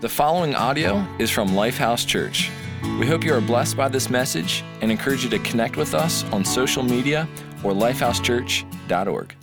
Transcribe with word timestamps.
The 0.00 0.08
following 0.08 0.54
audio 0.54 1.06
is 1.18 1.30
from 1.30 1.50
Lifehouse 1.50 2.06
Church. 2.06 2.50
We 2.98 3.06
hope 3.06 3.22
you 3.22 3.34
are 3.34 3.40
blessed 3.42 3.76
by 3.76 3.88
this 3.88 4.08
message 4.08 4.64
and 4.80 4.90
encourage 4.90 5.24
you 5.24 5.28
to 5.28 5.38
connect 5.40 5.76
with 5.76 5.92
us 5.92 6.24
on 6.32 6.42
social 6.42 6.82
media 6.82 7.28
or 7.62 7.72
lifehousechurch.org. 7.72 9.34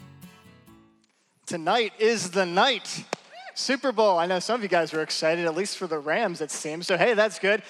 Tonight 1.45 1.93
is 1.99 2.31
the 2.31 2.43
night. 2.43 3.05
Super 3.53 3.91
Bowl. 3.91 4.17
I 4.17 4.25
know 4.25 4.39
some 4.39 4.55
of 4.55 4.63
you 4.63 4.67
guys 4.67 4.95
are 4.95 5.03
excited, 5.03 5.45
at 5.45 5.53
least 5.53 5.77
for 5.77 5.85
the 5.85 5.99
Rams, 5.99 6.41
it 6.41 6.49
seems. 6.49 6.87
So, 6.87 6.97
hey, 6.97 7.13
that's 7.13 7.37
good. 7.37 7.61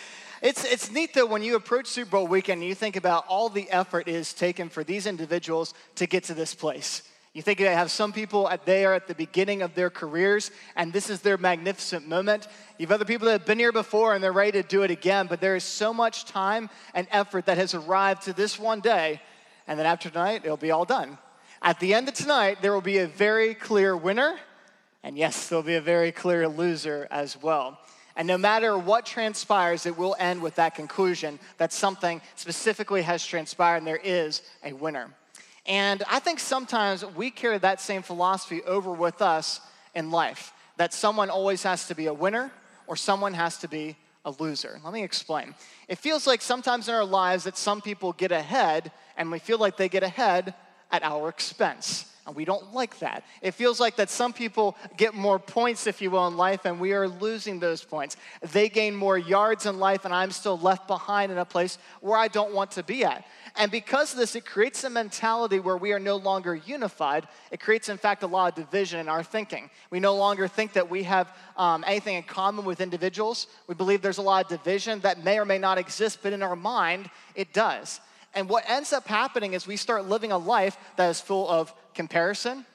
It's, 0.42 0.64
it's 0.64 0.90
neat 0.90 1.14
though 1.14 1.26
when 1.26 1.44
you 1.44 1.58
approach 1.58 1.88
Super 1.88 2.12
Bowl 2.12 2.28
weekend 2.28 2.62
and 2.62 2.70
you 2.70 2.76
think 2.76 2.96
about 2.96 3.26
all 3.28 3.50
the 3.50 3.70
effort 3.70 4.08
is 4.08 4.32
taken 4.32 4.70
for 4.70 4.86
these 4.86 5.08
individuals 5.08 5.74
to 5.96 6.08
get 6.08 6.24
to 6.24 6.34
this 6.34 6.56
place. 6.56 7.04
You 7.34 7.42
think 7.42 7.60
they 7.60 7.66
have 7.66 7.92
some 7.92 8.14
people 8.14 8.50
at, 8.50 8.66
they 8.66 8.84
are 8.86 8.94
at 8.94 9.08
the 9.08 9.14
beginning 9.14 9.62
of 9.62 9.76
their 9.76 9.90
careers 9.90 10.50
and 10.76 10.92
this 10.92 11.10
is 11.10 11.22
their 11.22 11.38
magnificent 11.38 12.08
moment. 12.08 12.48
You 12.80 12.88
have 12.88 12.94
other 12.94 13.06
people 13.06 13.26
that 13.26 13.34
have 13.34 13.46
been 13.46 13.60
here 13.60 13.72
before 13.72 14.16
and 14.16 14.24
they're 14.24 14.32
ready 14.32 14.54
to 14.54 14.68
do 14.68 14.84
it 14.84 14.92
again, 14.92 15.28
but 15.28 15.40
there 15.40 15.56
is 15.56 15.64
so 15.64 15.94
much 15.94 16.26
time 16.26 16.70
and 16.94 17.08
effort 17.12 17.46
that 17.46 17.58
has 17.58 17.74
arrived 17.74 18.24
to 18.24 18.34
this 18.34 18.58
one 18.58 18.80
day, 18.80 19.22
and 19.68 19.78
then 19.78 19.86
after 19.86 20.10
tonight, 20.10 20.42
it'll 20.46 20.58
be 20.58 20.72
all 20.72 20.86
done. 20.86 21.18
At 21.62 21.80
the 21.80 21.94
end 21.94 22.08
of 22.08 22.14
tonight, 22.14 22.60
there 22.62 22.74
will 22.74 22.82
be 22.82 23.00
a 23.00 23.08
very 23.08 23.54
clear 23.54 23.96
winner, 23.96 24.38
and 25.04 25.18
yes, 25.18 25.48
there'll 25.48 25.64
be 25.64 25.76
a 25.76 25.82
very 25.82 26.12
clear 26.12 26.48
loser 26.48 27.08
as 27.12 27.42
well. 27.42 27.80
And 28.16 28.28
no 28.28 28.38
matter 28.38 28.78
what 28.78 29.06
transpires, 29.06 29.86
it 29.86 29.96
will 29.96 30.16
end 30.18 30.42
with 30.42 30.56
that 30.56 30.74
conclusion 30.74 31.40
that 31.58 31.72
something 31.72 32.20
specifically 32.36 33.04
has 33.04 33.24
transpired 33.24 33.78
and 33.78 33.88
there 33.88 34.02
is 34.04 34.42
a 34.64 34.74
winner. 34.74 35.14
And 35.68 36.04
I 36.10 36.20
think 36.20 36.40
sometimes 36.40 37.06
we 37.06 37.30
carry 37.30 37.58
that 37.58 37.82
same 37.82 38.02
philosophy 38.02 38.64
over 38.64 38.92
with 38.92 39.22
us 39.22 39.60
in 39.94 40.12
life 40.12 40.54
that 40.78 40.94
someone 40.94 41.30
always 41.30 41.64
has 41.64 41.88
to 41.88 41.96
be 41.96 42.06
a 42.06 42.14
winner 42.14 42.52
or 42.86 42.96
someone 42.96 43.34
has 43.34 43.58
to 43.58 43.68
be 43.68 43.98
a 44.24 44.32
loser. 44.40 44.80
Let 44.84 44.94
me 44.94 45.04
explain. 45.04 45.56
It 45.88 45.98
feels 45.98 46.26
like 46.26 46.42
sometimes 46.42 46.88
in 46.88 46.96
our 46.96 47.06
lives 47.06 47.44
that 47.46 47.58
some 47.58 47.82
people 47.82 48.14
get 48.14 48.32
ahead 48.32 48.92
and 49.18 49.32
we 49.32 49.40
feel 49.40 49.58
like 49.58 49.78
they 49.78 49.90
get 49.90 50.04
ahead 50.04 50.54
at 50.92 51.04
our 51.04 51.28
expense. 51.30 52.06
And 52.28 52.36
we 52.36 52.44
don't 52.44 52.74
like 52.74 53.00
that. 53.00 53.24
It 53.42 53.52
feels 53.52 53.80
like 53.80 53.96
that 53.96 54.10
some 54.10 54.34
people 54.34 54.76
get 54.98 55.14
more 55.14 55.40
points, 55.40 55.88
if 55.88 56.02
you 56.02 56.12
will, 56.12 56.28
in 56.28 56.36
life, 56.36 56.66
and 56.66 56.78
we 56.78 56.92
are 56.92 57.08
losing 57.08 57.58
those 57.58 57.86
points. 57.86 58.18
They 58.52 58.68
gain 58.68 58.96
more 58.96 59.18
yards 59.18 59.66
in 59.66 59.80
life, 59.80 60.04
and 60.04 60.14
I'm 60.14 60.32
still 60.32 60.60
left 60.60 60.88
behind 60.88 61.32
in 61.32 61.38
a 61.38 61.46
place 61.46 61.78
where 62.02 62.18
I 62.18 62.28
don't 62.28 62.54
want 62.54 62.72
to 62.72 62.84
be 62.84 63.06
at. 63.06 63.26
And 63.56 63.72
because 63.72 64.12
of 64.12 64.20
this, 64.20 64.36
it 64.36 64.46
creates 64.46 64.84
a 64.84 64.90
mentality 64.90 65.60
where 65.62 65.78
we 65.78 65.94
are 65.94 66.00
no 66.00 66.18
longer 66.18 66.54
unified. 66.54 67.30
It 67.50 67.62
creates, 67.62 67.88
in 67.88 67.98
fact, 67.98 68.24
a 68.24 68.28
lot 68.28 68.50
of 68.50 68.66
division 68.66 69.00
in 69.00 69.08
our 69.08 69.24
thinking. 69.24 69.70
We 69.90 70.02
no 70.02 70.14
longer 70.18 70.50
think 70.50 70.74
that 70.74 70.90
we 70.90 71.04
have 71.04 71.34
um, 71.56 71.86
anything 71.88 72.18
in 72.18 72.24
common 72.24 72.66
with 72.66 72.82
individuals. 72.82 73.48
We 73.68 73.76
believe 73.76 74.02
there's 74.02 74.18
a 74.18 74.22
lot 74.22 74.44
of 74.44 74.50
division 74.50 75.00
that 75.00 75.24
may 75.24 75.40
or 75.40 75.46
may 75.46 75.60
not 75.60 75.78
exist, 75.78 76.20
but 76.22 76.34
in 76.34 76.44
our 76.44 76.58
mind, 76.58 77.10
it 77.36 77.54
does. 77.54 78.02
And 78.38 78.48
what 78.48 78.70
ends 78.70 78.94
up 78.94 79.08
happening 79.08 79.54
is 79.54 79.66
we 79.66 79.78
start 79.78 80.06
living 80.06 80.32
a 80.32 80.38
life 80.38 80.78
that 80.98 81.10
is 81.10 81.20
full 81.20 81.50
of 81.50 81.74
comparison, 81.98 82.66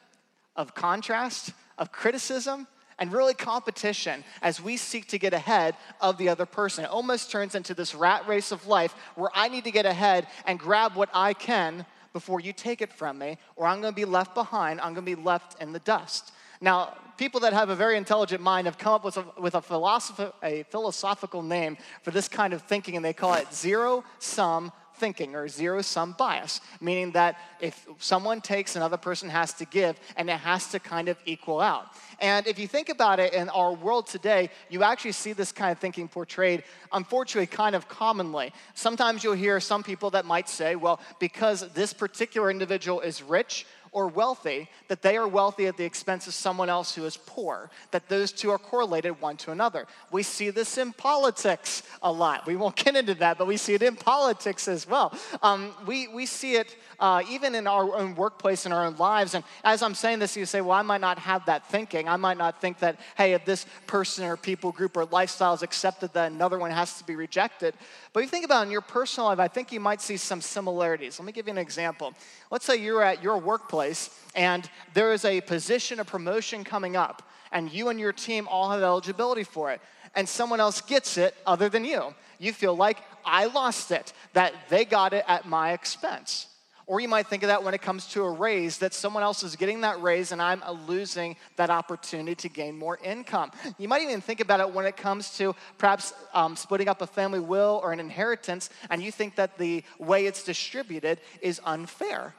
of 0.56 0.74
contrast, 0.74 1.52
of 1.78 1.90
criticism, 1.92 2.66
and 2.98 3.10
really 3.12 3.32
competition 3.32 4.22
as 4.42 4.60
we 4.60 4.76
seek 4.76 5.08
to 5.08 5.18
get 5.18 5.32
ahead 5.32 5.74
of 6.00 6.18
the 6.18 6.28
other 6.28 6.44
person. 6.44 6.84
It 6.84 6.90
almost 6.90 7.30
turns 7.30 7.54
into 7.54 7.72
this 7.72 7.94
rat 7.94 8.28
race 8.28 8.52
of 8.52 8.66
life 8.66 8.94
where 9.14 9.30
I 9.34 9.48
need 9.48 9.64
to 9.64 9.70
get 9.70 9.86
ahead 9.86 10.26
and 10.46 10.58
grab 10.58 10.94
what 10.94 11.08
I 11.14 11.32
can 11.32 11.86
before 12.12 12.40
you 12.40 12.52
take 12.52 12.82
it 12.82 12.92
from 12.92 13.18
me, 13.18 13.38
or 13.56 13.66
I'm 13.66 13.80
gonna 13.80 13.92
be 13.92 14.04
left 14.04 14.34
behind, 14.34 14.80
I'm 14.80 14.92
gonna 14.92 15.06
be 15.06 15.14
left 15.14 15.62
in 15.62 15.72
the 15.72 15.78
dust. 15.78 16.32
Now, 16.60 16.94
people 17.16 17.40
that 17.40 17.52
have 17.52 17.70
a 17.70 17.74
very 17.74 17.96
intelligent 17.96 18.42
mind 18.42 18.66
have 18.66 18.76
come 18.76 18.92
up 18.92 19.04
with 19.04 19.16
a, 19.16 19.24
with 19.40 19.54
a, 19.54 20.32
a 20.42 20.62
philosophical 20.64 21.42
name 21.42 21.76
for 22.02 22.10
this 22.10 22.28
kind 22.28 22.52
of 22.52 22.62
thinking, 22.62 22.96
and 22.96 23.04
they 23.04 23.14
call 23.14 23.34
it 23.34 23.52
zero 23.54 24.04
sum 24.18 24.72
thinking 25.02 25.34
or 25.34 25.48
zero 25.48 25.82
sum 25.82 26.14
bias, 26.16 26.60
meaning 26.80 27.10
that 27.10 27.36
if 27.58 27.88
someone 27.98 28.40
takes, 28.40 28.76
another 28.76 28.96
person 28.96 29.28
has 29.28 29.52
to 29.54 29.64
give, 29.64 29.98
and 30.16 30.30
it 30.30 30.38
has 30.38 30.68
to 30.68 30.78
kind 30.78 31.08
of 31.08 31.16
equal 31.26 31.60
out. 31.60 31.86
And 32.20 32.46
if 32.46 32.56
you 32.56 32.68
think 32.68 32.88
about 32.88 33.18
it 33.18 33.34
in 33.34 33.48
our 33.48 33.72
world 33.72 34.06
today, 34.06 34.48
you 34.70 34.84
actually 34.84 35.10
see 35.10 35.32
this 35.32 35.50
kind 35.50 35.72
of 35.72 35.78
thinking 35.80 36.06
portrayed, 36.06 36.62
unfortunately, 36.92 37.48
kind 37.48 37.74
of 37.74 37.88
commonly. 37.88 38.52
Sometimes 38.74 39.24
you'll 39.24 39.42
hear 39.46 39.58
some 39.58 39.82
people 39.82 40.10
that 40.10 40.24
might 40.24 40.48
say, 40.48 40.76
well, 40.76 41.00
because 41.18 41.68
this 41.72 41.92
particular 41.92 42.48
individual 42.48 43.00
is 43.00 43.24
rich, 43.24 43.66
or 43.92 44.08
wealthy, 44.08 44.68
that 44.88 45.02
they 45.02 45.16
are 45.18 45.28
wealthy 45.28 45.66
at 45.66 45.76
the 45.76 45.84
expense 45.84 46.26
of 46.26 46.32
someone 46.32 46.70
else 46.70 46.94
who 46.94 47.04
is 47.04 47.18
poor, 47.18 47.70
that 47.90 48.08
those 48.08 48.32
two 48.32 48.50
are 48.50 48.58
correlated 48.58 49.20
one 49.20 49.36
to 49.36 49.52
another. 49.52 49.86
We 50.10 50.22
see 50.22 50.48
this 50.48 50.78
in 50.78 50.94
politics 50.94 51.82
a 52.02 52.10
lot. 52.10 52.46
We 52.46 52.56
won't 52.56 52.76
get 52.84 52.96
into 52.96 53.14
that, 53.16 53.36
but 53.36 53.46
we 53.46 53.58
see 53.58 53.74
it 53.74 53.82
in 53.82 53.96
politics 53.96 54.66
as 54.66 54.88
well. 54.88 55.16
Um, 55.42 55.72
we, 55.86 56.08
we 56.08 56.24
see 56.24 56.54
it 56.54 56.74
uh, 57.02 57.20
even 57.28 57.56
in 57.56 57.66
our 57.66 57.96
own 57.96 58.14
workplace, 58.14 58.64
in 58.64 58.70
our 58.70 58.86
own 58.86 58.94
lives. 58.96 59.34
And 59.34 59.42
as 59.64 59.82
I'm 59.82 59.94
saying 59.94 60.20
this, 60.20 60.36
you 60.36 60.46
say, 60.46 60.60
well, 60.60 60.78
I 60.78 60.82
might 60.82 61.00
not 61.00 61.18
have 61.18 61.44
that 61.46 61.66
thinking. 61.66 62.08
I 62.08 62.14
might 62.14 62.38
not 62.38 62.60
think 62.60 62.78
that, 62.78 63.00
hey, 63.16 63.32
if 63.32 63.44
this 63.44 63.66
person 63.88 64.24
or 64.24 64.36
people 64.36 64.70
group 64.70 64.96
or 64.96 65.04
lifestyle 65.06 65.52
is 65.52 65.64
accepted, 65.64 66.12
then 66.12 66.34
another 66.34 66.60
one 66.60 66.70
has 66.70 66.96
to 66.98 67.04
be 67.04 67.16
rejected. 67.16 67.74
But 68.12 68.20
if 68.20 68.26
you 68.26 68.30
think 68.30 68.44
about 68.44 68.64
in 68.66 68.70
your 68.70 68.82
personal 68.82 69.26
life, 69.26 69.40
I 69.40 69.48
think 69.48 69.72
you 69.72 69.80
might 69.80 70.00
see 70.00 70.16
some 70.16 70.40
similarities. 70.40 71.18
Let 71.18 71.26
me 71.26 71.32
give 71.32 71.48
you 71.48 71.50
an 71.50 71.58
example. 71.58 72.14
Let's 72.52 72.64
say 72.64 72.76
you're 72.76 73.02
at 73.02 73.20
your 73.20 73.38
workplace 73.38 74.16
and 74.36 74.70
there 74.94 75.12
is 75.12 75.24
a 75.24 75.40
position, 75.40 75.98
a 75.98 76.04
promotion 76.04 76.62
coming 76.62 76.94
up, 76.94 77.28
and 77.50 77.72
you 77.72 77.88
and 77.88 77.98
your 77.98 78.12
team 78.12 78.46
all 78.48 78.70
have 78.70 78.80
eligibility 78.80 79.42
for 79.42 79.72
it, 79.72 79.80
and 80.14 80.28
someone 80.28 80.60
else 80.60 80.80
gets 80.80 81.18
it 81.18 81.34
other 81.44 81.68
than 81.68 81.84
you. 81.84 82.14
You 82.38 82.52
feel 82.52 82.76
like 82.76 82.98
I 83.24 83.46
lost 83.46 83.90
it, 83.90 84.12
that 84.34 84.54
they 84.68 84.84
got 84.84 85.12
it 85.12 85.24
at 85.26 85.48
my 85.48 85.72
expense. 85.72 86.46
Or 86.92 87.00
you 87.00 87.08
might 87.08 87.26
think 87.26 87.42
of 87.42 87.46
that 87.46 87.64
when 87.64 87.72
it 87.72 87.80
comes 87.80 88.06
to 88.08 88.22
a 88.22 88.30
raise, 88.30 88.76
that 88.80 88.92
someone 88.92 89.22
else 89.22 89.42
is 89.42 89.56
getting 89.56 89.80
that 89.80 90.02
raise 90.02 90.30
and 90.30 90.42
I'm 90.42 90.62
losing 90.86 91.36
that 91.56 91.70
opportunity 91.70 92.34
to 92.34 92.50
gain 92.50 92.78
more 92.78 92.98
income. 93.02 93.50
You 93.78 93.88
might 93.88 94.02
even 94.02 94.20
think 94.20 94.40
about 94.40 94.60
it 94.60 94.74
when 94.74 94.84
it 94.84 94.94
comes 94.94 95.34
to 95.38 95.56
perhaps 95.78 96.12
um, 96.34 96.54
splitting 96.54 96.90
up 96.90 97.00
a 97.00 97.06
family 97.06 97.40
will 97.40 97.80
or 97.82 97.92
an 97.92 97.98
inheritance, 97.98 98.68
and 98.90 99.02
you 99.02 99.10
think 99.10 99.36
that 99.36 99.56
the 99.56 99.84
way 99.98 100.26
it's 100.26 100.44
distributed 100.44 101.18
is 101.40 101.62
unfair. 101.64 102.34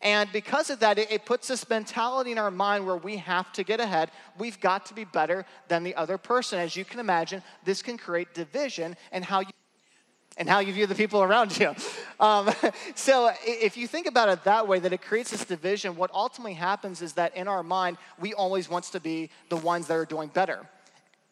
And 0.00 0.32
because 0.32 0.70
of 0.70 0.80
that, 0.80 0.98
it, 0.98 1.12
it, 1.12 1.26
puts 1.26 1.48
this 1.48 1.68
mentality 1.68 2.32
in 2.32 2.38
our 2.38 2.50
mind 2.50 2.86
where 2.86 2.96
we 2.96 3.18
have 3.18 3.52
to 3.52 3.64
get 3.64 3.80
ahead. 3.80 4.10
We've 4.38 4.58
got 4.60 4.86
to 4.86 4.94
be 4.94 5.04
better 5.04 5.44
than 5.68 5.84
the 5.84 5.94
other 5.94 6.16
person. 6.16 6.58
As 6.58 6.74
you 6.74 6.86
can 6.86 7.00
imagine, 7.00 7.42
this 7.66 7.82
can 7.82 7.98
create 7.98 8.32
division 8.32 8.96
and 9.12 9.22
how 9.22 9.40
you 9.40 9.52
and 10.36 10.48
how 10.48 10.58
you 10.58 10.72
view 10.72 10.86
the 10.86 10.94
people 10.94 11.22
around 11.22 11.58
you. 11.58 11.74
Um, 12.18 12.50
so, 12.94 13.30
if 13.44 13.76
you 13.76 13.86
think 13.86 14.06
about 14.06 14.28
it 14.28 14.44
that 14.44 14.66
way, 14.66 14.78
that 14.78 14.92
it 14.92 15.02
creates 15.02 15.30
this 15.30 15.44
division, 15.44 15.96
what 15.96 16.10
ultimately 16.12 16.54
happens 16.54 17.02
is 17.02 17.14
that 17.14 17.36
in 17.36 17.48
our 17.48 17.62
mind, 17.62 17.98
we 18.18 18.34
always 18.34 18.68
want 18.68 18.84
to 18.84 19.00
be 19.00 19.30
the 19.48 19.56
ones 19.56 19.86
that 19.86 19.94
are 19.94 20.04
doing 20.04 20.28
better. 20.28 20.66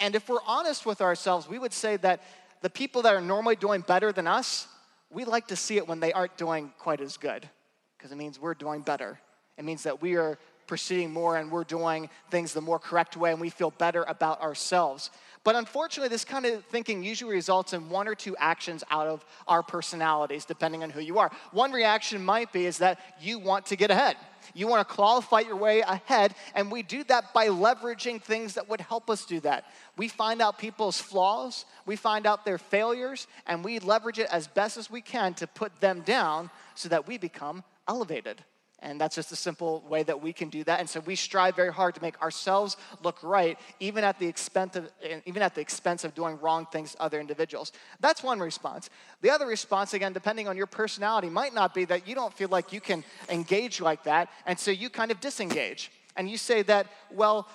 And 0.01 0.15
if 0.15 0.29
we're 0.29 0.43
honest 0.47 0.87
with 0.87 1.01
ourselves, 1.01 1.49
we 1.49 1.59
would 1.59 1.73
say 1.73 1.97
that 1.99 2.23
the 2.61 2.71
people 2.71 3.03
that 3.03 3.15
are 3.15 3.21
normally 3.21 3.57
doing 3.57 3.83
better 3.83 4.13
than 4.13 4.27
us, 4.27 4.67
we 5.11 5.25
like 5.25 5.49
to 5.49 5.57
see 5.57 5.77
it 5.77 5.87
when 5.87 6.01
they 6.01 6.13
aren't 6.13 6.37
doing 6.37 6.73
quite 6.79 7.01
as 7.01 7.17
good, 7.17 7.49
because 7.97 8.13
it 8.13 8.17
means 8.17 8.41
we're 8.41 8.55
doing 8.55 8.81
better. 8.81 9.21
It 9.59 9.65
means 9.65 9.83
that 9.83 10.01
we 10.01 10.17
are 10.17 10.39
proceeding 10.67 11.13
more 11.13 11.37
and 11.37 11.51
we're 11.51 11.65
doing 11.65 12.09
things 12.31 12.53
the 12.53 12.61
more 12.61 12.79
correct 12.79 13.17
way 13.17 13.31
and 13.31 13.41
we 13.41 13.51
feel 13.51 13.71
better 13.71 14.05
about 14.05 14.41
ourselves. 14.41 15.11
But 15.45 15.57
unfortunately, 15.57 16.09
this 16.09 16.25
kind 16.25 16.47
of 16.47 16.65
thinking 16.67 17.03
usually 17.03 17.35
results 17.35 17.73
in 17.73 17.91
one 17.91 18.07
or 18.07 18.15
two 18.15 18.37
actions 18.37 18.85
out 18.91 19.09
of 19.09 19.25
our 19.49 19.63
personalities, 19.63 20.45
depending 20.45 20.85
on 20.85 20.91
who 20.91 21.01
you 21.01 21.19
are. 21.19 21.33
One 21.51 21.73
reaction 21.73 22.25
might 22.25 22.53
be 22.53 22.67
is 22.67 22.79
that 22.79 23.01
you 23.21 23.41
want 23.41 23.67
to 23.67 23.77
get 23.77 23.91
ahead. 23.91 24.17
You 24.55 24.69
want 24.69 24.87
to 24.87 24.95
qualify 24.95 25.41
your 25.41 25.57
way 25.57 25.81
ahead, 25.81 26.35
and 26.55 26.71
we 26.71 26.83
do 26.83 27.03
that 27.05 27.33
by 27.33 27.49
leveraging 27.49 28.23
things 28.23 28.55
that 28.55 28.69
would 28.69 28.81
help 28.81 29.11
us 29.11 29.25
do 29.25 29.41
that. 29.41 29.65
We 29.97 30.09
find 30.09 30.41
out 30.41 30.59
people's 30.59 31.01
flaws, 31.01 31.65
we 31.87 31.97
find 31.97 32.27
out 32.27 32.45
their 32.45 32.59
failures, 32.59 33.27
and 33.47 33.65
we 33.65 33.79
leverage 33.79 34.19
it 34.19 34.29
as 34.31 34.47
best 34.47 34.77
as 34.77 34.91
we 34.91 35.01
can 35.01 35.35
to 35.35 35.47
put 35.47 35.81
them 35.81 36.01
down 36.01 36.51
so 36.75 36.89
that 36.89 37.07
we 37.07 37.19
become 37.19 37.65
elevated. 37.89 38.45
And 38.83 39.01
that's 39.01 39.15
just 39.15 39.31
a 39.31 39.37
simple 39.37 39.85
way 39.89 40.03
that 40.03 40.21
we 40.21 40.33
can 40.33 40.49
do 40.49 40.65
that. 40.65 40.81
And 40.81 40.91
so 40.91 40.99
we 41.01 41.15
strive 41.15 41.55
very 41.55 41.73
hard 41.73 41.95
to 41.95 42.03
make 42.03 42.21
ourselves 42.21 42.77
look 43.03 43.23
right, 43.23 43.57
even 43.79 44.03
at 44.03 44.19
the 44.19 44.27
expense 44.27 44.75
of, 44.75 44.91
even 45.25 45.41
at 45.41 45.55
the 45.55 45.61
expense 45.61 46.03
of 46.03 46.15
doing 46.15 46.39
wrong 46.41 46.67
things 46.67 46.93
to 46.93 47.03
other 47.03 47.21
individuals. 47.21 47.71
That's 48.01 48.25
one 48.25 48.41
response. 48.41 48.91
The 49.21 49.31
other 49.31 49.47
response, 49.47 49.95
again, 49.95 50.13
depending 50.13 50.49
on 50.49 50.57
your 50.57 50.67
personality, 50.67 51.31
might 51.31 51.55
not 51.55 51.75
be 51.75 51.85
that 51.85 52.09
you 52.09 52.17
don't 52.17 52.35
feel 52.35 52.49
like 52.49 52.73
you 52.73 52.81
can 52.81 53.05
engage 53.29 53.81
like 53.81 54.03
that, 54.05 54.29
and 54.47 54.59
so 54.59 54.73
you 54.73 54.91
kind 54.91 55.13
of 55.13 55.21
disengage. 55.21 55.93
And 56.17 56.29
you 56.29 56.37
say 56.37 56.63
that, 56.63 56.89
well, 57.11 57.49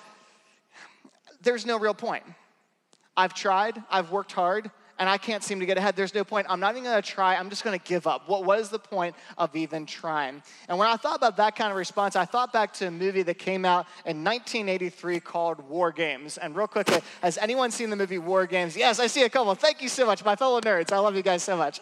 there's 1.42 1.66
no 1.66 1.78
real 1.78 1.94
point. 1.94 2.24
I've 3.16 3.34
tried, 3.34 3.82
I've 3.90 4.10
worked 4.10 4.32
hard, 4.32 4.70
and 4.98 5.08
I 5.08 5.18
can't 5.18 5.42
seem 5.42 5.60
to 5.60 5.66
get 5.66 5.78
ahead. 5.78 5.96
There's 5.96 6.14
no 6.14 6.24
point. 6.24 6.46
I'm 6.48 6.60
not 6.60 6.72
even 6.72 6.84
going 6.84 7.00
to 7.00 7.08
try. 7.08 7.36
I'm 7.36 7.50
just 7.50 7.64
going 7.64 7.78
to 7.78 7.84
give 7.84 8.06
up. 8.06 8.28
What, 8.28 8.44
what 8.44 8.58
is 8.58 8.68
the 8.68 8.78
point 8.78 9.14
of 9.36 9.54
even 9.54 9.86
trying? 9.86 10.42
And 10.68 10.78
when 10.78 10.88
I 10.88 10.96
thought 10.96 11.16
about 11.16 11.36
that 11.36 11.56
kind 11.56 11.70
of 11.70 11.76
response, 11.76 12.16
I 12.16 12.24
thought 12.24 12.52
back 12.52 12.72
to 12.74 12.88
a 12.88 12.90
movie 12.90 13.22
that 13.22 13.38
came 13.38 13.64
out 13.64 13.86
in 14.04 14.24
1983 14.24 15.20
called 15.20 15.60
War 15.68 15.92
Games. 15.92 16.38
And 16.38 16.56
real 16.56 16.66
quickly, 16.66 17.00
has 17.22 17.38
anyone 17.38 17.70
seen 17.70 17.90
the 17.90 17.96
movie 17.96 18.18
War 18.18 18.46
Games? 18.46 18.76
Yes, 18.76 18.98
I 18.98 19.06
see 19.06 19.22
a 19.22 19.30
couple. 19.30 19.54
Thank 19.54 19.82
you 19.82 19.88
so 19.88 20.06
much, 20.06 20.24
my 20.24 20.36
fellow 20.36 20.60
nerds. 20.60 20.92
I 20.92 20.98
love 20.98 21.16
you 21.16 21.22
guys 21.22 21.42
so 21.42 21.56
much. 21.56 21.80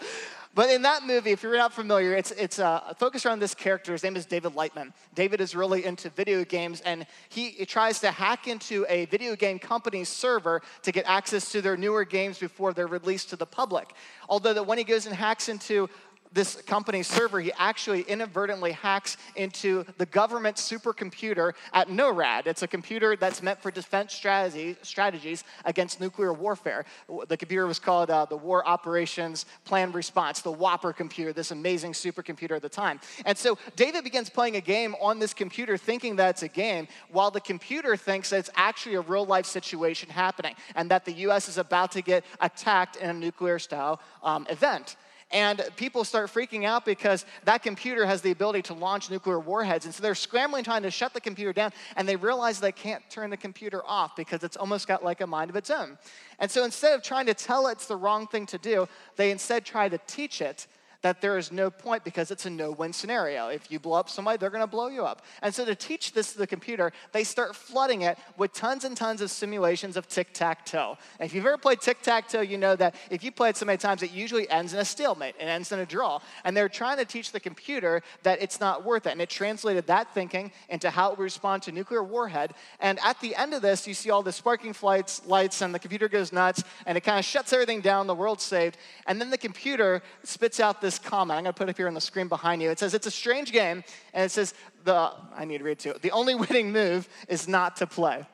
But 0.57 0.71
in 0.71 0.81
that 0.83 1.05
movie, 1.05 1.33
if 1.33 1.43
you're 1.43 1.55
not 1.59 1.75
familiar, 1.75 2.15
it's, 2.15 2.31
it's 2.31 2.59
uh, 2.59 2.95
focused 2.99 3.27
around 3.27 3.41
this 3.41 3.55
character. 3.55 3.93
His 3.93 4.03
name 4.03 4.17
is 4.17 4.25
David 4.25 4.55
Lightman. 4.55 4.95
David 5.15 5.43
is 5.43 5.55
really 5.55 5.85
into 5.85 6.09
video 6.09 6.45
games, 6.45 6.81
and 6.81 7.07
he, 7.29 7.51
he 7.51 7.67
tries 7.67 8.01
to 8.01 8.11
hack 8.11 8.49
into 8.49 8.87
a 8.89 9.05
video 9.05 9.37
game 9.37 9.59
company's 9.59 10.09
server 10.09 10.63
to 10.81 10.93
get 10.93 11.05
access 11.07 11.53
to 11.53 11.61
their 11.61 11.77
newer 11.77 12.07
games 12.07 12.39
before 12.39 12.73
they're 12.73 12.87
released 12.87 13.29
to 13.31 13.37
the 13.37 13.45
public. 13.45 13.93
Although 14.31 14.55
that 14.55 14.67
when 14.67 14.79
he 14.79 14.85
goes 14.85 15.05
and 15.05 15.15
hacks 15.15 15.51
into 15.51 15.91
this 16.37 16.63
company's 16.63 17.09
server, 17.09 17.41
he 17.41 17.51
actually 17.59 18.03
inadvertently 18.03 18.73
hacks 18.73 19.17
into 19.35 19.85
the 19.97 20.07
government 20.07 20.57
supercomputer 20.57 21.55
at 21.73 21.89
NORAD. 21.89 22.47
It's 22.47 22.63
a 22.63 22.69
computer 22.69 23.17
that's 23.17 23.43
meant 23.43 23.61
for 23.61 23.71
defense 23.71 24.15
strategy, 24.15 24.77
strategies 24.83 25.45
against 25.65 25.99
nuclear 25.99 26.33
warfare. 26.35 26.85
The 27.27 27.37
computer 27.37 27.67
was 27.67 27.79
called 27.79 28.11
uh, 28.11 28.27
the 28.27 28.37
War 28.37 28.67
Operations 28.69 29.47
Plan 29.65 29.91
Response, 29.93 30.43
the 30.43 30.53
WOPR 30.53 30.95
computer, 30.95 31.33
this 31.33 31.51
amazing 31.51 31.93
supercomputer 31.93 32.55
at 32.55 32.63
the 32.63 32.69
time. 32.69 33.01
And 33.25 33.37
so 33.37 33.59
David 33.75 34.05
begins 34.05 34.29
playing 34.29 34.57
a 34.57 34.61
game 34.61 34.95
on 35.01 35.19
this 35.19 35.33
computer 35.33 35.79
thinking 35.79 36.17
that 36.17 36.31
it's 36.31 36.43
a 36.43 36.49
game, 36.49 36.87
while 37.11 37.31
the 37.31 37.41
computer 37.41 37.97
thinks 37.97 38.29
that 38.31 38.39
it's 38.41 38.51
actually 38.57 38.97
a 38.97 39.01
real 39.01 39.25
life 39.25 39.47
situation 39.47 40.11
happening 40.11 40.55
and 40.75 40.91
that 40.91 41.07
the 41.07 41.13
US 41.13 41.49
is 41.49 41.57
about 41.57 41.93
to 41.93 42.03
get 42.03 42.25
attacked 42.43 42.97
in 42.97 43.09
a 43.09 43.15
nuclear 43.15 43.59
style 43.59 44.01
um, 44.23 44.47
event. 44.51 44.97
And 45.33 45.61
people 45.77 46.05
start 46.05 46.31
freaking 46.33 46.65
out 46.65 46.85
because 46.85 47.27
that 47.45 47.63
computer 47.63 48.07
has 48.07 48.23
the 48.23 48.31
ability 48.31 48.63
to 48.63 48.75
launch 48.75 49.11
nuclear 49.11 49.41
warheads. 49.41 49.85
And 49.85 49.93
so 49.93 50.01
they're 50.03 50.15
scrambling 50.15 50.63
trying 50.63 50.85
to 50.85 50.91
shut 50.91 51.15
the 51.15 51.21
computer 51.21 51.53
down, 51.53 51.73
and 51.97 52.09
they 52.09 52.15
realize 52.15 52.61
they 52.61 52.71
can't 52.71 53.03
turn 53.11 53.31
the 53.31 53.37
computer 53.37 53.83
off 53.85 54.15
because 54.15 54.45
it's 54.45 54.57
almost 54.57 54.87
got 54.87 55.05
like 55.05 55.21
a 55.21 55.27
mind 55.27 55.51
of 55.51 55.57
its 55.57 55.69
own. 55.69 55.99
And 56.39 56.49
so 56.49 56.65
instead 56.65 56.95
of 56.95 57.03
trying 57.03 57.27
to 57.27 57.35
tell 57.35 57.67
it 57.67 57.73
it's 57.73 57.87
the 57.87 57.97
wrong 57.97 58.29
thing 58.29 58.47
to 58.47 58.59
do, 58.59 58.89
they 59.17 59.33
instead 59.33 59.65
try 59.65 59.89
to 59.89 59.99
teach 60.07 60.41
it 60.41 60.69
that 61.03 61.21
there 61.21 61.39
is 61.39 61.53
no 61.53 61.71
point 61.71 62.05
because 62.05 62.31
it's 62.31 62.47
a 62.47 62.51
no 62.51 62.71
win 62.71 62.93
scenario. 62.93 63.49
If 63.49 63.71
you 63.71 63.79
blow 63.79 63.99
up 63.99 64.11
somebody, 64.11 64.39
they're 64.39 64.51
to 64.51 64.67
blow 64.67 64.89
you 64.89 65.05
up. 65.05 65.23
And 65.43 65.55
so 65.55 65.65
to 65.65 65.75
teach 65.75 66.13
this 66.13 66.33
to 66.33 66.39
the 66.39 66.47
computer, 66.47 66.93
they 67.13 67.25
start 67.25 67.55
flooding 67.55 68.03
it 68.03 68.19
with 68.37 68.53
tons 68.53 68.85
and 68.85 68.97
tons 68.97 69.21
of 69.21 69.31
simulations 69.31 69.97
of 69.97 70.09
tic 70.09 70.33
tac 70.33 70.65
toe. 70.65 70.97
And 71.19 71.29
if 71.29 71.35
you've 71.35 71.47
ever 71.47 71.59
played 71.59 71.81
tic 71.81 72.03
tac 72.03 72.29
toe, 72.29 72.41
you 72.41 72.59
know 72.59 72.77
that 72.77 72.95
if 73.11 73.23
you 73.23 73.33
play 73.33 73.51
it 73.51 73.57
so 73.57 73.67
many 73.67 73.79
times, 73.79 74.03
it 74.03 74.11
usually 74.13 74.49
ends 74.49 74.73
in 74.73 74.81
a 74.81 74.85
stalemate, 74.85 75.35
it 75.39 75.45
ends 75.45 75.73
in 75.73 75.79
a 75.79 75.87
draw. 75.87 76.21
And 76.45 76.57
they're 76.57 76.69
trying 76.69 76.99
to 76.99 77.05
teach 77.05 77.33
the 77.33 77.41
computer 77.41 78.03
that 78.23 78.41
it's 78.43 78.61
not 78.61 78.85
worth 78.85 79.07
it. 79.07 79.13
And 79.13 79.21
it 79.21 79.31
translated 79.31 79.87
that 79.87 80.13
thinking 80.15 80.53
into 80.69 80.91
how 80.91 81.11
it 81.11 81.19
would 81.19 81.25
respond 81.25 81.63
to 81.65 81.73
nuclear 81.73 82.03
warhead. 82.03 82.55
And 82.81 82.99
at 83.05 83.21
the 83.21 83.35
end 83.37 83.55
of 83.55 83.63
this, 83.63 83.87
you 83.87 83.95
see 83.95 84.11
all 84.11 84.23
the 84.23 84.33
sparking 84.33 84.73
flights, 84.73 85.25
lights, 85.27 85.63
and 85.63 85.75
the 85.75 85.79
computer 85.79 86.09
goes 86.09 86.33
nuts, 86.33 86.65
and 86.87 86.97
it 86.97 87.03
kind 87.03 87.19
of 87.19 87.25
shuts 87.25 87.53
everything 87.53 87.81
down, 87.81 88.07
the 88.07 88.15
world's 88.15 88.45
saved. 88.45 88.79
And 89.07 89.21
then 89.21 89.31
the 89.31 89.39
computer 89.39 90.03
spits 90.25 90.61
out 90.61 90.81
this 90.87 90.99
comment. 90.99 91.37
I'm 91.37 91.45
going 91.45 91.53
to 91.53 91.59
put 91.59 91.69
it 91.69 91.71
up 91.71 91.77
here 91.77 91.89
on 91.89 91.95
the 91.95 92.01
screen 92.01 92.29
behind 92.29 92.63
you. 92.63 92.71
It 92.71 92.79
says, 92.79 92.95
It's 92.95 93.07
a 93.07 93.11
strange 93.11 93.53
game, 93.53 93.83
and 94.15 94.25
it 94.25 94.31
says, 94.31 94.55
the, 94.85 95.13
I 95.35 95.45
need 95.45 95.59
to 95.59 95.65
read 95.65 95.79
too. 95.79 95.95
The 96.01 96.13
only 96.13 96.35
winning 96.35 96.73
move 96.73 97.09
is 97.29 97.49
not 97.49 97.77
to 97.77 97.87
play. 97.87 98.25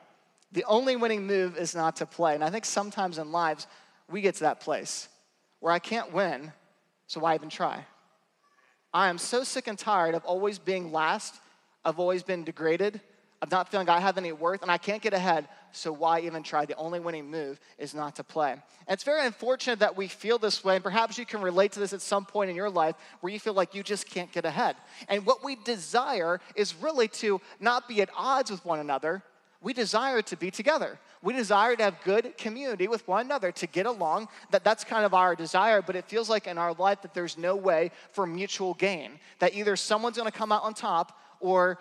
The 0.51 0.63
only 0.65 0.95
winning 0.95 1.25
move 1.25 1.57
is 1.57 1.73
not 1.75 1.95
to 1.97 2.05
play. 2.05 2.35
And 2.35 2.43
I 2.43 2.51
think 2.51 2.65
sometimes 2.65 3.17
in 3.17 3.31
lives, 3.31 3.65
we 4.09 4.21
get 4.21 4.35
to 4.35 4.41
that 4.41 4.59
place 4.59 5.09
where 5.59 5.73
I 5.73 5.79
can't 5.79 6.13
win, 6.13 6.51
so 7.07 7.21
why 7.21 7.33
even 7.33 7.49
try? 7.49 7.85
I 8.93 9.09
am 9.09 9.17
so 9.17 9.43
sick 9.43 9.67
and 9.67 9.79
tired 9.79 10.13
of 10.13 10.23
always 10.25 10.59
being 10.59 10.91
last, 10.91 11.35
of 11.83 11.99
always 11.99 12.21
been 12.21 12.43
degraded, 12.43 13.01
of 13.43 13.51
not 13.51 13.69
feeling 13.69 13.89
I 13.89 13.99
have 13.99 14.17
any 14.17 14.31
worth, 14.31 14.61
and 14.61 14.71
I 14.71 14.77
can't 14.77 15.01
get 15.01 15.13
ahead, 15.13 15.49
so 15.73 15.91
why 15.91 16.21
even 16.21 16.43
try? 16.43 16.65
The 16.65 16.77
only 16.77 17.01
winning 17.01 17.29
move 17.29 17.59
is 17.77 17.93
not 17.93 18.15
to 18.15 18.23
play. 18.23 18.53
And 18.53 18.61
it's 18.87 19.03
very 19.03 19.25
unfortunate 19.25 19.79
that 19.79 19.97
we 19.97 20.07
feel 20.07 20.37
this 20.37 20.63
way, 20.63 20.75
and 20.75 20.83
perhaps 20.83 21.17
you 21.17 21.25
can 21.25 21.41
relate 21.41 21.73
to 21.73 21.81
this 21.81 21.91
at 21.91 22.01
some 22.01 22.25
point 22.25 22.49
in 22.49 22.55
your 22.55 22.69
life 22.69 22.95
where 23.19 23.33
you 23.33 23.41
feel 23.41 23.53
like 23.53 23.75
you 23.75 23.83
just 23.83 24.09
can't 24.09 24.31
get 24.31 24.45
ahead. 24.45 24.77
And 25.09 25.25
what 25.25 25.43
we 25.43 25.57
desire 25.57 26.39
is 26.55 26.73
really 26.75 27.09
to 27.09 27.41
not 27.59 27.89
be 27.89 28.01
at 28.01 28.09
odds 28.17 28.49
with 28.49 28.63
one 28.63 28.79
another, 28.79 29.21
we 29.61 29.73
desire 29.73 30.21
to 30.21 30.37
be 30.37 30.49
together. 30.49 30.97
We 31.21 31.33
desire 31.33 31.75
to 31.75 31.83
have 31.83 32.01
good 32.05 32.37
community 32.37 32.87
with 32.87 33.05
one 33.09 33.25
another, 33.25 33.51
to 33.51 33.67
get 33.67 33.85
along. 33.85 34.29
That, 34.51 34.63
that's 34.63 34.85
kind 34.85 35.05
of 35.05 35.13
our 35.13 35.35
desire, 35.35 35.81
but 35.81 35.97
it 35.97 36.05
feels 36.05 36.29
like 36.29 36.47
in 36.47 36.57
our 36.57 36.73
life 36.73 37.01
that 37.01 37.13
there's 37.13 37.37
no 37.37 37.57
way 37.57 37.91
for 38.11 38.25
mutual 38.25 38.73
gain. 38.73 39.19
That 39.39 39.53
either 39.53 39.75
someone's 39.75 40.17
gonna 40.17 40.31
come 40.31 40.53
out 40.53 40.63
on 40.63 40.73
top 40.73 41.19
or 41.41 41.77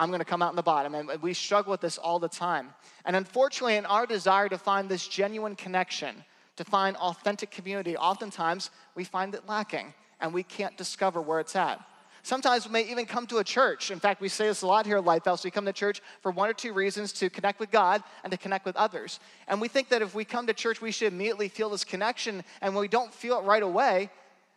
I'm 0.00 0.08
going 0.08 0.20
to 0.20 0.24
come 0.24 0.40
out 0.40 0.48
in 0.48 0.56
the 0.56 0.62
bottom. 0.62 0.94
And 0.94 1.20
we 1.20 1.34
struggle 1.34 1.72
with 1.72 1.82
this 1.82 1.98
all 1.98 2.18
the 2.18 2.28
time. 2.28 2.70
And 3.04 3.14
unfortunately, 3.14 3.76
in 3.76 3.84
our 3.84 4.06
desire 4.06 4.48
to 4.48 4.56
find 4.56 4.88
this 4.88 5.06
genuine 5.06 5.54
connection, 5.54 6.24
to 6.56 6.64
find 6.64 6.96
authentic 6.96 7.50
community, 7.50 7.98
oftentimes 7.98 8.70
we 8.94 9.04
find 9.04 9.34
it 9.34 9.46
lacking 9.46 9.92
and 10.18 10.32
we 10.32 10.42
can't 10.42 10.74
discover 10.78 11.20
where 11.20 11.38
it's 11.38 11.54
at. 11.54 11.84
Sometimes 12.22 12.66
we 12.66 12.72
may 12.72 12.90
even 12.90 13.04
come 13.04 13.26
to 13.26 13.38
a 13.38 13.44
church. 13.44 13.90
In 13.90 14.00
fact, 14.00 14.22
we 14.22 14.28
say 14.28 14.46
this 14.46 14.62
a 14.62 14.66
lot 14.66 14.86
here 14.86 14.96
at 14.96 15.04
Lifehouse. 15.04 15.44
We 15.44 15.50
come 15.50 15.66
to 15.66 15.72
church 15.72 16.00
for 16.22 16.30
one 16.30 16.48
or 16.48 16.54
two 16.54 16.72
reasons 16.72 17.12
to 17.14 17.28
connect 17.28 17.60
with 17.60 17.70
God 17.70 18.02
and 18.24 18.30
to 18.30 18.38
connect 18.38 18.64
with 18.64 18.76
others. 18.76 19.20
And 19.48 19.60
we 19.60 19.68
think 19.68 19.90
that 19.90 20.00
if 20.00 20.14
we 20.14 20.24
come 20.24 20.46
to 20.46 20.54
church, 20.54 20.80
we 20.80 20.92
should 20.92 21.12
immediately 21.12 21.48
feel 21.48 21.68
this 21.68 21.84
connection. 21.84 22.42
And 22.62 22.74
when 22.74 22.80
we 22.80 22.88
don't 22.88 23.12
feel 23.12 23.38
it 23.38 23.42
right 23.42 23.62
away, 23.62 24.10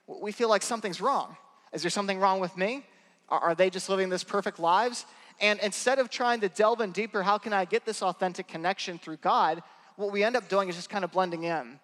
we 0.08 0.32
feel 0.32 0.48
like 0.48 0.62
something's 0.62 1.02
wrong. 1.02 1.36
Is 1.74 1.82
there 1.82 1.92
something 1.92 2.20
wrong 2.20 2.40
with 2.40 2.56
me? 2.56 2.86
Are 3.30 3.56
they 3.56 3.70
just 3.70 3.90
living 3.90 4.10
this 4.10 4.24
perfect 4.24 4.60
lives? 4.60 5.06
And 5.40 5.60
instead 5.62 6.00
of 6.00 6.10
trying 6.10 6.42
to 6.42 6.50
delve 6.50 6.82
in 6.82 6.92
deeper, 6.92 7.24
how 7.24 7.38
can 7.38 7.54
I 7.54 7.66
get 7.66 7.86
this 7.86 8.02
authentic 8.02 8.48
connection 8.48 8.98
through 9.00 9.18
God? 9.18 9.62
What 9.96 10.12
we 10.12 10.24
end 10.24 10.36
up 10.36 10.50
doing 10.50 10.70
is 10.70 10.76
just 10.76 10.90
kind 10.90 11.04
of 11.04 11.12
blending 11.12 11.44
in. 11.44 11.80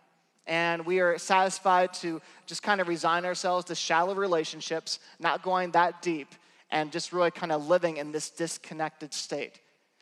And 0.48 0.86
we 0.86 1.00
are 1.00 1.18
satisfied 1.18 1.94
to 1.96 2.22
just 2.48 2.63
kind 2.63 2.81
of 2.81 2.88
resign 2.88 3.25
ourselves 3.25 3.66
to 3.66 3.75
shallow 3.75 4.16
relationships, 4.16 5.00
not 5.19 5.44
going 5.44 5.72
that 5.72 6.01
deep, 6.01 6.34
and 6.72 6.92
just 6.92 7.13
really 7.13 7.31
kind 7.31 7.51
of 7.51 7.68
living 7.68 7.98
in 7.98 8.12
this 8.12 8.30
disconnected 8.30 9.13
state. 9.13 9.60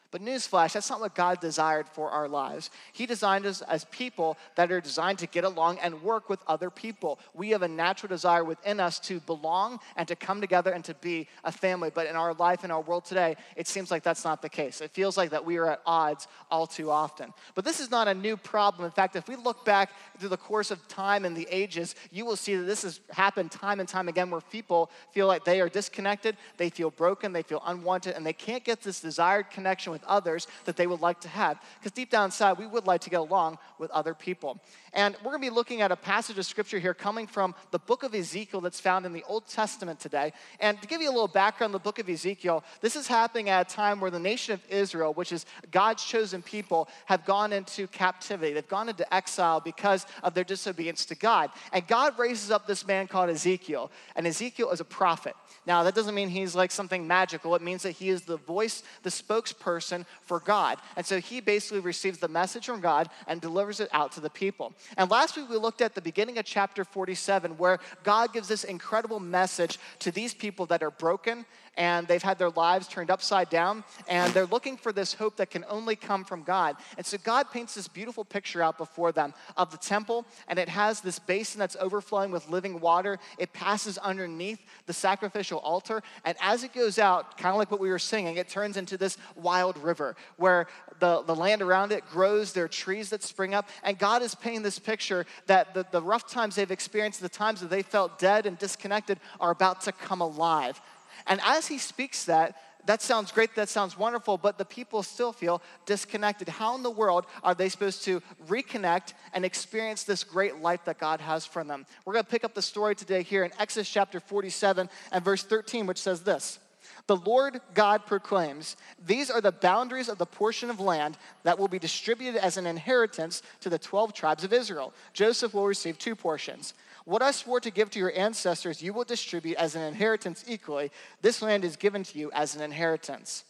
But 0.10 0.22
newsflash, 0.22 0.74
that's 0.74 0.90
not 0.90 1.02
what 1.02 1.16
God 1.16 1.42
desired 1.42 1.88
for 1.90 2.10
our 2.10 2.28
lives. 2.30 2.70
He 2.94 3.06
designed 3.06 3.46
us 3.46 3.62
as 3.62 3.86
people 3.86 4.38
that 4.56 4.72
are 4.72 4.80
designed 4.80 5.20
to 5.20 5.28
get 5.28 5.44
along 5.44 5.80
and 5.80 6.02
work 6.02 6.30
with 6.30 6.40
other 6.48 6.70
people. 6.70 7.20
We 7.34 7.50
have 7.50 7.62
a 7.62 7.68
natural 7.68 8.10
desire 8.10 8.44
within 8.44 8.80
us 8.80 9.00
to 9.02 9.20
belong 9.20 9.80
and 9.98 10.08
to 10.08 10.16
come 10.16 10.40
together 10.40 10.72
and 10.72 10.84
to 10.86 10.94
be 10.96 11.28
a 11.44 11.52
family. 11.52 11.92
But 11.94 12.08
in 12.08 12.16
our 12.16 12.34
life, 12.34 12.64
in 12.64 12.72
our 12.72 12.82
world 12.82 13.06
today, 13.06 13.36
it 13.56 13.68
seems 13.68 13.92
like 13.92 14.04
that's 14.04 14.24
not 14.24 14.42
the 14.42 14.50
case. 14.50 14.80
It 14.80 14.92
feels 14.92 15.18
like 15.18 15.32
that 15.32 15.46
we 15.46 15.58
are 15.58 15.72
at 15.72 15.82
odds 15.86 16.28
all 16.50 16.68
too 16.68 16.90
often. 16.90 17.34
But 17.54 17.66
this 17.66 17.80
is 17.80 17.92
not 17.92 18.08
a 18.08 18.14
new 18.14 18.38
problem. 18.38 18.86
In 18.86 18.92
fact, 18.92 19.16
if 19.16 19.28
we 19.28 19.36
look 19.36 19.66
back 19.66 19.92
through 20.20 20.30
the 20.30 20.38
course 20.38 20.72
of 20.72 20.88
time 20.88 21.26
and 21.26 21.36
the 21.36 21.48
ages, 21.52 21.96
you 22.12 22.26
will 22.26 22.38
see 22.38 22.56
that 22.56 22.64
this 22.64 22.84
has 22.84 23.02
happened 23.10 23.52
time 23.52 23.80
and 23.80 23.90
time 23.90 24.08
again 24.08 24.30
where 24.30 24.42
people 24.42 24.90
feel 25.12 25.28
like 25.28 25.44
they 25.44 25.60
are 25.60 25.70
disconnected, 25.70 26.38
they 26.56 26.70
feel 26.70 26.92
broken, 26.92 27.34
they 27.34 27.44
feel 27.44 27.62
unwanted, 27.66 28.16
and 28.16 28.26
they 28.26 28.34
can't 28.34 28.64
get 28.64 28.82
this 28.82 29.02
desired 29.02 29.50
connection 29.50 29.92
with 29.92 30.07
others 30.08 30.48
that 30.66 30.76
they 30.76 30.88
would 30.88 31.02
like 31.02 31.22
to 31.22 31.28
have. 31.28 31.60
Because 31.80 31.92
deep 31.92 32.10
down 32.10 32.26
inside, 32.26 32.58
we 32.58 32.68
would 32.68 32.88
like 32.88 33.02
to 33.02 33.10
get 33.10 33.20
along 33.20 33.58
with 33.80 33.92
other 33.92 34.14
people. 34.14 34.60
And 34.94 35.16
we're 35.18 35.32
going 35.32 35.44
to 35.44 35.50
be 35.52 35.56
looking 35.56 35.82
at 35.82 35.92
a 35.92 35.96
passage 35.96 36.38
of 36.38 36.46
scripture 36.46 36.80
here 36.80 36.94
coming 36.94 37.28
from 37.28 37.54
the 37.72 37.80
book 37.80 38.04
of 38.04 38.16
Ezekiel 38.16 38.62
that's 38.62 38.80
found 38.80 39.06
in 39.06 39.14
the 39.14 39.24
Old 39.28 39.48
Testament 39.48 40.00
today. 40.00 40.34
And 40.60 40.82
to 40.82 40.88
give 40.88 41.02
you 41.02 41.10
a 41.10 41.12
little 41.12 41.28
background, 41.28 41.74
the 41.74 41.80
book 41.80 42.00
of 42.00 42.10
Ezekiel, 42.10 42.64
this 42.82 42.96
is 42.96 43.08
happening 43.08 43.50
at 43.50 43.72
a 43.72 43.76
time 43.76 44.00
where 44.00 44.12
the 44.12 44.20
nation 44.20 44.54
of 44.54 44.62
Israel, 44.70 45.14
which 45.14 45.32
is 45.32 45.46
God's 45.72 46.04
chosen 46.04 46.42
people, 46.42 46.88
have 47.06 47.26
gone 47.26 47.54
into 47.54 47.88
captivity. 47.88 48.54
They've 48.54 48.68
gone 48.68 48.90
into 48.90 49.14
exile 49.14 49.60
because 49.60 50.06
of 50.24 50.34
their 50.34 50.44
disobedience 50.44 51.06
to 51.06 51.16
God. 51.16 51.52
And 51.72 51.86
God 51.88 52.18
raises 52.18 52.50
up 52.52 52.66
this 52.66 52.88
man 52.88 53.08
called 53.08 53.30
Ezekiel. 53.30 53.92
And 54.16 54.26
Ezekiel 54.26 54.72
is 54.72 54.80
a 54.80 54.86
prophet. 54.86 55.36
Now, 55.66 55.84
that 55.84 55.96
doesn't 55.96 56.16
mean 56.16 56.30
he's 56.30 56.56
like 56.56 56.72
something 56.72 57.06
magical. 57.06 57.54
It 57.56 57.62
means 57.62 57.84
that 57.84 57.92
he 57.92 58.10
is 58.10 58.22
the 58.22 58.38
voice, 58.38 58.84
the 59.04 59.10
spokesperson 59.10 59.87
for 60.22 60.40
God. 60.40 60.80
And 60.96 61.06
so 61.06 61.20
he 61.20 61.40
basically 61.40 61.80
receives 61.80 62.18
the 62.20 62.28
message 62.28 62.66
from 62.66 62.82
God 62.82 63.10
and 63.28 63.42
delivers 63.42 63.80
it 63.80 63.90
out 63.94 64.12
to 64.14 64.22
the 64.22 64.30
people. 64.30 64.74
And 64.98 65.10
last 65.10 65.38
week 65.38 65.50
we 65.50 65.58
looked 65.58 65.82
at 65.82 65.96
the 65.96 66.02
beginning 66.02 66.38
of 66.38 66.46
chapter 66.46 66.84
47 66.84 67.58
where 67.58 67.80
God 68.04 68.34
gives 68.34 68.48
this 68.48 68.64
incredible 68.64 69.20
message 69.20 69.80
to 70.00 70.12
these 70.12 70.34
people 70.34 70.66
that 70.68 70.84
are 70.84 70.92
broken 70.92 71.46
and 71.78 72.08
they've 72.08 72.22
had 72.22 72.38
their 72.38 72.50
lives 72.50 72.88
turned 72.88 73.10
upside 73.10 73.50
down, 73.50 73.84
and 74.10 74.34
they're 74.34 74.46
looking 74.48 74.76
for 74.76 74.92
this 74.92 75.14
hope 75.14 75.38
that 75.38 75.50
can 75.50 75.64
only 75.70 75.96
come 75.96 76.26
from 76.26 76.44
God. 76.44 76.76
And 76.98 77.06
so 77.06 77.18
God 77.24 77.52
paints 77.52 77.76
this 77.76 77.88
beautiful 77.88 78.26
picture 78.26 78.62
out 78.62 78.78
before 78.78 79.12
them 79.12 79.34
of 79.56 79.72
the 79.72 79.78
temple, 79.78 80.26
and 80.48 80.60
it 80.60 80.68
has 80.68 81.00
this 81.02 81.20
basin 81.20 81.60
that's 81.60 81.78
overflowing 81.80 82.32
with 82.32 82.50
living 82.50 82.80
water. 82.80 83.20
It 83.38 83.54
passes 83.54 83.98
underneath 83.98 84.60
the 84.88 84.94
sacrificial 84.94 85.60
altar, 85.60 86.02
and 86.26 86.36
as 86.42 86.64
it 86.64 86.74
goes 86.74 87.00
out, 87.00 87.38
kind 87.38 87.54
of 87.54 87.60
like 87.60 87.72
what 87.72 87.80
we 87.80 87.90
were 87.90 88.00
singing, 88.00 88.38
it 88.38 88.50
turns 88.50 88.78
into 88.78 88.98
this 88.98 89.18
wild 89.36 89.78
river, 89.78 90.16
where 90.38 90.68
the, 91.00 91.22
the 91.24 91.36
land 91.36 91.62
around 91.62 91.92
it 91.92 92.04
grows, 92.10 92.54
there 92.54 92.66
are 92.66 92.68
trees 92.68 93.10
that 93.12 93.24
spring 93.24 93.54
up. 93.54 93.70
And 93.84 94.00
God 94.00 94.22
is 94.22 94.34
painting 94.34 94.64
this 94.64 94.80
picture 94.80 95.26
that 95.46 95.74
the, 95.74 95.86
the 95.92 96.02
rough 96.02 96.28
times 96.28 96.56
they've 96.56 96.72
experienced, 96.72 97.22
the 97.22 97.30
times 97.30 97.62
that 97.62 97.70
they 97.70 97.84
felt 97.84 98.18
dead 98.18 98.46
and 98.46 98.58
disconnected, 98.58 99.20
are 99.40 99.52
about 99.52 99.82
to 99.82 99.92
come 99.92 100.22
alive. 100.22 100.82
And 101.26 101.40
as 101.44 101.68
he 101.68 101.78
speaks 101.78 102.26
that, 102.26 102.56
that 102.88 103.02
sounds 103.02 103.34
great, 103.34 103.54
that 103.56 103.68
sounds 103.68 103.98
wonderful, 103.98 104.38
but 104.38 104.58
the 104.58 104.64
people 104.64 105.04
still 105.04 105.34
feel 105.34 105.62
disconnected. 105.86 106.48
How 106.48 106.76
in 106.76 106.84
the 106.84 106.92
world 106.92 107.26
are 107.44 107.54
they 107.54 107.68
supposed 107.68 108.04
to 108.06 108.22
reconnect 108.48 109.14
and 109.34 109.44
experience 109.44 110.04
this 110.04 110.24
great 110.24 110.58
life 110.62 110.86
that 110.86 110.98
God 110.98 111.20
has 111.20 111.46
for 111.46 111.64
them? 111.66 111.86
We're 112.06 112.14
going 112.14 112.26
to 112.26 112.32
pick 112.32 112.46
up 112.46 112.54
the 112.54 112.62
story 112.62 112.96
today 112.96 113.24
here 113.24 113.44
in 113.44 113.52
Exodus 113.60 113.90
chapter 113.90 114.22
47 114.22 114.90
and 115.12 115.26
verse 115.26 115.44
13, 115.44 115.86
which 115.86 116.02
says 116.02 116.22
this. 116.22 116.60
The 117.08 117.18
Lord 117.18 117.60
God 117.74 118.06
proclaims, 118.06 118.78
These 119.06 119.30
are 119.30 119.42
the 119.42 119.52
boundaries 119.52 120.10
of 120.10 120.18
the 120.18 120.26
portion 120.26 120.70
of 120.70 120.80
land 120.80 121.18
that 121.44 121.60
will 121.60 121.68
be 121.68 121.80
distributed 121.80 122.42
as 122.44 122.58
an 122.58 122.66
inheritance 122.66 123.42
to 123.62 123.70
the 123.70 123.80
12 123.80 124.14
tribes 124.14 124.44
of 124.44 124.54
Israel. 124.54 124.94
Joseph 125.14 125.54
will 125.54 125.68
receive 125.68 125.98
two 125.98 126.16
portions. 126.16 126.74
What 127.08 127.22
I 127.22 127.32
swore 127.32 127.62
to 127.62 127.72
give 127.72 127.90
to 127.92 128.00
your 128.00 128.12
ancestors, 128.18 128.82
you 128.82 128.92
will 128.92 129.06
distribute 129.06 129.56
as 129.56 129.78
an 129.78 129.82
inheritance 129.82 130.44
equally. 130.46 130.92
This 131.22 131.42
land 131.42 131.64
is 131.64 131.78
given 131.78 132.04
to 132.04 132.20
you 132.20 132.30
as 132.34 132.54
an 132.54 132.62
inheritance. 132.62 133.46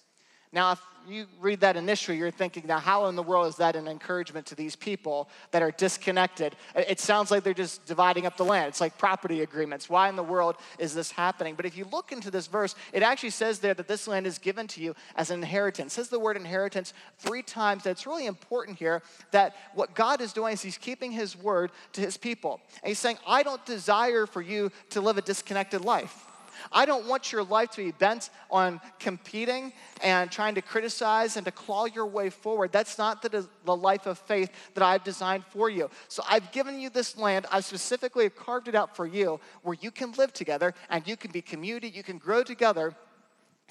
Now, 0.52 0.74
if 0.74 0.82
you 1.08 1.28
read 1.40 1.62
that 1.62 1.78
initially, 1.78 2.18
you're 2.18 2.32
thinking, 2.32 2.64
now, 2.68 2.80
how 2.80 3.08
in 3.08 3.16
the 3.16 3.24
world 3.24 3.48
is 3.48 3.56
that 3.58 3.76
an 3.76 3.88
encouragement 3.88 4.46
to 4.48 4.56
these 4.56 4.76
people 4.76 5.30
that 5.52 5.62
are 5.62 5.72
disconnected? 5.72 6.56
It 6.76 7.00
sounds 7.00 7.32
like 7.32 7.44
they're 7.44 7.54
just 7.54 7.86
dividing 7.86 8.26
up 8.26 8.38
the 8.38 8.46
land. 8.46 8.70
It's 8.70 8.82
like 8.82 8.98
property 8.98 9.42
agreements. 9.42 9.90
Why 9.90 10.10
in 10.10 10.16
the 10.16 10.24
world 10.24 10.56
is 10.80 10.94
this 10.94 11.12
happening? 11.12 11.56
But 11.56 11.66
if 11.66 11.78
you 11.78 11.86
look 11.92 12.12
into 12.12 12.30
this 12.30 12.48
verse, 12.48 12.76
it 12.94 13.04
actually 13.04 13.30
says 13.32 13.60
there 13.60 13.74
that 13.74 13.88
this 13.88 14.08
land 14.08 14.28
is 14.28 14.38
given 14.38 14.68
to 14.68 14.82
you 14.82 14.96
as 15.16 15.30
an 15.30 15.40
inheritance. 15.40 15.94
It 15.94 15.96
says 15.96 16.10
the 16.10 16.20
word 16.20 16.38
inheritance 16.38 16.94
three 17.20 17.44
times. 17.44 17.84
That's 17.84 18.06
really 18.06 18.26
important 18.26 18.78
here 18.78 19.02
that 19.32 19.56
what 19.74 19.96
God 19.96 20.22
is 20.22 20.34
doing 20.34 20.54
is 20.54 20.62
He's 20.62 20.78
keeping 20.78 21.12
His 21.12 21.36
word 21.36 21.72
to 21.94 22.02
His 22.02 22.18
people. 22.18 22.60
And 22.84 22.90
He's 22.90 23.00
saying, 23.00 23.18
I 23.26 23.44
don't 23.44 23.66
desire 23.66 24.26
for 24.26 24.42
you 24.42 24.72
to 24.92 25.02
live 25.02 25.18
a 25.18 25.22
disconnected 25.22 25.82
life. 25.82 26.26
I 26.72 26.86
don't 26.86 27.08
want 27.08 27.32
your 27.32 27.44
life 27.44 27.72
to 27.72 27.84
be 27.84 27.92
bent 27.92 28.30
on 28.50 28.82
competing 29.00 29.74
and 30.04 30.32
trying 30.32 30.56
to 30.56 30.62
criticize 30.62 31.38
and 31.38 31.46
to 31.46 31.52
claw 31.52 31.86
your 31.86 32.06
way 32.06 32.30
forward. 32.30 32.72
That's 32.72 32.98
not 32.98 33.22
the, 33.22 33.48
the 33.66 33.76
life 33.76 34.06
of 34.06 34.18
faith 34.20 34.52
that 34.74 34.84
I've 34.84 35.04
designed 35.04 35.46
for 35.46 35.70
you. 35.70 35.90
So 36.08 36.24
I've 36.30 36.52
given 36.52 36.80
you 36.80 36.90
this 36.90 37.18
land. 37.18 37.46
I 37.52 37.62
specifically 37.62 38.30
carved 38.30 38.68
it 38.68 38.76
out 38.76 38.96
for 38.96 39.06
you 39.06 39.40
where 39.64 39.78
you 39.80 39.92
can 39.92 40.12
live 40.14 40.34
together 40.34 40.74
and 40.90 41.08
you 41.08 41.18
can 41.18 41.32
be 41.32 41.42
community, 41.42 41.90
you 41.90 42.04
can 42.04 42.18
grow 42.18 42.44
together 42.44 42.94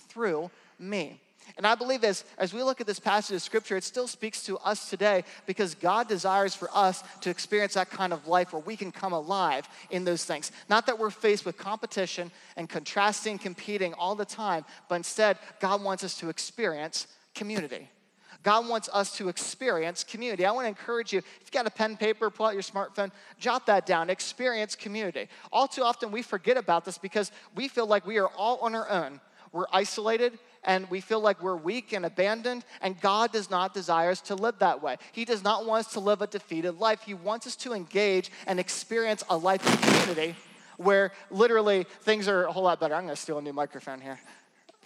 through 0.09 0.50
me. 0.78 1.21
And 1.57 1.67
I 1.67 1.75
believe 1.75 2.05
as, 2.05 2.25
as 2.38 2.53
we 2.53 2.62
look 2.62 2.81
at 2.81 2.87
this 2.87 2.99
passage 2.99 3.37
of 3.37 3.43
scripture, 3.43 3.76
it 3.76 3.85
still 3.85 4.09
speaks 4.09 4.43
to 4.45 4.59
us 4.59 4.91
today 4.91 5.25
because 5.47 5.75
God 5.75 6.09
desires 6.09 6.55
for 6.55 6.69
us 6.75 7.03
to 7.23 7.31
experience 7.31 7.75
that 7.75 7.91
kind 7.91 8.12
of 8.12 8.26
life 8.26 8.53
where 8.53 8.62
we 8.62 8.76
can 8.76 8.93
come 8.93 9.12
alive 9.12 9.69
in 9.91 10.05
those 10.05 10.25
things. 10.25 10.53
Not 10.69 10.87
that 10.87 10.99
we're 10.99 11.11
faced 11.11 11.47
with 11.47 11.57
competition 11.57 12.31
and 12.57 12.69
contrasting, 12.69 13.38
competing 13.38 13.95
all 13.95 14.15
the 14.15 14.25
time, 14.25 14.65
but 14.88 14.97
instead, 14.97 15.38
God 15.61 15.83
wants 15.83 16.05
us 16.05 16.19
to 16.19 16.29
experience 16.29 17.07
community. 17.35 17.88
God 18.43 18.69
wants 18.69 18.88
us 18.93 19.17
to 19.17 19.29
experience 19.29 20.05
community. 20.05 20.47
I 20.47 20.53
want 20.53 20.67
to 20.67 20.69
encourage 20.69 21.12
you, 21.12 21.19
if 21.19 21.41
you've 21.41 21.50
got 21.50 21.67
a 21.67 21.71
pen, 21.71 21.97
paper, 21.97 22.31
pull 22.31 22.47
out 22.47 22.53
your 22.53 22.62
smartphone, 22.62 23.11
jot 23.41 23.67
that 23.67 23.87
down. 23.87 24.09
Experience 24.09 24.76
community. 24.76 25.29
All 25.53 25.67
too 25.67 25.83
often, 25.83 26.12
we 26.12 26.23
forget 26.23 26.57
about 26.57 26.85
this 26.85 26.97
because 26.97 27.33
we 27.57 27.67
feel 27.67 27.87
like 27.87 28.07
we 28.07 28.19
are 28.19 28.29
all 28.29 28.59
on 28.59 28.76
our 28.76 28.88
own. 28.88 29.21
We're 29.50 29.67
isolated 29.73 30.38
and 30.66 30.90
we 30.90 31.00
feel 31.00 31.20
like 31.20 31.42
we're 31.42 31.56
weak 31.56 31.92
and 31.92 32.04
abandoned, 32.04 32.64
and 32.82 33.00
God 33.00 33.32
does 33.32 33.50
not 33.50 33.73
desire 33.73 34.11
us 34.11 34.20
to 34.23 34.35
live 34.35 34.58
that 34.58 34.82
way. 34.82 34.96
He 35.12 35.25
does 35.25 35.42
not 35.42 35.64
want 35.64 35.87
us 35.87 35.92
to 35.94 36.00
live 36.00 36.20
a 36.20 36.26
defeated 36.26 36.78
life. 36.78 37.02
He 37.02 37.14
wants 37.14 37.46
us 37.46 37.56
to 37.56 37.73
engage 37.73 38.30
and 38.46 38.61
experience 38.61 39.25
a 39.30 39.37
life 39.37 39.66
of 39.66 39.80
community 39.80 40.35
where 40.76 41.12
literally 41.30 41.85
things 42.02 42.28
are 42.28 42.44
a 42.44 42.52
whole 42.52 42.64
lot 42.64 42.80
better. 42.80 42.94
I'm 42.94 43.04
gonna 43.04 43.16
steal 43.16 43.38
a 43.38 43.42
new 43.42 43.52
microphone 43.52 44.00
here. 44.00 44.18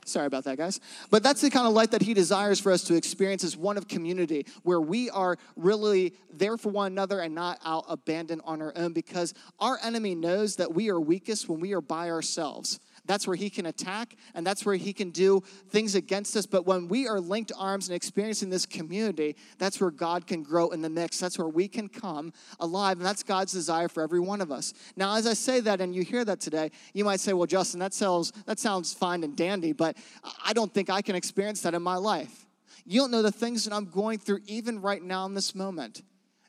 Sorry 0.04 0.26
about 0.26 0.44
that, 0.44 0.56
guys. 0.56 0.80
But 1.10 1.22
that's 1.22 1.40
the 1.40 1.50
kind 1.50 1.66
of 1.66 1.72
life 1.72 1.90
that 1.90 2.02
he 2.02 2.14
desires 2.14 2.58
for 2.58 2.72
us 2.72 2.84
to 2.84 2.94
experience 2.94 3.44
as 3.44 3.56
one 3.56 3.76
of 3.76 3.86
community, 3.86 4.46
where 4.62 4.80
we 4.80 5.10
are 5.10 5.36
really 5.56 6.14
there 6.32 6.56
for 6.56 6.70
one 6.70 6.90
another 6.90 7.20
and 7.20 7.34
not 7.34 7.58
out 7.64 7.84
abandoned 7.88 8.42
on 8.44 8.62
our 8.62 8.72
own 8.76 8.92
because 8.92 9.34
our 9.58 9.78
enemy 9.82 10.14
knows 10.14 10.56
that 10.56 10.74
we 10.74 10.90
are 10.90 10.98
weakest 10.98 11.48
when 11.48 11.60
we 11.60 11.74
are 11.74 11.80
by 11.80 12.10
ourselves. 12.10 12.80
That's 13.10 13.26
where 13.26 13.34
he 13.34 13.50
can 13.50 13.66
attack 13.66 14.14
and 14.36 14.46
that's 14.46 14.64
where 14.64 14.76
he 14.76 14.92
can 14.92 15.10
do 15.10 15.42
things 15.70 15.96
against 15.96 16.36
us. 16.36 16.46
But 16.46 16.64
when 16.64 16.86
we 16.86 17.08
are 17.08 17.18
linked 17.18 17.50
arms 17.58 17.88
and 17.88 17.96
experiencing 17.96 18.50
this 18.50 18.64
community, 18.64 19.34
that's 19.58 19.80
where 19.80 19.90
God 19.90 20.28
can 20.28 20.44
grow 20.44 20.68
in 20.68 20.80
the 20.80 20.90
mix. 20.90 21.18
That's 21.18 21.36
where 21.36 21.48
we 21.48 21.66
can 21.66 21.88
come 21.88 22.32
alive. 22.60 22.98
And 22.98 23.04
that's 23.04 23.24
God's 23.24 23.50
desire 23.50 23.88
for 23.88 24.04
every 24.04 24.20
one 24.20 24.40
of 24.40 24.52
us. 24.52 24.74
Now, 24.94 25.16
as 25.16 25.26
I 25.26 25.32
say 25.32 25.58
that 25.58 25.80
and 25.80 25.92
you 25.92 26.04
hear 26.04 26.24
that 26.24 26.38
today, 26.38 26.70
you 26.94 27.04
might 27.04 27.18
say, 27.18 27.32
well, 27.32 27.48
Justin, 27.48 27.80
that 27.80 27.94
sounds, 27.94 28.30
that 28.46 28.60
sounds 28.60 28.94
fine 28.94 29.24
and 29.24 29.36
dandy, 29.36 29.72
but 29.72 29.96
I 30.44 30.52
don't 30.52 30.72
think 30.72 30.88
I 30.88 31.02
can 31.02 31.16
experience 31.16 31.62
that 31.62 31.74
in 31.74 31.82
my 31.82 31.96
life. 31.96 32.46
You 32.86 33.00
don't 33.00 33.10
know 33.10 33.22
the 33.22 33.32
things 33.32 33.64
that 33.64 33.74
I'm 33.74 33.86
going 33.86 34.20
through 34.20 34.42
even 34.46 34.80
right 34.80 35.02
now 35.02 35.26
in 35.26 35.34
this 35.34 35.52
moment. 35.52 36.02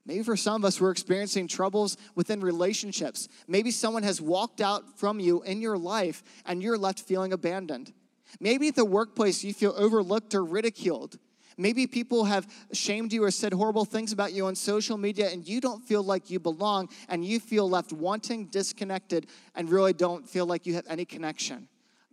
Maybe 0.05 0.23
for 0.23 0.35
some 0.35 0.61
of 0.61 0.65
us, 0.65 0.81
we're 0.81 0.91
experiencing 0.91 1.47
troubles 1.47 1.95
within 2.15 2.41
relationships. 2.41 3.27
Maybe 3.47 3.69
someone 3.69 4.03
has 4.03 4.19
walked 4.19 4.59
out 4.59 4.97
from 4.97 5.19
you 5.19 5.43
in 5.43 5.61
your 5.61 5.77
life 5.77 6.23
and 6.45 6.61
you're 6.63 6.77
left 6.77 7.01
feeling 7.01 7.33
abandoned. 7.33 7.93
Maybe 8.39 8.69
at 8.69 8.75
the 8.75 8.85
workplace, 8.85 9.43
you 9.43 9.53
feel 9.53 9.73
overlooked 9.77 10.33
or 10.33 10.43
ridiculed. 10.43 11.17
Maybe 11.57 11.85
people 11.85 12.25
have 12.25 12.47
shamed 12.73 13.13
you 13.13 13.23
or 13.23 13.29
said 13.29 13.53
horrible 13.53 13.85
things 13.85 14.11
about 14.11 14.33
you 14.33 14.47
on 14.47 14.55
social 14.55 14.97
media 14.97 15.29
and 15.29 15.47
you 15.47 15.61
don't 15.61 15.83
feel 15.83 16.01
like 16.01 16.31
you 16.31 16.39
belong 16.39 16.89
and 17.07 17.23
you 17.23 17.39
feel 17.39 17.69
left 17.69 17.93
wanting, 17.93 18.45
disconnected, 18.45 19.27
and 19.53 19.69
really 19.69 19.93
don't 19.93 20.27
feel 20.27 20.45
like 20.45 20.65
you 20.65 20.73
have 20.75 20.85
any 20.89 21.05
connection. 21.05 21.67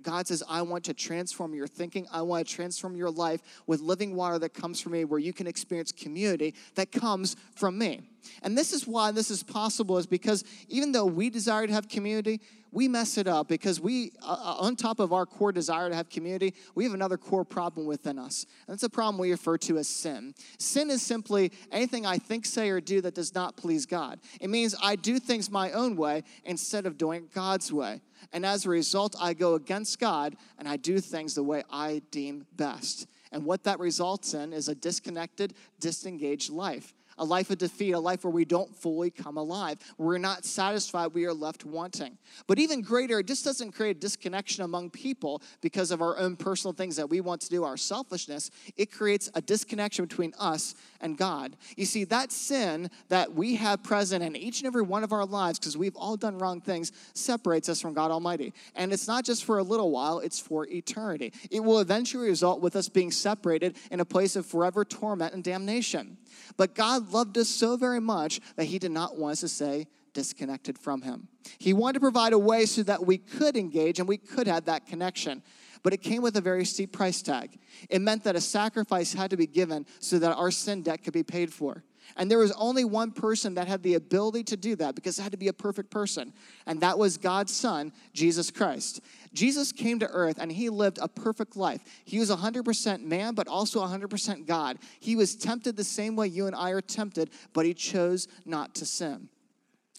God 0.09 0.27
says, 0.27 0.43
I 0.49 0.63
want 0.63 0.85
to 0.85 0.95
transform 0.95 1.55
your 1.55 1.67
thinking. 1.67 2.07
I 2.11 2.23
want 2.23 2.49
to 2.49 2.55
transform 2.55 2.97
your 2.97 3.11
life 3.11 3.43
with 3.67 3.83
living 3.83 4.17
water 4.17 4.39
that 4.39 4.55
comes 4.55 4.81
from 4.81 4.93
me, 4.93 5.05
where 5.05 5.21
you 5.21 5.35
can 5.35 5.47
experience 5.47 5.93
community 5.93 6.55
that 6.77 6.91
comes 6.91 7.37
from 7.55 7.77
me. 7.77 8.01
And 8.43 8.57
this 8.57 8.73
is 8.73 8.87
why 8.87 9.13
this 9.13 9.31
is 9.31 9.43
possible, 9.43 9.99
is 9.99 10.07
because 10.07 10.45
even 10.69 10.93
though 10.93 11.05
we 11.05 11.29
desire 11.29 11.67
to 11.67 11.73
have 11.75 11.91
community, 11.91 12.41
we 12.73 12.89
mess 12.89 13.19
it 13.19 13.27
up 13.27 13.49
because 13.49 13.81
we, 13.81 14.13
uh, 14.23 14.33
uh, 14.33 14.57
on 14.61 14.77
top 14.77 14.99
of 14.99 15.13
our 15.13 15.27
core 15.27 15.53
desire 15.53 15.91
to 15.91 15.95
have 15.95 16.09
community, 16.09 16.55
we 16.75 16.85
have 16.85 16.95
another 16.95 17.19
core 17.19 17.45
problem 17.45 17.87
within 17.87 18.19
us. 18.19 18.47
And 18.67 18.73
that's 18.75 18.83
a 18.83 18.91
problem 18.91 19.19
we 19.19 19.31
refer 19.31 19.59
to 19.59 19.77
as 19.77 19.89
sin. 19.89 20.35
Sin 20.59 20.89
is 20.91 21.03
simply 21.03 21.53
anything 21.71 22.07
I 22.07 22.17
think, 22.17 22.47
say, 22.47 22.71
or 22.71 22.81
do 22.81 23.03
that 23.03 23.15
does 23.15 23.35
not 23.35 23.57
please 23.59 23.85
God. 23.85 24.21
It 24.41 24.49
means 24.49 24.75
I 24.83 24.97
do 24.97 25.19
things 25.19 25.51
my 25.51 25.73
own 25.73 25.97
way 25.97 26.25
instead 26.45 26.87
of 26.87 26.97
doing 26.97 27.29
God's 27.35 27.71
way. 27.73 28.01
And 28.33 28.45
as 28.45 28.67
a 28.67 28.71
result, 28.71 29.17
I 29.21 29.35
go 29.35 29.55
against 29.55 29.99
God 29.99 30.37
and 30.59 30.69
I 30.69 30.77
do 30.77 31.01
things 31.01 31.35
the 31.35 31.43
way 31.43 31.63
I 31.71 32.03
deem 32.11 32.47
best. 32.57 33.07
And 33.33 33.45
what 33.45 33.65
that 33.65 33.79
results 33.79 34.35
in 34.35 34.53
is 34.53 34.69
a 34.69 34.75
disconnected, 34.75 35.55
disengaged 35.81 36.51
life 36.51 36.95
a 37.19 37.25
life 37.25 37.51
of 37.51 37.59
defeat, 37.59 37.93
a 37.93 37.99
life 37.99 38.25
where 38.25 38.31
we 38.31 38.45
don't 38.45 38.75
fully 38.75 39.11
come 39.11 39.37
alive. 39.37 39.79
We're 39.99 40.19
not 40.19 40.45
satisfied, 40.45 41.15
we 41.15 41.25
are 41.25 41.35
left 41.35 41.65
wanting. 41.65 42.19
But 42.47 42.59
even 42.59 42.83
greater, 42.83 43.19
it 43.19 43.27
just 43.27 43.45
doesn't 43.45 43.73
create 43.73 43.97
a 43.97 44.01
disconnection 44.01 44.65
among 44.65 44.91
people 44.91 45.43
because 45.61 45.91
of 45.91 46.01
our 46.01 46.19
own 46.19 46.37
personal 46.37 46.73
things 46.73 46.97
that 46.97 47.09
we 47.09 47.21
want 47.21 47.41
to 47.43 47.51
do, 47.51 47.65
our 47.65 47.77
selfishness. 47.77 48.51
It 48.77 48.93
creates 48.93 49.31
a 49.35 49.41
disconnection 49.41 50.05
between 50.05 50.33
us 50.39 50.75
and 51.01 51.17
God. 51.17 51.57
You 51.77 51.87
see, 51.87 52.05
that 52.05 52.33
sin 52.33 52.91
that 53.09 53.35
we 53.35 53.57
have 53.57 53.83
present 53.83 54.25
in 54.25 54.37
each 54.37 54.61
and 54.61 54.67
every 54.67 54.83
one 54.83 55.05
of 55.05 55.13
our 55.13 55.27
lives, 55.27 55.59
because 55.59 55.77
we've 55.77 55.97
all 55.97 56.17
done 56.17 56.39
wrong 56.39 56.61
things, 56.61 56.93
separates 57.15 57.69
us 57.69 57.81
from 57.81 57.95
God 57.95 58.11
Almighty. 58.11 58.53
And 58.75 58.93
it's 58.93 59.09
not 59.09 59.25
just 59.25 59.45
for 59.45 59.59
a 59.59 59.63
little 59.63 59.91
while, 59.91 60.21
it's 60.21 60.41
for 60.41 60.67
eternity. 60.67 61.33
It 61.51 61.61
will 61.61 61.81
eventually 61.81 62.29
result 62.29 62.61
with 62.61 62.77
us 62.77 62.89
being 62.89 63.11
separated 63.11 63.77
in 63.91 64.01
a 64.01 64.05
place 64.05 64.37
of 64.37 64.47
forever 64.47 64.85
torment 64.85 65.35
and 65.35 65.43
damnation. 65.45 66.19
But 66.57 66.75
God 66.75 67.13
loved 67.13 67.39
us 67.39 67.49
so 67.49 67.77
very 67.77 68.01
much 68.01 68.41
that 68.57 68.65
He 68.65 68.79
did 68.79 68.91
not 68.91 69.17
want 69.17 69.33
us 69.33 69.41
to 69.41 69.49
say, 69.49 69.87
disconnected 70.13 70.79
from 70.79 71.03
Him. 71.03 71.29
He 71.59 71.73
wanted 71.73 71.95
to 71.95 72.01
provide 72.01 72.33
a 72.33 72.39
way 72.39 72.67
so 72.67 72.83
that 72.83 73.07
we 73.07 73.19
could 73.19 73.57
engage 73.57 73.99
and 73.99 74.09
we 74.09 74.17
could 74.17 74.47
have 74.47 74.65
that 74.65 74.87
connection. 74.87 75.43
But 75.83 75.93
it 75.93 75.99
came 75.99 76.23
with 76.23 76.37
a 76.37 76.41
very 76.41 76.65
steep 76.65 76.93
price 76.93 77.23
tag. 77.23 77.59
It 77.89 78.01
meant 78.01 78.25
that 78.25 78.35
a 78.35 78.41
sacrifice 78.41 79.13
had 79.13 79.31
to 79.31 79.37
be 79.37 79.47
given 79.47 79.87
so 80.01 80.19
that 80.19 80.37
our 80.37 80.51
sin 80.51 80.83
debt 80.83 81.05
could 81.05 81.13
be 81.13 81.23
paid 81.23 81.53
for. 81.53 81.85
And 82.17 82.31
there 82.31 82.39
was 82.39 82.53
only 82.53 82.85
one 82.85 83.13
person 83.13 83.55
that 83.55 83.69
had 83.69 83.83
the 83.83 83.95
ability 83.95 84.45
to 84.45 84.57
do 84.57 84.75
that 84.77 84.95
because 84.95 85.19
it 85.19 85.23
had 85.23 85.33
to 85.33 85.39
be 85.39 85.49
a 85.49 85.53
perfect 85.53 85.91
person, 85.91 86.33
and 86.67 86.81
that 86.81 86.99
was 86.99 87.17
God's 87.17 87.55
Son, 87.55 87.93
Jesus 88.13 88.51
Christ. 88.51 89.01
Jesus 89.33 89.73
came 89.73 89.99
to 89.99 90.09
earth 90.09 90.39
and 90.41 90.51
he 90.51 90.71
lived 90.71 90.99
a 91.01 91.07
perfect 91.07 91.55
life. 91.55 91.83
He 92.05 92.19
was 92.19 92.31
100% 92.31 93.05
man, 93.05 93.35
but 93.35 93.47
also 93.47 93.81
100% 93.81 94.47
God. 94.47 94.79
He 95.01 95.17
was 95.17 95.37
tempted 95.37 95.77
the 95.77 95.85
same 95.85 96.17
way 96.17 96.27
you 96.29 96.47
and 96.47 96.57
I 96.57 96.71
are 96.71 96.81
tempted, 96.81 97.31
but 97.53 97.67
he 97.67 97.75
chose 97.75 98.27
not 98.47 98.75
to 98.77 98.87
sin. 98.87 99.29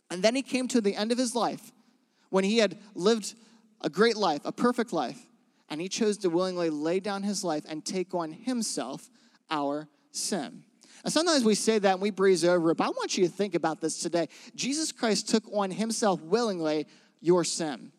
And 0.10 0.24
then 0.24 0.36
he 0.36 0.42
came 0.42 0.68
to 0.70 0.82
the 0.82 0.96
end 0.96 1.12
of 1.12 1.18
his 1.20 1.36
life 1.36 1.72
when 2.30 2.44
he 2.44 2.58
had 2.58 2.80
lived 2.96 3.36
a 3.82 3.90
great 3.90 4.18
life, 4.18 4.42
a 4.46 4.52
perfect 4.52 4.92
life. 4.92 5.26
and 5.70 5.80
he 5.80 5.88
chose 5.88 6.18
to 6.18 6.30
willingly 6.30 6.70
lay 6.70 7.00
down 7.00 7.24
his 7.24 7.44
life 7.44 7.64
and 7.68 7.86
take 7.86 8.14
on 8.14 8.32
himself 8.32 9.10
our 9.50 9.88
sin. 10.12 10.64
And 11.04 11.14
sometimes 11.14 11.44
we 11.44 11.56
say 11.56 11.80
that 11.80 11.94
and 11.94 12.02
we 12.02 12.12
breeze 12.12 12.44
over 12.44 12.72
it, 12.72 12.78
but 12.78 12.86
I 12.86 12.90
want 12.90 13.18
you 13.18 13.26
to 13.26 13.32
think 13.32 13.56
about 13.56 13.82
this 13.82 14.00
today. 14.00 14.28
Jesus 14.56 14.92
Christ 14.92 15.30
took 15.30 15.44
on 15.54 15.72
himself 15.72 16.22
willingly 16.22 16.88
your 17.22 17.44
sin. 17.44 17.92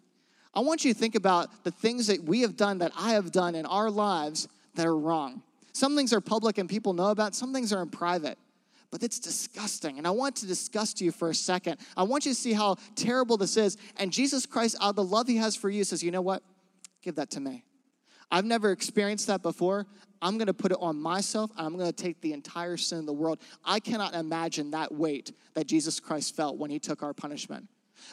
I 0.53 0.61
want 0.61 0.85
you 0.85 0.93
to 0.93 0.99
think 0.99 1.15
about 1.15 1.65
the 1.65 1.71
things 1.71 2.09
that 2.09 2.25
we 2.25 2.43
have 2.43 2.57
done, 2.57 2.79
that 2.79 2.93
I 2.97 3.13
have 3.13 3.33
done 3.33 3.55
in 3.55 3.67
our 3.67 3.91
lives 3.91 4.49
that 4.75 4.87
are 4.87 4.97
wrong. 4.97 5.43
Some 5.73 5.97
things 5.97 6.13
are 6.13 6.21
public 6.21 6.59
and 6.59 6.69
people 6.69 6.93
know 6.93 7.11
about, 7.11 7.35
some 7.35 7.53
things 7.53 7.73
are 7.73 7.83
in 7.83 7.89
private. 7.89 8.39
But 8.91 9.05
it's 9.05 9.21
disgusting. 9.21 9.99
And 9.99 10.07
I 10.07 10.11
want 10.11 10.35
to 10.37 10.47
discuss 10.47 10.93
to 10.95 11.05
you 11.05 11.13
for 11.13 11.31
a 11.31 11.35
second. 11.35 11.79
I 11.97 12.03
want 12.03 12.27
you 12.27 12.33
to 12.33 12.39
see 12.39 12.53
how 12.53 12.77
terrible 12.97 13.37
this 13.37 13.57
is. 13.57 13.77
And 13.97 14.13
Jesus 14.13 14.47
Christ, 14.47 14.77
out 14.81 14.91
of 14.91 14.97
the 14.97 15.05
love 15.05 15.29
he 15.29 15.37
has 15.37 15.55
for 15.55 15.71
you, 15.71 15.85
says, 15.85 16.03
You 16.03 16.11
know 16.11 16.21
what? 16.21 16.43
Give 17.01 17.15
that 17.15 17.31
to 17.31 17.41
me. 17.41 17.63
I've 18.33 18.45
never 18.45 18.73
experienced 18.73 19.29
that 19.29 19.43
before. 19.43 19.87
I'm 20.23 20.37
going 20.37 20.47
to 20.47 20.55
put 20.55 20.73
it 20.73 20.79
on 20.81 21.01
myself. 21.01 21.51
I'm 21.57 21.77
going 21.77 21.91
to 21.91 22.03
take 22.03 22.21
the 22.21 22.33
entire 22.33 22.77
sin 22.77 22.99
of 22.99 23.07
the 23.07 23.13
world. 23.13 23.41
I 23.65 23.81
cannot 23.81 24.15
imagine 24.15 24.71
that 24.73 24.93
weight 24.93 25.33
that 25.55 25.67
Jesus 25.67 26.01
Christ 26.01 26.37
felt 26.37 26.59
when 26.59 26.71
he 26.71 26.79
took 26.79 27.03
our 27.03 27.15
punishment. 27.15 27.69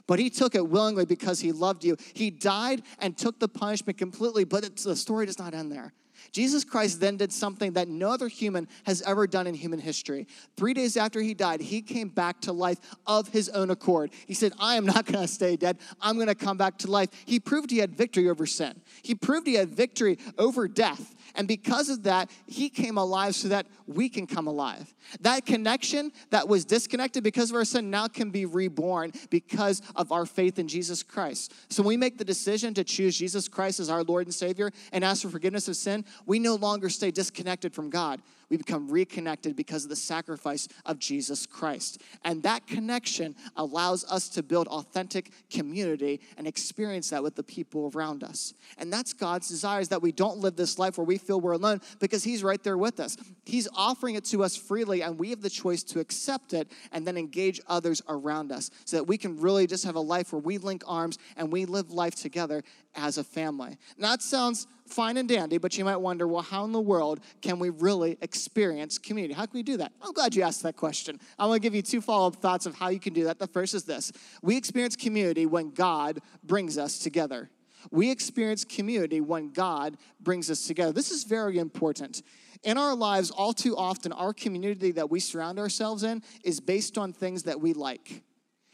But 0.06 0.20
he 0.20 0.30
took 0.30 0.56
it 0.56 0.68
willingly 0.68 1.06
because 1.06 1.40
he 1.40 1.52
loved 1.52 1.84
you. 1.84 1.98
He 2.14 2.30
died 2.30 2.84
and 3.00 3.18
took 3.18 3.40
the 3.40 3.48
punishment 3.48 3.98
completely, 3.98 4.44
but 4.44 4.76
the 4.76 4.96
story 4.96 5.26
does 5.26 5.40
not 5.40 5.54
end 5.54 5.72
there. 5.72 5.94
Jesus 6.32 6.64
Christ 6.64 7.00
then 7.00 7.18
did 7.18 7.32
something 7.32 7.74
that 7.74 7.88
no 7.88 8.10
other 8.12 8.28
human 8.28 8.68
has 8.86 9.02
ever 9.04 9.28
done 9.28 9.48
in 9.48 9.54
human 9.54 9.80
history. 9.80 10.28
Three 10.56 10.74
days 10.74 10.98
after 10.98 11.22
he 11.22 11.34
died, 11.34 11.62
he 11.62 11.82
came 11.82 12.10
back 12.10 12.42
to 12.42 12.52
life 12.52 12.80
of 13.06 13.30
his 13.30 13.50
own 13.50 13.70
accord. 13.70 14.12
He 14.26 14.34
said, 14.34 14.54
I 14.60 14.76
am 14.76 14.86
not 14.86 15.06
going 15.12 15.26
to 15.26 15.28
stay 15.28 15.56
dead. 15.56 15.78
I'm 16.02 16.16
going 16.16 16.28
to 16.28 16.36
come 16.36 16.58
back 16.58 16.78
to 16.80 16.92
life. 16.92 17.10
He 17.26 17.40
proved 17.40 17.72
he 17.72 17.78
had 17.78 17.96
victory 17.96 18.30
over 18.30 18.46
sin, 18.46 18.82
he 19.04 19.16
proved 19.16 19.48
he 19.48 19.56
had 19.56 19.70
victory 19.70 20.18
over 20.38 20.68
death. 20.68 21.16
And 21.36 21.48
because 21.48 21.90
of 21.90 22.04
that, 22.04 22.30
he 22.46 22.70
came 22.70 22.98
alive 22.98 23.36
so 23.36 23.50
that 23.50 23.68
we 23.86 24.10
can 24.10 24.28
come 24.28 24.48
alive. 24.48 24.94
That 25.22 25.46
connection 25.46 26.12
that 26.30 26.48
was 26.48 26.66
disconnected 26.66 27.24
because 27.24 27.50
of 27.50 27.56
our 27.56 27.66
sin 27.66 27.90
now 27.90 28.08
can 28.08 28.32
be 28.32 28.46
reborn 28.46 29.14
because 29.30 29.82
of 29.96 30.12
our 30.12 30.26
faith 30.26 30.60
in 30.60 30.68
Jesus 30.68 31.04
Christ. 31.04 31.54
So 31.70 31.84
when 31.84 31.90
we 31.90 31.98
make 31.98 32.18
the 32.18 32.26
decision 32.26 32.74
to 32.76 32.84
choose 32.84 33.18
Jesus 33.18 33.48
Christ 33.48 33.80
as 33.80 33.90
our 33.90 34.04
Lord 34.04 34.28
and 34.28 34.34
Savior 34.34 34.72
and 34.92 35.04
ask 35.04 35.22
for 35.22 35.30
forgiveness 35.30 35.68
of 35.68 35.76
sin, 35.76 36.06
we 36.26 36.40
no 36.40 36.56
longer 36.56 36.90
stay 36.90 37.12
disconnected 37.12 37.74
from 37.74 37.90
God 37.90 38.22
we 38.50 38.58
become 38.58 38.90
reconnected 38.90 39.56
because 39.56 39.84
of 39.84 39.90
the 39.90 39.96
sacrifice 39.96 40.68
of 40.86 41.00
Jesus 41.00 41.46
Christ. 41.46 42.02
And 42.24 42.44
that 42.44 42.68
connection 42.68 43.36
allows 43.56 44.06
us 44.06 44.30
to 44.30 44.44
build 44.44 44.68
authentic 44.68 45.32
community 45.50 46.22
and 46.38 46.48
experience 46.48 47.10
that 47.10 47.24
with 47.24 47.36
the 47.36 47.44
people 47.44 47.92
around 47.94 48.24
us. 48.24 48.54
And 48.78 48.92
that's 48.92 49.14
God's 49.14 49.48
desire 49.48 49.82
is 49.82 49.90
that 49.90 50.02
we 50.02 50.12
don't 50.12 50.38
live 50.38 50.56
this 50.56 50.80
life 50.80 50.98
where 50.98 51.06
we 51.06 51.18
feel 51.18 51.42
we're 51.42 51.54
alone 51.54 51.82
because 52.00 52.24
He's 52.24 52.44
right 52.44 52.62
there 52.64 52.78
with 52.78 53.00
us. 53.00 53.18
He's 53.46 53.68
offering 53.76 54.16
it 54.16 54.26
to 54.26 54.44
us 54.44 54.56
freely, 54.56 55.02
and 55.02 55.20
we 55.20 55.30
have 55.32 55.42
the 55.42 55.50
choice 55.50 55.84
to 55.84 56.00
accept 56.00 56.54
it 56.54 56.72
and 56.92 57.06
then 57.06 57.18
engage 57.18 57.60
others 57.68 58.02
around 58.08 58.52
us 58.52 58.72
so 58.86 58.98
that 58.98 59.04
we 59.04 59.18
can 59.18 59.40
really 59.40 59.68
just 59.68 59.84
have 59.86 59.96
a 59.96 60.02
life 60.02 60.32
where 60.32 60.42
we 60.42 60.58
link 60.58 60.84
arms 60.88 61.18
and 61.36 61.52
we 61.52 61.66
live 61.66 61.92
life 61.92 62.16
together 62.16 62.64
as 62.96 63.18
a 63.18 63.24
family. 63.24 63.78
That 63.98 64.22
sounds 64.22 64.68
fine 64.88 65.18
and 65.18 65.28
dandy, 65.28 65.58
but 65.58 65.78
you 65.78 65.86
might 65.86 65.98
wonder, 65.98 66.28
well, 66.28 66.42
how 66.42 66.64
in 66.64 66.72
the 66.72 66.82
world 66.82 67.20
can 67.42 67.60
we 67.60 67.70
really 67.70 68.18
experience 68.22 68.98
community? 68.98 69.34
How 69.34 69.46
can 69.46 69.58
we 69.58 69.64
do 69.64 69.78
that? 69.78 69.92
I'm 70.02 70.14
glad 70.14 70.36
you 70.36 70.44
asked 70.44 70.64
that 70.64 70.76
question. 70.76 71.20
I 71.38 71.46
want 71.46 71.62
to 71.62 71.66
give 71.66 71.76
you 71.76 71.82
two 71.82 72.02
follow 72.02 72.28
up 72.28 72.38
thoughts 72.38 72.66
of 72.66 72.76
how 72.76 72.90
you 72.90 73.00
can 73.00 73.14
do 73.14 73.26
that. 73.26 73.40
The 73.40 73.48
first 73.48 73.74
is 73.74 73.84
this 73.84 74.12
we 74.42 74.58
experience 74.58 74.96
community 74.96 75.46
when 75.46 75.72
God 75.72 76.20
brings 76.44 76.78
us 76.78 77.00
together. 77.00 77.50
We 77.92 78.10
experience 78.12 78.66
community 78.66 79.22
when 79.22 79.52
God 79.52 79.98
brings 80.20 80.50
us 80.50 80.66
together. 80.66 80.92
This 80.92 81.12
is 81.12 81.24
very 81.24 81.58
important. 81.58 82.24
In 82.64 82.78
our 82.78 82.96
lives, 82.96 83.30
all 83.30 83.54
too 83.54 83.78
often, 83.78 84.12
our 84.12 84.34
community 84.34 84.92
that 84.94 85.10
we 85.10 85.20
surround 85.20 85.60
ourselves 85.60 86.04
in 86.04 86.24
is 86.44 86.60
based 86.60 86.98
on 86.98 87.14
things 87.14 87.44
that 87.44 87.62
we 87.62 87.74
like. 87.74 88.24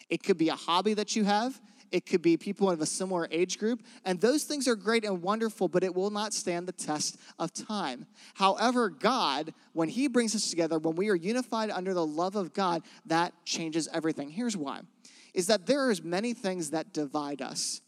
It 0.09 0.23
could 0.23 0.37
be 0.37 0.49
a 0.49 0.55
hobby 0.55 0.93
that 0.93 1.15
you 1.15 1.23
have, 1.25 1.59
it 1.93 2.07
could 2.07 2.23
be 2.23 2.35
people 2.37 2.71
of 2.71 2.81
a 2.81 2.87
similar 2.87 3.27
age 3.29 3.59
group. 3.59 3.83
And 4.03 4.19
those 4.19 4.45
things 4.45 4.67
are 4.67 4.75
great 4.75 5.05
and 5.05 5.21
wonderful, 5.21 5.67
but 5.67 5.83
it 5.83 5.93
will 5.93 6.09
not 6.09 6.33
stand 6.33 6.67
the 6.67 6.73
test 6.73 7.17
of 7.37 7.53
time. 7.53 8.07
However, 8.33 8.89
God, 8.89 9.53
when 9.73 9.89
He 9.89 10.07
brings 10.07 10.35
us 10.35 10.49
together, 10.49 10.79
when 10.79 10.95
we 10.95 11.09
are 11.09 11.15
unified 11.15 11.69
under 11.69 11.93
the 11.93 12.05
love 12.05 12.35
of 12.35 12.51
God, 12.51 12.81
that 13.05 13.33
changes 13.45 13.87
everything. 13.93 14.29
Here's 14.29 14.57
why 14.57 14.81
is 15.35 15.47
that 15.47 15.65
there 15.65 15.89
is 15.89 16.03
many 16.03 16.33
things 16.33 16.71
that 16.71 16.93
divide 16.93 17.41
us 17.41 17.81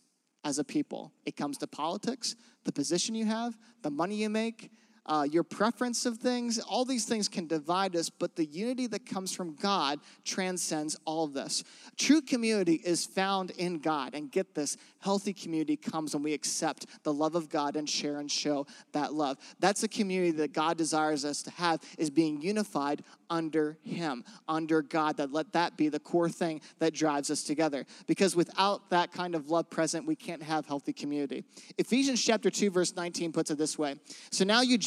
as 0.43 0.57
a 0.59 0.63
people. 0.63 1.11
It 1.25 1.35
comes 1.35 1.57
to 1.59 1.67
politics, 1.67 2.35
the 2.63 2.71
position 2.71 3.13
you 3.13 3.25
have, 3.25 3.57
the 3.81 3.91
money 3.91 4.15
you 4.15 4.29
make, 4.29 4.71
uh, 5.05 5.27
your 5.29 5.43
preference 5.43 6.05
of 6.05 6.17
things, 6.17 6.59
all 6.59 6.85
these 6.85 7.05
things 7.05 7.27
can 7.27 7.47
divide 7.47 7.95
us, 7.95 8.09
but 8.09 8.35
the 8.35 8.45
unity 8.45 8.87
that 8.87 9.05
comes 9.05 9.33
from 9.33 9.55
God 9.55 9.99
transcends 10.23 10.97
all 11.05 11.25
of 11.25 11.33
this. 11.33 11.63
True 11.97 12.21
community 12.21 12.81
is 12.83 13.05
found 13.05 13.51
in 13.51 13.79
God. 13.79 14.15
And 14.15 14.31
get 14.31 14.55
this 14.55 14.77
healthy 14.99 15.33
community 15.33 15.77
comes 15.77 16.13
when 16.13 16.23
we 16.23 16.33
accept 16.33 16.87
the 17.03 17.13
love 17.13 17.35
of 17.35 17.49
God 17.49 17.75
and 17.75 17.89
share 17.89 18.19
and 18.19 18.29
show 18.29 18.65
that 18.93 19.13
love. 19.13 19.37
That's 19.59 19.83
a 19.83 19.87
community 19.87 20.31
that 20.37 20.53
God 20.53 20.77
desires 20.77 21.23
us 21.23 21.43
to 21.43 21.51
have, 21.51 21.81
is 21.97 22.09
being 22.09 22.41
unified 22.41 23.03
under 23.29 23.77
Him, 23.83 24.23
under 24.47 24.81
God, 24.81 25.17
that 25.17 25.31
let 25.31 25.53
that 25.53 25.77
be 25.77 25.89
the 25.89 25.99
core 25.99 26.29
thing 26.29 26.61
that 26.79 26.93
drives 26.93 27.29
us 27.29 27.43
together. 27.43 27.85
Because 28.07 28.35
without 28.35 28.89
that 28.89 29.11
kind 29.11 29.35
of 29.35 29.49
love 29.49 29.69
present, 29.69 30.05
we 30.05 30.15
can't 30.15 30.43
have 30.43 30.65
healthy 30.65 30.93
community. 30.93 31.43
Ephesians 31.77 32.23
chapter 32.23 32.49
2, 32.49 32.69
verse 32.69 32.95
19 32.95 33.31
puts 33.31 33.51
it 33.51 33.57
this 33.57 33.77
way 33.77 33.95
So 34.31 34.43
now 34.43 34.61
you 34.61 34.77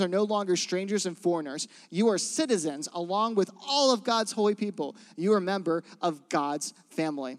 are 0.00 0.08
no 0.08 0.24
longer 0.24 0.56
strangers 0.56 1.06
and 1.06 1.16
foreigners. 1.16 1.68
You 1.90 2.08
are 2.08 2.18
citizens 2.18 2.88
along 2.92 3.34
with 3.34 3.50
all 3.66 3.92
of 3.92 4.04
God's 4.04 4.32
holy 4.32 4.54
people. 4.54 4.96
You 5.16 5.32
are 5.34 5.38
a 5.38 5.42
member 5.42 5.84
of 6.00 6.28
God's 6.28 6.74
family. 6.90 7.38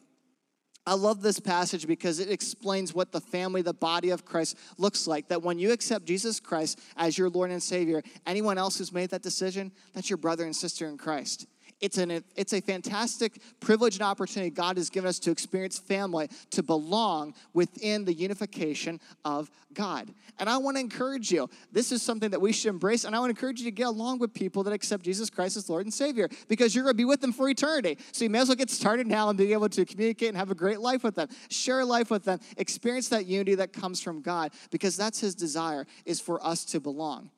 I 0.85 0.93
love 0.93 1.21
this 1.21 1.39
passage 1.39 1.85
because 1.85 2.19
it 2.19 2.31
explains 2.31 2.95
what 2.95 3.11
the 3.11 3.21
family, 3.21 3.61
the 3.61 3.73
body 3.73 4.09
of 4.09 4.25
Christ 4.25 4.57
looks 4.77 5.05
like. 5.05 5.27
That 5.27 5.43
when 5.43 5.59
you 5.59 5.71
accept 5.71 6.05
Jesus 6.05 6.39
Christ 6.39 6.79
as 6.97 7.17
your 7.17 7.29
Lord 7.29 7.51
and 7.51 7.61
Savior, 7.61 8.01
anyone 8.25 8.57
else 8.57 8.77
who's 8.79 8.91
made 8.91 9.11
that 9.11 9.21
decision, 9.21 9.71
that's 9.93 10.09
your 10.09 10.17
brother 10.17 10.45
and 10.45 10.55
sister 10.55 10.87
in 10.87 10.97
Christ. 10.97 11.45
It's, 11.81 11.97
an, 11.97 12.23
it's 12.35 12.53
a 12.53 12.61
fantastic 12.61 13.39
privilege 13.59 13.95
and 13.95 14.03
opportunity 14.03 14.49
God 14.49 14.77
has 14.77 14.89
given 14.89 15.07
us 15.07 15.17
to 15.19 15.31
experience 15.31 15.79
family, 15.79 16.29
to 16.51 16.61
belong 16.61 17.33
within 17.53 18.03
the 18.05 18.13
unification 18.13 18.99
of 19.23 19.49
God. 19.73 20.13
And 20.39 20.49
I 20.49 20.57
want 20.57 20.77
to 20.77 20.81
encourage 20.81 21.31
you. 21.31 21.49
This 21.71 21.91
is 21.91 22.01
something 22.01 22.31
that 22.31 22.41
we 22.41 22.51
should 22.51 22.69
embrace, 22.69 23.05
and 23.05 23.15
I 23.15 23.19
want 23.19 23.29
to 23.33 23.37
encourage 23.37 23.59
you 23.59 23.65
to 23.65 23.71
get 23.71 23.87
along 23.87 24.19
with 24.19 24.33
people 24.33 24.63
that 24.63 24.73
accept 24.73 25.03
Jesus 25.03 25.29
Christ 25.29 25.57
as 25.57 25.69
Lord 25.69 25.85
and 25.85 25.93
Savior 25.93 26.29
because 26.47 26.75
you're 26.75 26.83
going 26.83 26.95
to 26.95 26.97
be 26.97 27.05
with 27.05 27.21
them 27.21 27.31
for 27.31 27.49
eternity. 27.49 27.97
So 28.11 28.25
you 28.25 28.29
may 28.29 28.39
as 28.39 28.49
well 28.49 28.55
get 28.55 28.69
started 28.69 29.07
now 29.07 29.29
and 29.29 29.37
be 29.37 29.53
able 29.53 29.69
to 29.69 29.85
communicate 29.85 30.29
and 30.29 30.37
have 30.37 30.51
a 30.51 30.55
great 30.55 30.79
life 30.79 31.03
with 31.03 31.15
them. 31.15 31.29
Share 31.49 31.85
life 31.85 32.09
with 32.11 32.25
them. 32.25 32.39
Experience 32.57 33.09
that 33.09 33.25
unity 33.25 33.55
that 33.55 33.73
comes 33.73 34.01
from 34.01 34.21
God 34.21 34.51
because 34.69 34.97
that's 34.97 35.19
His 35.19 35.35
desire 35.35 35.85
is 36.05 36.19
for 36.19 36.45
us 36.45 36.65
to 36.65 36.79
belong. 36.79 37.29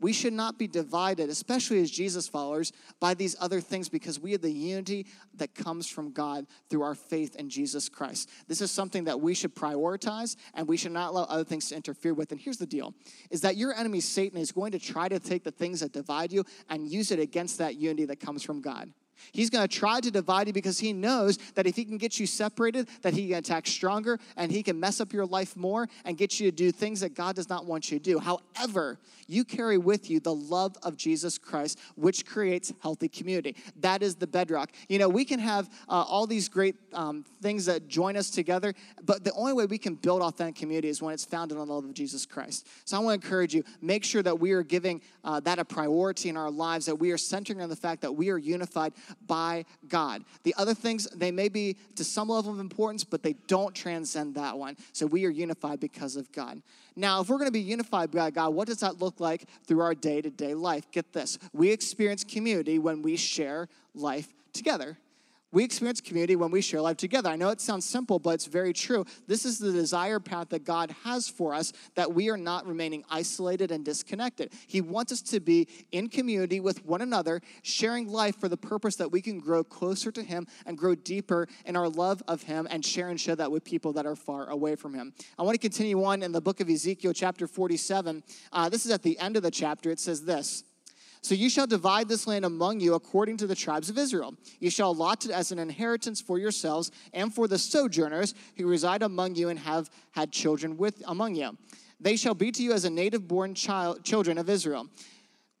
We 0.00 0.12
should 0.12 0.32
not 0.32 0.58
be 0.58 0.68
divided, 0.68 1.28
especially 1.28 1.80
as 1.80 1.90
Jesus 1.90 2.28
followers, 2.28 2.72
by 3.00 3.14
these 3.14 3.34
other 3.40 3.60
things 3.60 3.88
because 3.88 4.20
we 4.20 4.32
have 4.32 4.42
the 4.42 4.52
unity 4.52 5.06
that 5.34 5.54
comes 5.54 5.88
from 5.88 6.12
God 6.12 6.46
through 6.70 6.82
our 6.82 6.94
faith 6.94 7.34
in 7.34 7.50
Jesus 7.50 7.88
Christ. 7.88 8.30
This 8.46 8.60
is 8.60 8.70
something 8.70 9.04
that 9.04 9.20
we 9.20 9.34
should 9.34 9.56
prioritize 9.56 10.36
and 10.54 10.68
we 10.68 10.76
should 10.76 10.92
not 10.92 11.10
allow 11.10 11.24
other 11.24 11.44
things 11.44 11.68
to 11.70 11.76
interfere 11.76 12.14
with. 12.14 12.30
And 12.30 12.40
here's 12.40 12.58
the 12.58 12.66
deal 12.66 12.94
is 13.30 13.40
that 13.40 13.56
your 13.56 13.74
enemy 13.74 14.00
Satan 14.00 14.38
is 14.38 14.52
going 14.52 14.72
to 14.72 14.78
try 14.78 15.08
to 15.08 15.18
take 15.18 15.42
the 15.42 15.50
things 15.50 15.80
that 15.80 15.92
divide 15.92 16.32
you 16.32 16.44
and 16.68 16.88
use 16.88 17.10
it 17.10 17.18
against 17.18 17.58
that 17.58 17.76
unity 17.76 18.04
that 18.04 18.20
comes 18.20 18.44
from 18.44 18.60
God. 18.60 18.92
He's 19.32 19.50
going 19.50 19.66
to 19.66 19.78
try 19.78 20.00
to 20.00 20.10
divide 20.10 20.46
you 20.46 20.52
because 20.52 20.78
he 20.78 20.92
knows 20.92 21.38
that 21.54 21.66
if 21.66 21.76
he 21.76 21.84
can 21.84 21.98
get 21.98 22.18
you 22.18 22.26
separated, 22.26 22.88
that 23.02 23.14
he 23.14 23.28
can 23.28 23.38
attack 23.38 23.66
stronger 23.66 24.18
and 24.36 24.50
he 24.50 24.62
can 24.62 24.78
mess 24.78 25.00
up 25.00 25.12
your 25.12 25.26
life 25.26 25.56
more 25.56 25.88
and 26.04 26.16
get 26.16 26.40
you 26.40 26.50
to 26.50 26.56
do 26.56 26.70
things 26.72 27.00
that 27.00 27.14
God 27.14 27.36
does 27.36 27.48
not 27.48 27.66
want 27.66 27.90
you 27.90 27.98
to 27.98 28.04
do. 28.04 28.18
However, 28.18 28.98
you 29.26 29.44
carry 29.44 29.78
with 29.78 30.10
you 30.10 30.20
the 30.20 30.34
love 30.34 30.76
of 30.82 30.96
Jesus 30.96 31.38
Christ, 31.38 31.78
which 31.96 32.24
creates 32.24 32.72
healthy 32.80 33.08
community. 33.08 33.56
That 33.80 34.02
is 34.02 34.16
the 34.16 34.26
bedrock. 34.26 34.70
You 34.88 34.98
know, 34.98 35.08
we 35.08 35.24
can 35.24 35.38
have 35.38 35.68
uh, 35.88 36.02
all 36.02 36.26
these 36.26 36.48
great 36.48 36.76
um, 36.92 37.24
things 37.42 37.66
that 37.66 37.88
join 37.88 38.16
us 38.16 38.30
together, 38.30 38.74
but 39.04 39.24
the 39.24 39.32
only 39.32 39.52
way 39.52 39.66
we 39.66 39.78
can 39.78 39.94
build 39.94 40.22
authentic 40.22 40.56
community 40.56 40.88
is 40.88 41.02
when 41.02 41.12
it's 41.12 41.24
founded 41.24 41.58
on 41.58 41.68
the 41.68 41.74
love 41.74 41.84
of 41.84 41.94
Jesus 41.94 42.24
Christ. 42.24 42.66
So 42.84 42.96
I 42.96 43.00
want 43.00 43.20
to 43.20 43.26
encourage 43.26 43.54
you, 43.54 43.64
make 43.82 44.04
sure 44.04 44.22
that 44.22 44.38
we 44.40 44.52
are 44.52 44.62
giving 44.62 45.02
uh, 45.24 45.40
that 45.40 45.58
a 45.58 45.64
priority 45.64 46.28
in 46.30 46.36
our 46.36 46.50
lives, 46.50 46.86
that 46.86 46.96
we 46.96 47.10
are 47.10 47.18
centering 47.18 47.60
on 47.60 47.68
the 47.68 47.76
fact 47.76 48.00
that 48.02 48.12
we 48.12 48.30
are 48.30 48.38
unified 48.38 48.92
by 49.26 49.64
God. 49.88 50.24
The 50.42 50.54
other 50.56 50.74
things, 50.74 51.08
they 51.10 51.30
may 51.30 51.48
be 51.48 51.76
to 51.96 52.04
some 52.04 52.28
level 52.28 52.52
of 52.52 52.60
importance, 52.60 53.04
but 53.04 53.22
they 53.22 53.34
don't 53.46 53.74
transcend 53.74 54.34
that 54.34 54.56
one. 54.58 54.76
So 54.92 55.06
we 55.06 55.24
are 55.26 55.30
unified 55.30 55.80
because 55.80 56.16
of 56.16 56.30
God. 56.32 56.62
Now, 56.96 57.20
if 57.20 57.28
we're 57.28 57.38
going 57.38 57.48
to 57.48 57.52
be 57.52 57.60
unified 57.60 58.10
by 58.10 58.30
God, 58.30 58.54
what 58.54 58.66
does 58.66 58.80
that 58.80 59.00
look 59.00 59.20
like 59.20 59.44
through 59.66 59.80
our 59.80 59.94
day 59.94 60.20
to 60.20 60.30
day 60.30 60.54
life? 60.54 60.90
Get 60.90 61.12
this 61.12 61.38
we 61.52 61.70
experience 61.70 62.24
community 62.24 62.78
when 62.78 63.02
we 63.02 63.16
share 63.16 63.68
life 63.94 64.28
together. 64.52 64.98
We 65.50 65.64
experience 65.64 66.02
community 66.02 66.36
when 66.36 66.50
we 66.50 66.60
share 66.60 66.82
life 66.82 66.98
together. 66.98 67.30
I 67.30 67.36
know 67.36 67.48
it 67.48 67.62
sounds 67.62 67.86
simple, 67.86 68.18
but 68.18 68.30
it's 68.30 68.44
very 68.44 68.74
true. 68.74 69.06
This 69.26 69.46
is 69.46 69.58
the 69.58 69.72
desire 69.72 70.20
path 70.20 70.50
that 70.50 70.64
God 70.64 70.94
has 71.04 71.26
for 71.26 71.54
us 71.54 71.72
that 71.94 72.12
we 72.12 72.28
are 72.28 72.36
not 72.36 72.66
remaining 72.66 73.02
isolated 73.08 73.70
and 73.70 73.82
disconnected. 73.82 74.52
He 74.66 74.82
wants 74.82 75.10
us 75.10 75.22
to 75.22 75.40
be 75.40 75.66
in 75.90 76.10
community 76.10 76.60
with 76.60 76.84
one 76.84 77.00
another, 77.00 77.40
sharing 77.62 78.08
life 78.08 78.38
for 78.38 78.48
the 78.48 78.58
purpose 78.58 78.96
that 78.96 79.10
we 79.10 79.22
can 79.22 79.38
grow 79.38 79.64
closer 79.64 80.12
to 80.12 80.22
Him 80.22 80.46
and 80.66 80.76
grow 80.76 80.94
deeper 80.94 81.48
in 81.64 81.76
our 81.76 81.88
love 81.88 82.22
of 82.28 82.42
Him 82.42 82.68
and 82.70 82.84
share 82.84 83.08
and 83.08 83.18
share 83.18 83.36
that 83.36 83.50
with 83.50 83.64
people 83.64 83.94
that 83.94 84.04
are 84.04 84.16
far 84.16 84.50
away 84.50 84.76
from 84.76 84.92
Him. 84.92 85.14
I 85.38 85.44
want 85.44 85.54
to 85.54 85.58
continue 85.58 86.04
on 86.04 86.22
in 86.22 86.32
the 86.32 86.42
book 86.42 86.60
of 86.60 86.68
Ezekiel, 86.68 87.14
chapter 87.14 87.46
47. 87.46 88.22
Uh, 88.52 88.68
this 88.68 88.84
is 88.84 88.92
at 88.92 89.02
the 89.02 89.18
end 89.18 89.38
of 89.38 89.42
the 89.42 89.50
chapter. 89.50 89.90
It 89.90 89.98
says 89.98 90.26
this. 90.26 90.64
So 91.20 91.34
you 91.34 91.50
shall 91.50 91.66
divide 91.66 92.08
this 92.08 92.26
land 92.26 92.44
among 92.44 92.80
you 92.80 92.94
according 92.94 93.38
to 93.38 93.46
the 93.46 93.54
tribes 93.54 93.90
of 93.90 93.98
Israel. 93.98 94.34
You 94.60 94.70
shall 94.70 94.92
allot 94.92 95.24
it 95.24 95.30
as 95.30 95.52
an 95.52 95.58
inheritance 95.58 96.20
for 96.20 96.38
yourselves 96.38 96.90
and 97.12 97.34
for 97.34 97.48
the 97.48 97.58
sojourners 97.58 98.34
who 98.56 98.66
reside 98.66 99.02
among 99.02 99.34
you 99.34 99.48
and 99.48 99.58
have 99.58 99.90
had 100.12 100.32
children 100.32 100.76
with 100.76 101.02
among 101.06 101.34
you. 101.34 101.56
They 102.00 102.16
shall 102.16 102.34
be 102.34 102.52
to 102.52 102.62
you 102.62 102.72
as 102.72 102.84
a 102.84 102.90
native 102.90 103.26
born 103.26 103.54
child, 103.54 104.04
children 104.04 104.38
of 104.38 104.48
Israel. 104.48 104.88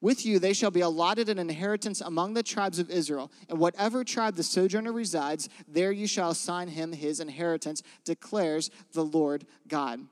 With 0.00 0.24
you 0.24 0.38
they 0.38 0.52
shall 0.52 0.70
be 0.70 0.80
allotted 0.80 1.28
an 1.28 1.40
inheritance 1.40 2.00
among 2.00 2.34
the 2.34 2.42
tribes 2.44 2.78
of 2.78 2.90
Israel. 2.90 3.32
And 3.48 3.58
whatever 3.58 4.04
tribe 4.04 4.36
the 4.36 4.44
sojourner 4.44 4.92
resides, 4.92 5.48
there 5.66 5.90
you 5.90 6.06
shall 6.06 6.30
assign 6.30 6.68
him 6.68 6.92
his 6.92 7.18
inheritance, 7.18 7.82
declares 8.04 8.70
the 8.92 9.04
Lord 9.04 9.44
God 9.66 10.06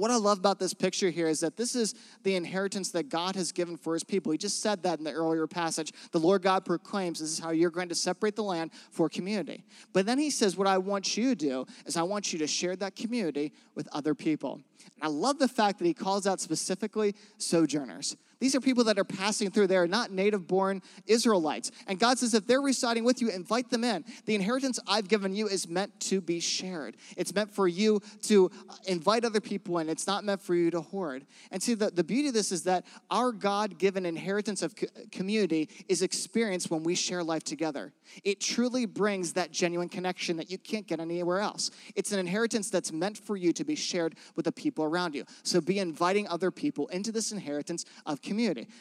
what 0.00 0.10
I 0.10 0.16
love 0.16 0.38
about 0.38 0.58
this 0.58 0.74
picture 0.74 1.10
here 1.10 1.28
is 1.28 1.40
that 1.40 1.56
this 1.56 1.74
is 1.74 1.94
the 2.22 2.34
inheritance 2.36 2.90
that 2.90 3.08
God 3.08 3.36
has 3.36 3.52
given 3.52 3.76
for 3.76 3.94
his 3.94 4.04
people. 4.04 4.32
He 4.32 4.38
just 4.38 4.62
said 4.62 4.82
that 4.82 4.98
in 4.98 5.04
the 5.04 5.12
earlier 5.12 5.46
passage. 5.46 5.92
The 6.12 6.20
Lord 6.20 6.42
God 6.42 6.64
proclaims 6.64 7.20
this 7.20 7.30
is 7.30 7.38
how 7.38 7.50
you're 7.50 7.70
going 7.70 7.88
to 7.88 7.94
separate 7.94 8.36
the 8.36 8.42
land 8.42 8.70
for 8.90 9.08
community. 9.08 9.64
But 9.92 10.06
then 10.06 10.18
he 10.18 10.30
says, 10.30 10.56
What 10.56 10.66
I 10.66 10.78
want 10.78 11.16
you 11.16 11.30
to 11.30 11.34
do 11.34 11.66
is 11.86 11.96
I 11.96 12.02
want 12.02 12.32
you 12.32 12.38
to 12.40 12.46
share 12.46 12.76
that 12.76 12.96
community 12.96 13.52
with 13.74 13.88
other 13.92 14.14
people. 14.14 14.60
And 14.84 15.02
I 15.02 15.08
love 15.08 15.38
the 15.38 15.48
fact 15.48 15.78
that 15.78 15.84
he 15.84 15.94
calls 15.94 16.26
out 16.26 16.40
specifically 16.40 17.14
sojourners. 17.38 18.16
These 18.40 18.54
are 18.54 18.60
people 18.60 18.84
that 18.84 18.98
are 18.98 19.04
passing 19.04 19.50
through. 19.50 19.66
They 19.66 19.76
are 19.76 19.88
not 19.88 20.12
native 20.12 20.46
born 20.46 20.80
Israelites. 21.06 21.72
And 21.86 21.98
God 21.98 22.18
says, 22.18 22.34
if 22.34 22.46
they're 22.46 22.60
residing 22.60 23.04
with 23.04 23.20
you, 23.20 23.30
invite 23.30 23.70
them 23.70 23.82
in. 23.82 24.04
The 24.26 24.34
inheritance 24.34 24.78
I've 24.86 25.08
given 25.08 25.34
you 25.34 25.48
is 25.48 25.68
meant 25.68 25.98
to 26.00 26.20
be 26.20 26.38
shared. 26.38 26.96
It's 27.16 27.34
meant 27.34 27.50
for 27.50 27.66
you 27.66 28.00
to 28.22 28.50
invite 28.86 29.24
other 29.24 29.40
people 29.40 29.78
in. 29.78 29.88
It's 29.88 30.06
not 30.06 30.24
meant 30.24 30.40
for 30.40 30.54
you 30.54 30.70
to 30.70 30.80
hoard. 30.80 31.26
And 31.50 31.62
see, 31.62 31.74
the, 31.74 31.90
the 31.90 32.04
beauty 32.04 32.28
of 32.28 32.34
this 32.34 32.52
is 32.52 32.62
that 32.64 32.84
our 33.10 33.32
God 33.32 33.78
given 33.78 34.06
inheritance 34.06 34.62
of 34.62 34.76
co- 34.76 34.86
community 35.10 35.68
is 35.88 36.02
experienced 36.02 36.70
when 36.70 36.84
we 36.84 36.94
share 36.94 37.24
life 37.24 37.42
together. 37.42 37.92
It 38.22 38.40
truly 38.40 38.86
brings 38.86 39.32
that 39.32 39.50
genuine 39.50 39.88
connection 39.88 40.36
that 40.36 40.50
you 40.50 40.58
can't 40.58 40.86
get 40.86 41.00
anywhere 41.00 41.40
else. 41.40 41.70
It's 41.96 42.12
an 42.12 42.20
inheritance 42.20 42.70
that's 42.70 42.92
meant 42.92 43.18
for 43.18 43.36
you 43.36 43.52
to 43.52 43.64
be 43.64 43.74
shared 43.74 44.14
with 44.36 44.44
the 44.44 44.52
people 44.52 44.84
around 44.84 45.14
you. 45.14 45.24
So 45.42 45.60
be 45.60 45.80
inviting 45.80 46.28
other 46.28 46.50
people 46.50 46.86
into 46.88 47.10
this 47.10 47.32
inheritance 47.32 47.84
of 48.06 48.22
community. 48.22 48.27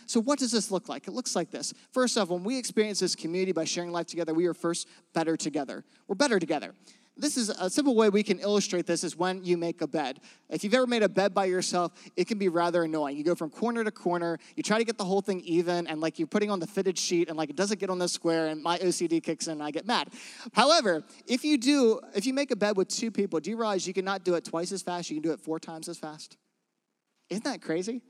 So, 0.06 0.20
what 0.20 0.40
does 0.40 0.52
this 0.52 0.72
look 0.72 0.90
like? 0.90 1.08
It 1.08 1.12
looks 1.12 1.36
like 1.36 1.52
this. 1.52 1.74
First 1.92 2.18
off, 2.18 2.30
when 2.30 2.44
we 2.44 2.58
experience 2.58 3.00
this 3.00 3.16
community 3.16 3.52
by 3.52 3.66
sharing 3.66 3.92
life 3.92 4.08
together, 4.08 4.34
we 4.34 4.46
are 4.48 4.54
first 4.54 4.88
better 5.14 5.38
together. 5.38 5.84
We're 6.08 6.16
better 6.16 6.40
together. 6.40 6.74
This 7.20 7.36
is 7.36 7.50
a 7.50 7.70
simple 7.70 7.96
way 7.96 8.10
we 8.10 8.22
can 8.22 8.40
illustrate 8.40 8.86
this 8.86 9.04
is 9.04 9.18
when 9.18 9.44
you 9.44 9.58
make 9.58 9.82
a 9.82 9.88
bed. 9.88 10.20
If 10.50 10.64
you've 10.64 10.74
ever 10.76 10.86
made 10.86 11.02
a 11.02 11.10
bed 11.10 11.34
by 11.34 11.46
yourself, 11.46 11.92
it 12.16 12.28
can 12.28 12.38
be 12.38 12.48
rather 12.48 12.84
annoying. 12.84 13.18
You 13.18 13.24
go 13.24 13.34
from 13.34 13.50
corner 13.50 13.84
to 13.84 13.92
corner, 13.92 14.38
you 14.56 14.62
try 14.62 14.78
to 14.78 14.84
get 14.84 15.00
the 15.00 15.04
whole 15.04 15.22
thing 15.22 15.42
even, 15.42 15.88
and 15.88 16.00
like 16.00 16.20
you're 16.20 16.28
putting 16.28 16.52
on 16.52 16.60
the 16.60 16.68
fitted 16.68 16.98
sheet, 16.98 17.28
and 17.28 17.38
like 17.38 17.50
it 17.50 17.56
doesn't 17.56 17.80
get 17.80 17.90
on 17.90 17.98
the 17.98 18.08
square, 18.08 18.48
and 18.48 18.62
my 18.62 18.78
OCD 18.78 19.22
kicks 19.24 19.48
in, 19.48 19.54
and 19.54 19.64
I 19.64 19.72
get 19.72 19.88
mad. 19.88 20.10
However, 20.54 21.04
if 21.26 21.44
you 21.44 21.58
do, 21.58 22.02
if 22.14 22.28
you 22.28 22.34
make 22.34 22.52
a 22.52 22.56
bed 22.56 22.78
with 22.78 22.88
two 22.88 23.10
people, 23.10 23.40
do 23.40 23.50
you 23.50 23.58
realize 23.58 23.88
you 23.88 23.94
cannot 23.94 24.24
do 24.24 24.36
it 24.36 24.46
twice 24.46 24.72
as 24.72 24.84
fast? 24.84 25.10
You 25.10 25.16
can 25.16 25.24
do 25.24 25.32
it 25.32 25.40
four 25.40 25.60
times 25.60 25.90
as 25.90 25.98
fast. 25.98 26.38
Isn't 27.30 27.46
that 27.46 27.62
crazy? 27.62 28.02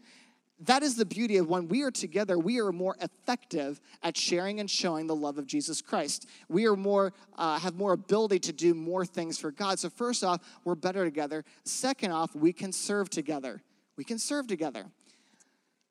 That 0.59 0.81
is 0.81 0.95
the 0.95 1.05
beauty 1.05 1.37
of 1.37 1.47
when 1.47 1.67
we 1.67 1.83
are 1.83 1.91
together, 1.91 2.37
we 2.39 2.59
are 2.59 2.71
more 2.71 2.97
effective 2.99 3.79
at 4.01 4.17
sharing 4.17 4.59
and 4.59 4.69
showing 4.69 5.05
the 5.05 5.15
love 5.15 5.37
of 5.37 5.45
Jesus 5.45 5.81
Christ. 5.81 6.27
We 6.49 6.65
are 6.65 6.75
more, 6.75 7.13
uh, 7.37 7.59
have 7.59 7.75
more 7.75 7.93
ability 7.93 8.39
to 8.39 8.53
do 8.53 8.73
more 8.73 9.05
things 9.05 9.37
for 9.37 9.51
God. 9.51 9.77
So, 9.77 9.89
first 9.89 10.23
off, 10.23 10.41
we're 10.63 10.75
better 10.75 11.05
together. 11.05 11.45
Second 11.63 12.11
off, 12.11 12.35
we 12.35 12.53
can 12.53 12.71
serve 12.71 13.09
together. 13.09 13.61
We 13.97 14.03
can 14.03 14.17
serve 14.17 14.47
together. 14.47 14.85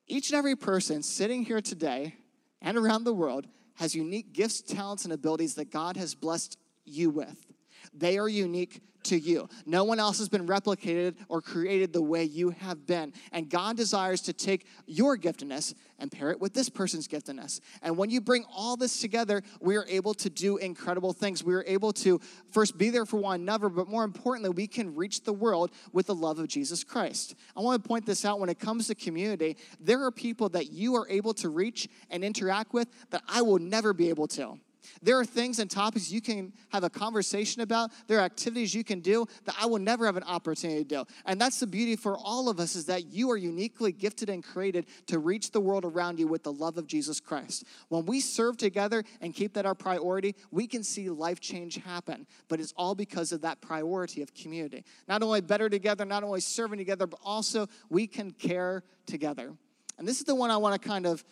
Each 0.08 0.30
and 0.30 0.38
every 0.38 0.56
person 0.56 1.02
sitting 1.02 1.44
here 1.44 1.60
today 1.60 2.14
and 2.60 2.76
around 2.76 3.04
the 3.04 3.14
world 3.14 3.46
has 3.74 3.94
unique 3.94 4.32
gifts, 4.32 4.62
talents, 4.62 5.04
and 5.04 5.12
abilities 5.12 5.54
that 5.54 5.70
God 5.70 5.96
has 5.96 6.14
blessed 6.14 6.58
you 6.84 7.10
with. 7.10 7.46
They 7.92 8.18
are 8.18 8.28
unique 8.28 8.80
to 9.06 9.18
you. 9.18 9.48
No 9.64 9.84
one 9.84 9.98
else 9.98 10.18
has 10.18 10.28
been 10.28 10.46
replicated 10.46 11.14
or 11.28 11.40
created 11.40 11.92
the 11.92 12.02
way 12.02 12.24
you 12.24 12.50
have 12.50 12.86
been. 12.86 13.12
And 13.32 13.48
God 13.48 13.76
desires 13.76 14.20
to 14.22 14.32
take 14.32 14.66
your 14.86 15.16
giftedness 15.16 15.74
and 15.98 16.12
pair 16.12 16.30
it 16.30 16.40
with 16.40 16.52
this 16.52 16.68
person's 16.68 17.08
giftedness. 17.08 17.60
And 17.82 17.96
when 17.96 18.10
you 18.10 18.20
bring 18.20 18.44
all 18.54 18.76
this 18.76 19.00
together, 19.00 19.42
we 19.60 19.76
are 19.76 19.86
able 19.88 20.14
to 20.14 20.30
do 20.30 20.56
incredible 20.58 21.12
things. 21.12 21.42
We 21.42 21.54
are 21.54 21.64
able 21.66 21.92
to 21.94 22.20
first 22.50 22.76
be 22.76 22.90
there 22.90 23.06
for 23.06 23.18
one 23.18 23.40
another, 23.40 23.68
but 23.68 23.88
more 23.88 24.04
importantly, 24.04 24.50
we 24.50 24.66
can 24.66 24.94
reach 24.94 25.22
the 25.22 25.32
world 25.32 25.70
with 25.92 26.06
the 26.06 26.14
love 26.14 26.38
of 26.38 26.48
Jesus 26.48 26.84
Christ. 26.84 27.34
I 27.56 27.60
want 27.60 27.82
to 27.82 27.88
point 27.88 28.06
this 28.06 28.24
out 28.24 28.40
when 28.40 28.50
it 28.50 28.58
comes 28.58 28.88
to 28.88 28.94
community, 28.94 29.56
there 29.80 30.04
are 30.04 30.10
people 30.10 30.48
that 30.50 30.72
you 30.72 30.94
are 30.96 31.08
able 31.08 31.34
to 31.34 31.48
reach 31.48 31.88
and 32.10 32.24
interact 32.24 32.72
with 32.72 32.88
that 33.10 33.22
I 33.28 33.42
will 33.42 33.58
never 33.58 33.92
be 33.92 34.08
able 34.08 34.28
to. 34.28 34.58
There 35.02 35.18
are 35.18 35.24
things 35.24 35.58
and 35.58 35.70
topics 35.70 36.10
you 36.10 36.20
can 36.20 36.52
have 36.70 36.84
a 36.84 36.90
conversation 36.90 37.62
about. 37.62 37.90
There 38.06 38.18
are 38.18 38.22
activities 38.22 38.74
you 38.74 38.84
can 38.84 39.00
do 39.00 39.26
that 39.44 39.54
I 39.60 39.66
will 39.66 39.78
never 39.78 40.06
have 40.06 40.16
an 40.16 40.22
opportunity 40.22 40.84
to 40.84 40.88
do. 40.88 41.04
And 41.24 41.40
that's 41.40 41.60
the 41.60 41.66
beauty 41.66 41.96
for 41.96 42.16
all 42.16 42.48
of 42.48 42.60
us 42.60 42.76
is 42.76 42.86
that 42.86 43.06
you 43.06 43.30
are 43.30 43.36
uniquely 43.36 43.92
gifted 43.92 44.28
and 44.28 44.42
created 44.42 44.86
to 45.06 45.18
reach 45.18 45.50
the 45.50 45.60
world 45.60 45.84
around 45.84 46.18
you 46.18 46.26
with 46.26 46.42
the 46.42 46.52
love 46.52 46.78
of 46.78 46.86
Jesus 46.86 47.20
Christ. 47.20 47.64
When 47.88 48.06
we 48.06 48.20
serve 48.20 48.56
together 48.56 49.04
and 49.20 49.34
keep 49.34 49.54
that 49.54 49.66
our 49.66 49.74
priority, 49.74 50.34
we 50.50 50.66
can 50.66 50.82
see 50.82 51.08
life 51.10 51.40
change 51.40 51.76
happen. 51.76 52.26
But 52.48 52.60
it's 52.60 52.72
all 52.76 52.94
because 52.94 53.32
of 53.32 53.42
that 53.42 53.60
priority 53.60 54.22
of 54.22 54.34
community. 54.34 54.84
Not 55.08 55.22
only 55.22 55.40
better 55.40 55.68
together, 55.68 56.04
not 56.04 56.22
only 56.22 56.40
serving 56.40 56.78
together, 56.78 57.06
but 57.06 57.20
also 57.24 57.66
we 57.88 58.06
can 58.06 58.30
care 58.30 58.82
together. 59.06 59.52
And 59.98 60.06
this 60.06 60.18
is 60.18 60.24
the 60.24 60.34
one 60.34 60.50
I 60.50 60.56
want 60.56 60.80
to 60.80 60.88
kind 60.88 61.06
of 61.06 61.24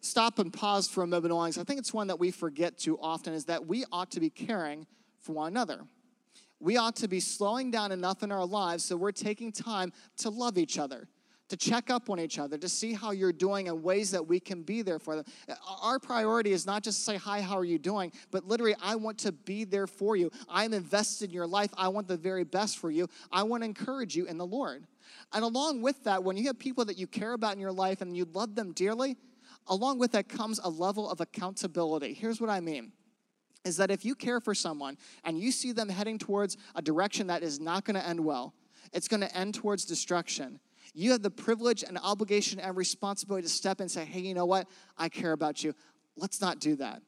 stop 0.00 0.38
and 0.38 0.52
pause 0.52 0.88
for 0.88 1.02
a 1.02 1.06
moment 1.06 1.32
on 1.32 1.48
I 1.48 1.64
think 1.64 1.78
it's 1.78 1.94
one 1.94 2.08
that 2.08 2.18
we 2.18 2.30
forget 2.30 2.78
too 2.78 2.98
often 3.00 3.32
is 3.32 3.46
that 3.46 3.66
we 3.66 3.84
ought 3.92 4.10
to 4.12 4.20
be 4.20 4.30
caring 4.30 4.86
for 5.20 5.32
one 5.32 5.48
another. 5.48 5.80
We 6.60 6.76
ought 6.76 6.96
to 6.96 7.08
be 7.08 7.20
slowing 7.20 7.70
down 7.70 7.92
enough 7.92 8.22
in 8.22 8.32
our 8.32 8.44
lives 8.44 8.84
so 8.84 8.96
we're 8.96 9.12
taking 9.12 9.52
time 9.52 9.92
to 10.18 10.30
love 10.30 10.58
each 10.58 10.78
other, 10.78 11.08
to 11.48 11.56
check 11.56 11.88
up 11.88 12.10
on 12.10 12.18
each 12.18 12.38
other, 12.38 12.58
to 12.58 12.68
see 12.68 12.92
how 12.92 13.12
you're 13.12 13.32
doing 13.32 13.68
and 13.68 13.82
ways 13.82 14.10
that 14.10 14.26
we 14.26 14.40
can 14.40 14.62
be 14.62 14.82
there 14.82 14.98
for 14.98 15.16
them. 15.16 15.24
Our 15.82 16.00
priority 16.00 16.52
is 16.52 16.66
not 16.66 16.82
just 16.82 16.98
to 16.98 17.04
say, 17.04 17.16
Hi, 17.16 17.40
how 17.40 17.56
are 17.56 17.64
you 17.64 17.78
doing? 17.78 18.12
But 18.32 18.44
literally, 18.44 18.74
I 18.82 18.96
want 18.96 19.18
to 19.18 19.32
be 19.32 19.64
there 19.64 19.86
for 19.86 20.16
you. 20.16 20.30
I'm 20.48 20.74
invested 20.74 21.30
in 21.30 21.34
your 21.34 21.46
life. 21.46 21.70
I 21.76 21.88
want 21.88 22.08
the 22.08 22.16
very 22.16 22.44
best 22.44 22.78
for 22.78 22.90
you. 22.90 23.08
I 23.30 23.44
want 23.44 23.62
to 23.62 23.66
encourage 23.66 24.16
you 24.16 24.26
in 24.26 24.36
the 24.36 24.46
Lord. 24.46 24.84
And 25.32 25.44
along 25.44 25.82
with 25.82 26.02
that, 26.04 26.24
when 26.24 26.36
you 26.36 26.46
have 26.46 26.58
people 26.58 26.84
that 26.86 26.98
you 26.98 27.06
care 27.06 27.32
about 27.32 27.54
in 27.54 27.60
your 27.60 27.72
life 27.72 28.00
and 28.00 28.16
you 28.16 28.26
love 28.32 28.54
them 28.54 28.72
dearly, 28.72 29.16
along 29.68 29.98
with 29.98 30.12
that 30.12 30.28
comes 30.28 30.58
a 30.62 30.68
level 30.68 31.08
of 31.10 31.20
accountability. 31.20 32.14
Here's 32.14 32.40
what 32.40 32.50
I 32.50 32.60
mean 32.60 32.92
is 33.64 33.76
that 33.76 33.90
if 33.90 34.04
you 34.04 34.14
care 34.14 34.40
for 34.40 34.54
someone 34.54 34.96
and 35.24 35.38
you 35.38 35.52
see 35.52 35.72
them 35.72 35.88
heading 35.88 36.18
towards 36.18 36.56
a 36.74 36.82
direction 36.82 37.26
that 37.26 37.42
is 37.42 37.60
not 37.60 37.84
going 37.84 37.96
to 37.96 38.06
end 38.06 38.20
well, 38.20 38.54
it's 38.92 39.08
going 39.08 39.20
to 39.20 39.36
end 39.36 39.54
towards 39.54 39.84
destruction. 39.84 40.60
You 40.94 41.12
have 41.12 41.22
the 41.22 41.30
privilege 41.30 41.82
and 41.82 41.98
obligation 42.02 42.60
and 42.60 42.76
responsibility 42.76 43.42
to 43.42 43.52
step 43.52 43.80
in 43.80 43.84
and 43.84 43.90
say, 43.90 44.04
hey, 44.04 44.20
you 44.20 44.34
know 44.34 44.46
what? 44.46 44.68
I 44.96 45.08
care 45.08 45.32
about 45.32 45.62
you. 45.62 45.74
Let's 46.16 46.40
not 46.40 46.60
do 46.60 46.76
that. 46.76 47.02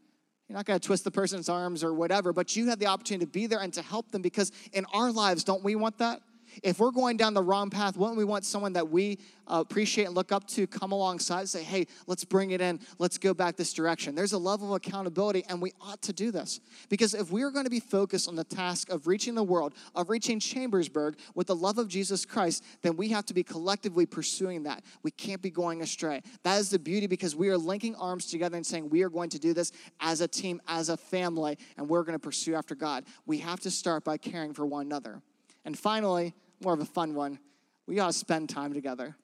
You're 0.48 0.56
not 0.56 0.66
going 0.66 0.78
to 0.78 0.86
twist 0.86 1.04
the 1.04 1.10
person's 1.10 1.48
arms 1.48 1.84
or 1.84 1.94
whatever, 1.94 2.32
but 2.32 2.56
you 2.56 2.68
have 2.68 2.78
the 2.78 2.86
opportunity 2.86 3.24
to 3.24 3.30
be 3.30 3.46
there 3.46 3.60
and 3.60 3.72
to 3.74 3.82
help 3.82 4.10
them 4.10 4.20
because 4.20 4.50
in 4.72 4.84
our 4.92 5.12
lives, 5.12 5.44
don't 5.44 5.62
we 5.62 5.76
want 5.76 5.98
that? 5.98 6.20
If 6.62 6.78
we're 6.78 6.90
going 6.90 7.16
down 7.16 7.34
the 7.34 7.42
wrong 7.42 7.70
path, 7.70 7.96
wouldn't 7.96 8.18
we 8.18 8.24
want 8.24 8.44
someone 8.44 8.72
that 8.74 8.88
we 8.88 9.18
uh, 9.46 9.60
appreciate 9.60 10.04
and 10.04 10.14
look 10.14 10.32
up 10.32 10.46
to 10.48 10.66
come 10.66 10.92
alongside 10.92 11.40
and 11.40 11.48
say, 11.48 11.62
hey, 11.62 11.86
let's 12.06 12.24
bring 12.24 12.52
it 12.52 12.60
in, 12.60 12.80
let's 12.98 13.18
go 13.18 13.34
back 13.34 13.56
this 13.56 13.72
direction? 13.72 14.14
There's 14.14 14.32
a 14.32 14.38
level 14.38 14.74
of 14.74 14.76
accountability, 14.76 15.44
and 15.48 15.60
we 15.60 15.72
ought 15.80 16.02
to 16.02 16.12
do 16.12 16.30
this. 16.30 16.60
Because 16.88 17.14
if 17.14 17.30
we're 17.30 17.50
going 17.50 17.64
to 17.64 17.70
be 17.70 17.80
focused 17.80 18.28
on 18.28 18.36
the 18.36 18.44
task 18.44 18.90
of 18.90 19.06
reaching 19.06 19.34
the 19.34 19.42
world, 19.42 19.74
of 19.94 20.10
reaching 20.10 20.40
Chambersburg 20.40 21.16
with 21.34 21.46
the 21.46 21.56
love 21.56 21.78
of 21.78 21.88
Jesus 21.88 22.24
Christ, 22.24 22.64
then 22.82 22.96
we 22.96 23.08
have 23.08 23.26
to 23.26 23.34
be 23.34 23.42
collectively 23.42 24.06
pursuing 24.06 24.64
that. 24.64 24.82
We 25.02 25.10
can't 25.10 25.42
be 25.42 25.50
going 25.50 25.82
astray. 25.82 26.22
That 26.42 26.58
is 26.58 26.70
the 26.70 26.78
beauty 26.78 27.06
because 27.06 27.34
we 27.34 27.48
are 27.48 27.58
linking 27.58 27.94
arms 27.96 28.26
together 28.26 28.56
and 28.56 28.66
saying, 28.66 28.90
we 28.90 29.02
are 29.02 29.10
going 29.10 29.30
to 29.30 29.38
do 29.38 29.54
this 29.54 29.72
as 30.00 30.20
a 30.20 30.28
team, 30.28 30.60
as 30.68 30.88
a 30.88 30.96
family, 30.96 31.58
and 31.76 31.88
we're 31.88 32.02
going 32.02 32.18
to 32.18 32.22
pursue 32.22 32.54
after 32.54 32.74
God. 32.74 33.04
We 33.26 33.38
have 33.38 33.60
to 33.60 33.70
start 33.70 34.04
by 34.04 34.16
caring 34.16 34.54
for 34.54 34.66
one 34.66 34.86
another. 34.86 35.22
And 35.64 35.78
finally, 35.78 36.34
more 36.62 36.72
of 36.72 36.80
a 36.80 36.84
fun 36.84 37.14
one, 37.14 37.38
we 37.86 37.98
ought 37.98 38.08
to 38.08 38.12
spend 38.12 38.48
time 38.48 38.72
together. 38.72 39.16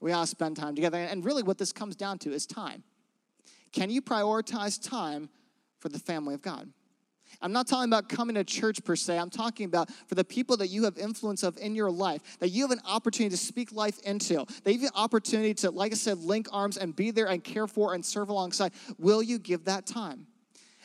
We 0.00 0.12
ought 0.12 0.22
to 0.22 0.26
spend 0.26 0.56
time 0.56 0.74
together. 0.74 0.98
And 0.98 1.24
really, 1.24 1.42
what 1.42 1.58
this 1.58 1.72
comes 1.72 1.96
down 1.96 2.18
to 2.20 2.32
is 2.32 2.46
time. 2.46 2.82
Can 3.72 3.88
you 3.88 4.02
prioritize 4.02 4.82
time 4.82 5.30
for 5.78 5.88
the 5.88 5.98
family 5.98 6.34
of 6.34 6.42
God? 6.42 6.68
I'm 7.40 7.52
not 7.52 7.66
talking 7.66 7.88
about 7.88 8.08
coming 8.08 8.34
to 8.34 8.44
church 8.44 8.84
per 8.84 8.94
se. 8.94 9.18
I'm 9.18 9.30
talking 9.30 9.64
about 9.66 9.90
for 10.06 10.14
the 10.14 10.24
people 10.24 10.56
that 10.58 10.68
you 10.68 10.84
have 10.84 10.98
influence 10.98 11.42
of 11.42 11.56
in 11.56 11.74
your 11.74 11.90
life, 11.90 12.38
that 12.40 12.48
you 12.48 12.62
have 12.62 12.70
an 12.70 12.82
opportunity 12.86 13.34
to 13.34 13.42
speak 13.42 13.72
life 13.72 13.98
into, 14.00 14.44
that 14.64 14.72
you 14.72 14.80
have 14.80 14.90
an 14.90 14.96
opportunity 14.96 15.54
to, 15.54 15.70
like 15.70 15.92
I 15.92 15.94
said, 15.94 16.18
link 16.18 16.48
arms 16.52 16.76
and 16.76 16.94
be 16.94 17.10
there 17.10 17.26
and 17.26 17.42
care 17.42 17.66
for 17.66 17.94
and 17.94 18.04
serve 18.04 18.28
alongside. 18.28 18.72
Will 18.98 19.22
you 19.22 19.38
give 19.38 19.64
that 19.64 19.86
time? 19.86 20.26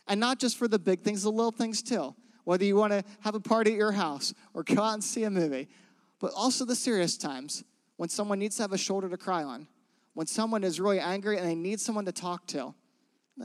And 0.07 0.19
not 0.19 0.39
just 0.39 0.57
for 0.57 0.67
the 0.67 0.79
big 0.79 1.01
things, 1.01 1.23
the 1.23 1.31
little 1.31 1.51
things 1.51 1.81
too. 1.81 2.15
Whether 2.47 2.63
you 2.63 2.77
want 2.77 2.93
to 2.93 3.03
have 3.19 3.35
a 3.35 3.39
party 3.39 3.71
at 3.71 3.77
your 3.77 3.91
house 3.91 4.33
or 4.53 4.63
go 4.63 4.81
out 4.81 4.93
and 4.93 5.03
see 5.03 5.23
a 5.23 5.29
movie, 5.29 5.67
but 6.19 6.31
also 6.33 6.63
the 6.63 6.75
serious 6.75 7.17
times 7.17 7.63
when 7.97 8.09
someone 8.09 8.39
needs 8.39 8.55
to 8.55 8.63
have 8.63 8.71
a 8.71 8.77
shoulder 8.77 9.09
to 9.09 9.17
cry 9.17 9.43
on, 9.43 9.67
when 10.13 10.27
someone 10.27 10.63
is 10.63 10.79
really 10.79 10.99
angry 10.99 11.37
and 11.37 11.45
they 11.45 11.55
need 11.55 11.79
someone 11.79 12.05
to 12.05 12.11
talk 12.11 12.47
to 12.47 12.73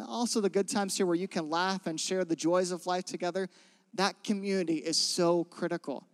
also, 0.08 0.40
the 0.40 0.48
good 0.48 0.68
times 0.68 0.96
here 0.96 1.06
where 1.06 1.14
you 1.14 1.28
can 1.28 1.50
laugh 1.50 1.86
and 1.86 2.00
share 2.00 2.24
the 2.24 2.36
joys 2.36 2.70
of 2.70 2.86
life 2.86 3.04
together, 3.04 3.48
that 3.94 4.24
community 4.24 4.76
is 4.76 4.96
so 4.96 5.44
critical. 5.44 6.06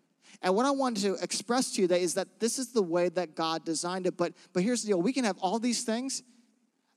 And 0.42 0.54
what 0.54 0.66
I 0.66 0.70
wanted 0.70 1.02
to 1.02 1.14
express 1.22 1.72
to 1.72 1.82
you 1.82 1.88
today 1.88 2.02
is 2.02 2.14
that 2.14 2.40
this 2.40 2.58
is 2.58 2.72
the 2.72 2.82
way 2.82 3.08
that 3.10 3.34
God 3.34 3.64
designed 3.64 4.06
it. 4.06 4.16
But, 4.16 4.32
but 4.52 4.62
here's 4.62 4.82
the 4.82 4.88
deal 4.88 5.02
we 5.02 5.12
can 5.12 5.24
have 5.24 5.38
all 5.38 5.58
these 5.58 5.84
things, 5.84 6.22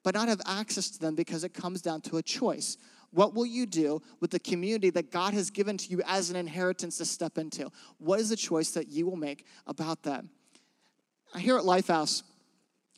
but 0.03 0.15
not 0.15 0.27
have 0.27 0.41
access 0.45 0.89
to 0.91 0.99
them 0.99 1.15
because 1.15 1.43
it 1.43 1.53
comes 1.53 1.81
down 1.81 2.01
to 2.01 2.17
a 2.17 2.23
choice. 2.23 2.77
What 3.11 3.33
will 3.33 3.45
you 3.45 3.65
do 3.65 4.01
with 4.19 4.31
the 4.31 4.39
community 4.39 4.89
that 4.91 5.11
God 5.11 5.33
has 5.33 5.49
given 5.49 5.77
to 5.77 5.89
you 5.89 6.01
as 6.07 6.29
an 6.29 6.35
inheritance 6.35 6.97
to 6.97 7.05
step 7.05 7.37
into? 7.37 7.69
What 7.97 8.19
is 8.19 8.29
the 8.29 8.35
choice 8.35 8.71
that 8.71 8.87
you 8.87 9.05
will 9.05 9.17
make 9.17 9.45
about 9.67 10.03
that? 10.03 10.23
Here 11.37 11.57
at 11.57 11.63
Lifehouse, 11.63 12.23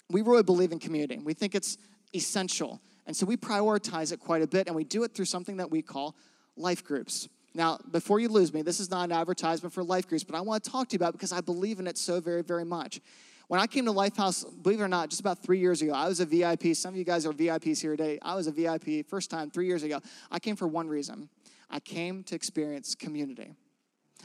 we 0.10 0.21
really 0.21 0.43
believe 0.43 0.71
in 0.71 0.80
community. 0.80 1.17
We 1.17 1.34
think 1.34 1.56
it's 1.56 1.78
essential. 2.15 2.80
And 3.06 3.15
so 3.15 3.26
we 3.26 3.38
prioritize 3.38 4.12
it 4.12 4.19
quite 4.19 4.41
a 4.41 4.47
bit, 4.47 4.67
and 4.67 4.76
we 4.76 4.84
do 4.84 5.04
it 5.04 5.13
through 5.13 5.26
something 5.26 5.58
that 5.58 5.69
we 5.69 5.82
call 5.82 6.15
life 6.56 6.84
groups. 6.84 7.28
Now, 7.56 7.80
before 7.91 8.19
you 8.19 8.30
lose 8.30 8.54
me, 8.54 8.62
this 8.62 8.80
is 8.80 8.89
not 8.89 9.06
an 9.06 9.12
advertisement 9.12 9.73
for 9.73 9.84
life 9.84 10.08
groups, 10.08 10.23
but 10.23 10.36
I 10.36 10.41
want 10.41 10.63
to 10.63 10.69
talk 10.69 10.89
to 10.89 10.93
you 10.93 10.97
about 10.97 11.13
because 11.13 11.32
I 11.32 11.41
believe 11.41 11.80
in 11.80 11.88
it 11.88 11.97
so 11.97 12.19
very, 12.19 12.41
very 12.41 12.65
much. 12.65 12.99
When 13.48 13.60
I 13.60 13.68
came 13.68 13.86
to 13.86 13.92
Lifehouse, 13.92 14.46
believe 14.64 14.80
it 14.80 14.84
or 14.84 14.88
not, 14.88 15.10
just 15.10 15.20
about 15.20 15.44
three 15.44 15.60
years 15.60 15.82
ago, 15.82 15.94
I 15.94 16.08
was 16.08 16.20
a 16.20 16.26
VIP. 16.26 16.76
Some 16.76 16.94
of 16.94 16.98
you 16.98 17.04
guys 17.04 17.26
are 17.26 17.34
VIPs 17.34 17.82
here 17.82 17.96
today. 17.96 18.18
I 18.22 18.36
was 18.36 18.48
a 18.48 18.52
VIP 18.52 19.06
first 19.08 19.30
time 19.30 19.52
three 19.52 19.68
years 19.68 19.84
ago. 19.84 20.00
I 20.32 20.40
came 20.40 20.56
for 20.56 20.68
one 20.68 20.88
reason 20.88 21.30
I 21.70 21.80
came 21.80 22.24
to 22.26 22.36
experience 22.36 22.96
community. 22.96 23.56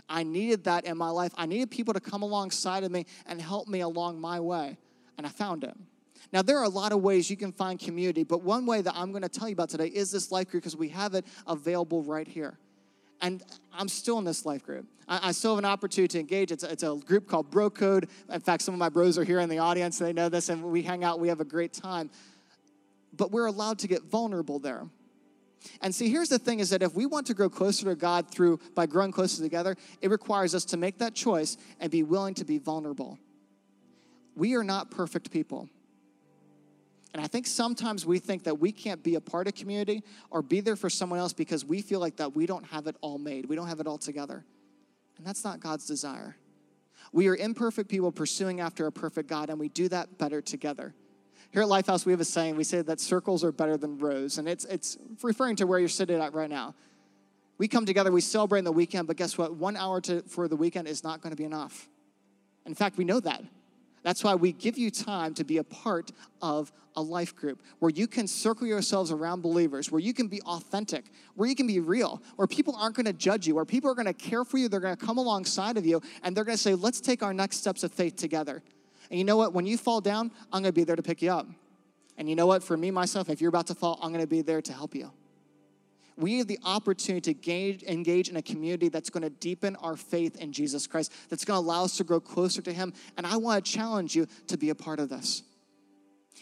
I 0.09 0.23
needed 0.23 0.65
that 0.65 0.85
in 0.85 0.97
my 0.97 1.11
life. 1.11 1.33
I 1.37 1.47
needed 1.47 1.71
people 1.71 1.95
to 1.95 2.01
come 2.01 2.23
alongside 2.23 2.85
of 2.85 2.93
me 2.93 3.07
and 3.27 3.41
help 3.41 3.69
me 3.69 3.81
along 3.81 4.21
my 4.21 4.39
way, 4.39 4.77
and 5.17 5.27
I 5.27 5.31
found 5.31 5.65
it. 5.65 5.75
Now, 6.33 6.43
there 6.43 6.59
are 6.59 6.65
a 6.65 6.69
lot 6.69 6.93
of 6.93 7.01
ways 7.01 7.31
you 7.31 7.37
can 7.37 7.53
find 7.53 7.79
community, 7.79 8.23
but 8.23 8.43
one 8.43 8.67
way 8.67 8.83
that 8.83 8.93
I'm 8.95 9.13
going 9.13 9.23
to 9.23 9.29
tell 9.29 9.49
you 9.49 9.55
about 9.55 9.71
today 9.71 9.87
is 9.87 10.11
this 10.11 10.31
life 10.31 10.51
group 10.51 10.63
because 10.63 10.77
we 10.77 10.91
have 10.91 11.15
it 11.15 11.25
available 11.47 12.03
right 12.03 12.29
here. 12.29 12.59
And 13.21 13.43
I'm 13.73 13.89
still 13.89 14.19
in 14.19 14.25
this 14.25 14.47
life 14.47 14.65
group. 14.65 14.87
I, 15.09 15.29
I 15.29 15.33
still 15.33 15.53
have 15.53 15.59
an 15.59 15.65
opportunity 15.65 16.13
to 16.13 16.21
engage. 16.21 16.53
It's 16.53 16.65
a, 16.65 16.71
it's 16.71 16.83
a 16.83 16.97
group 16.97 17.29
called 17.29 17.51
Bro 17.51 17.71
Code. 17.71 18.09
In 18.33 18.41
fact, 18.41 18.63
some 18.63 18.75
of 18.75 18.79
my 18.79 18.89
bros 18.89 19.19
are 19.19 19.25
here 19.25 19.41
in 19.41 19.49
the 19.49 19.59
audience. 19.59 19.99
They 19.99 20.13
know 20.13 20.29
this, 20.29 20.49
and 20.49 20.63
we 20.63 20.83
hang 20.83 21.05
out. 21.05 21.21
We 21.21 21.29
have 21.29 21.41
a 21.41 21.45
great 21.45 21.73
time. 21.73 22.11
But 23.17 23.31
we're 23.33 23.47
allowed 23.47 23.79
to 23.81 23.89
get 23.89 24.05
vulnerable 24.05 24.59
there. 24.59 24.85
And 25.83 25.95
see, 25.95 26.09
here's 26.09 26.29
the 26.29 26.39
thing 26.39 26.61
is 26.61 26.71
that 26.71 26.83
if 26.83 26.95
we 26.95 27.07
want 27.07 27.27
to 27.27 27.35
grow 27.35 27.49
closer 27.49 27.87
to 27.87 27.95
God 27.95 28.31
through 28.31 28.61
by 28.75 28.87
growing 28.87 29.11
closer 29.11 29.43
together, 29.43 29.77
it 30.01 30.11
requires 30.11 30.55
us 30.55 30.65
to 30.67 30.77
make 30.77 30.99
that 30.99 31.15
choice 31.15 31.57
and 31.81 31.91
be 31.91 32.03
willing 32.03 32.35
to 32.35 32.45
be 32.45 32.59
vulnerable. 32.59 33.19
We 34.37 34.55
are 34.55 34.63
not 34.63 34.91
perfect 34.91 35.33
people. 35.33 35.69
And 37.15 37.23
I 37.23 37.27
think 37.27 37.47
sometimes 37.47 38.05
we 38.05 38.19
think 38.19 38.45
that 38.45 38.59
we 38.59 38.71
can't 38.71 39.03
be 39.03 39.15
a 39.15 39.21
part 39.21 39.47
of 39.47 39.55
community 39.55 40.03
or 40.31 40.43
be 40.43 40.61
there 40.61 40.77
for 40.77 40.91
someone 40.91 41.19
else 41.19 41.33
because 41.33 41.65
we 41.65 41.81
feel 41.81 42.01
like 42.01 42.17
that 42.17 42.37
we 42.37 42.47
don't 42.47 42.65
have 42.67 42.87
it 42.87 42.97
all 43.01 43.19
made. 43.19 43.47
We 43.47 43.57
don't 43.57 43.69
have 43.69 43.81
it 43.81 43.87
all 43.87 43.99
together. 43.99 44.45
And 45.17 45.27
that's 45.27 45.45
not 45.45 45.61
God's 45.61 45.87
desire. 45.87 46.37
We 47.13 47.29
are 47.29 47.37
imperfect 47.37 47.89
people 47.89 48.13
pursuing 48.13 48.61
after 48.61 48.87
a 48.87 48.93
perfect 48.93 49.29
God, 49.29 49.49
and 49.51 49.59
we 49.59 49.69
do 49.69 49.89
that 49.89 50.19
better 50.19 50.43
together. 50.43 50.95
Here 51.51 51.63
at 51.63 51.69
Lifehouse, 51.69 52.05
we 52.05 52.13
have 52.13 52.21
a 52.21 52.27
saying. 52.27 52.57
We 52.57 52.65
say 52.65 52.83
that 52.83 53.01
circles 53.01 53.43
are 53.43 53.53
better 53.53 53.79
than 53.79 53.99
rows, 53.99 54.37
and 54.37 54.47
it's, 54.47 54.67
it's 54.67 54.99
referring 55.23 55.57
to 55.57 55.67
where 55.67 55.79
you're 55.79 55.89
sitting 55.89 56.21
at 56.21 56.35
right 56.35 56.51
now. 56.51 56.75
We 57.57 57.67
come 57.67 57.87
together, 57.87 58.13
we 58.13 58.21
celebrate 58.21 58.61
in 58.61 58.65
the 58.65 58.73
weekend, 58.73 59.09
but 59.09 59.17
guess 59.17 59.37
what? 59.37 59.55
One 59.55 59.77
hour 59.77 60.01
to, 60.03 60.23
for 60.23 60.47
the 60.47 60.57
weekend 60.57 60.87
is 60.87 61.03
not 61.03 61.23
going 61.23 61.33
to 61.33 61.37
be 61.37 61.45
enough. 61.45 61.89
In 62.67 62.75
fact, 62.75 62.99
we 62.99 63.05
know 63.05 63.19
that. 63.21 63.43
That's 64.09 64.25
why 64.25 64.35
we 64.37 64.53
give 64.53 64.79
you 64.79 64.91
time 64.91 65.35
to 65.35 65.45
be 65.45 65.59
a 65.59 65.63
part 65.63 66.13
of 66.41 66.73
a 66.97 67.03
life 67.03 67.37
group 67.37 67.61
where 67.79 67.91
you 67.91 68.07
can 68.07 68.27
circle 68.27 68.67
yourselves 68.67 69.11
around 69.11 69.43
believers, 69.43 69.93
where 69.93 70.01
you 70.01 70.15
can 70.15 70.29
be 70.29 70.41
authentic, 70.47 71.05
where 71.35 71.47
you 71.47 71.55
can 71.55 71.67
be 71.67 71.79
real, 71.79 72.23
where 72.37 72.49
people 72.49 72.75
aren't 72.75 72.97
going 72.97 73.05
to 73.05 73.13
judge 73.13 73.47
you, 73.47 73.55
where 73.55 73.67
people 73.67 73.91
are 73.91 73.95
going 73.95 74.07
to 74.07 74.15
care 74.15 74.47
for 74.47 74.57
you, 74.57 74.67
they're 74.67 74.81
going 74.81 74.97
to 74.97 75.07
come 75.07 75.19
alongside 75.19 75.77
of 75.77 75.85
you, 75.85 76.01
and 76.23 76.35
they're 76.35 76.45
going 76.45 76.57
to 76.57 76.63
say, 76.63 76.75
let's 76.75 77.03
take 77.03 77.23
our 77.23 77.35
next 77.35 77.59
steps 77.59 77.85
of 77.85 77.93
faith 77.93 78.17
together. 78.17 78.63
And 79.11 79.19
you 79.19 79.27
know 79.27 79.37
what? 79.37 79.53
When 79.53 79.67
you 79.67 79.77
fall 79.77 80.01
down, 80.01 80.31
I'm 80.55 80.63
going 80.63 80.73
to 80.73 80.81
be 80.81 80.85
there 80.85 80.97
to 80.97 81.03
pick 81.03 81.21
you 81.21 81.31
up. 81.31 81.47
And 82.17 82.31
you 82.31 82.35
know 82.35 82.47
what? 82.47 82.63
For 82.63 82.79
me, 82.79 82.91
myself, 82.91 83.29
if 83.29 83.43
you're 83.43 83.51
about 83.51 83.67
to 83.67 83.75
fall, 83.75 83.99
I'm 84.01 84.11
going 84.11 84.25
to 84.25 84.27
be 84.27 84.41
there 84.41 84.63
to 84.63 84.73
help 84.73 84.95
you 84.95 85.13
we 86.19 86.39
have 86.39 86.49
the 86.49 86.59
opportunity 86.65 87.33
to 87.33 87.39
engage, 87.39 87.83
engage 87.85 88.29
in 88.29 88.37
a 88.37 88.43
community 88.43 88.89
that's 88.89 89.09
going 89.09 89.23
to 89.23 89.31
deepen 89.31 89.77
our 89.77 89.97
faith 89.97 90.37
in 90.37 90.53
Jesus 90.53 90.87
Christ, 90.87 91.13
that's 91.29 91.45
going 91.45 91.63
to 91.63 91.65
allow 91.65 91.85
us 91.85 91.97
to 91.99 92.05
grow 92.05 92.19
closer 92.19 92.61
to 92.63 92.73
Him. 92.73 92.93
And 93.17 93.27
I 93.27 93.37
want 93.37 93.65
to 93.65 93.73
challenge 93.73 94.17
you 94.17 94.27
to 94.49 94.59
be 94.59 94.71
a 94.71 94.75
part 94.75 94.99
of 94.99 95.09
this. 95.09 95.45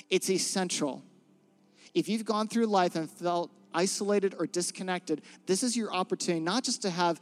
It's 0.09 0.31
essential. 0.31 1.03
If 1.95 2.09
you've 2.09 2.25
gone 2.25 2.49
through 2.49 2.67
life 2.67 2.97
and 2.97 3.11
felt 3.11 3.51
isolated 3.75 4.35
or 4.39 4.47
disconnected, 4.47 5.21
this 5.47 5.63
is 5.63 5.77
your 5.77 5.95
opportunity 5.95 6.43
not 6.43 6.65
just 6.65 6.83
to 6.83 6.91
have 6.91 7.21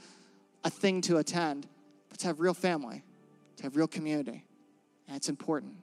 a 0.63 0.71
thing 0.71 1.01
to 1.03 1.17
attend, 1.17 1.67
but 2.09 2.21
to 2.21 2.29
have 2.29 2.39
real 2.39 2.55
family, 2.55 3.03
to 3.57 3.65
have 3.65 3.77
real 3.77 3.89
community. 3.89 4.45
And 5.09 5.17
it's 5.17 5.29
important. 5.29 5.75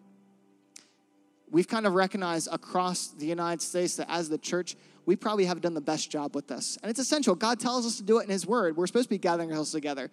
We've 1.51 1.67
kind 1.67 1.85
of 1.85 1.93
recognized 1.93 2.47
across 2.51 3.09
the 3.09 3.25
United 3.25 3.61
States 3.61 3.97
that 3.97 4.09
as 4.09 4.29
the 4.29 4.37
church, 4.37 4.75
we 5.05 5.15
probably 5.15 5.45
haven't 5.45 5.63
done 5.63 5.73
the 5.73 5.81
best 5.81 6.09
job 6.09 6.33
with 6.33 6.47
this. 6.47 6.77
And 6.81 6.89
it's 6.89 6.99
essential. 6.99 7.35
God 7.35 7.59
tells 7.59 7.85
us 7.85 7.97
to 7.97 8.03
do 8.03 8.19
it 8.19 8.23
in 8.23 8.29
His 8.29 8.47
Word. 8.47 8.77
We're 8.77 8.87
supposed 8.87 9.05
to 9.05 9.09
be 9.09 9.17
gathering 9.17 9.49
ourselves 9.49 9.71
together. 9.71 10.09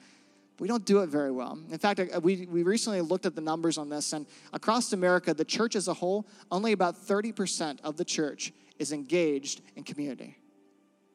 We 0.58 0.66
don't 0.66 0.84
do 0.84 1.00
it 1.02 1.06
very 1.06 1.30
well. 1.30 1.56
In 1.70 1.78
fact, 1.78 2.00
we, 2.22 2.46
we 2.46 2.64
recently 2.64 3.00
looked 3.00 3.26
at 3.26 3.36
the 3.36 3.40
numbers 3.40 3.78
on 3.78 3.88
this, 3.88 4.12
and 4.12 4.26
across 4.52 4.92
America, 4.92 5.32
the 5.32 5.44
church 5.44 5.76
as 5.76 5.86
a 5.86 5.94
whole, 5.94 6.26
only 6.50 6.72
about 6.72 6.96
30% 6.96 7.78
of 7.84 7.96
the 7.96 8.04
church 8.04 8.52
is 8.80 8.90
engaged 8.90 9.60
in 9.76 9.84
community. 9.84 10.36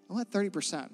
What 0.08 0.32
30%? 0.32 0.90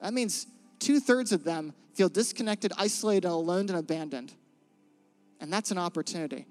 That 0.00 0.14
means 0.14 0.46
two 0.78 1.00
thirds 1.00 1.32
of 1.32 1.44
them 1.44 1.74
feel 1.92 2.08
disconnected, 2.08 2.72
isolated, 2.78 3.28
alone, 3.28 3.68
and 3.68 3.76
abandoned. 3.76 4.32
And 5.40 5.52
that's 5.52 5.70
an 5.70 5.78
opportunity. 5.78 6.46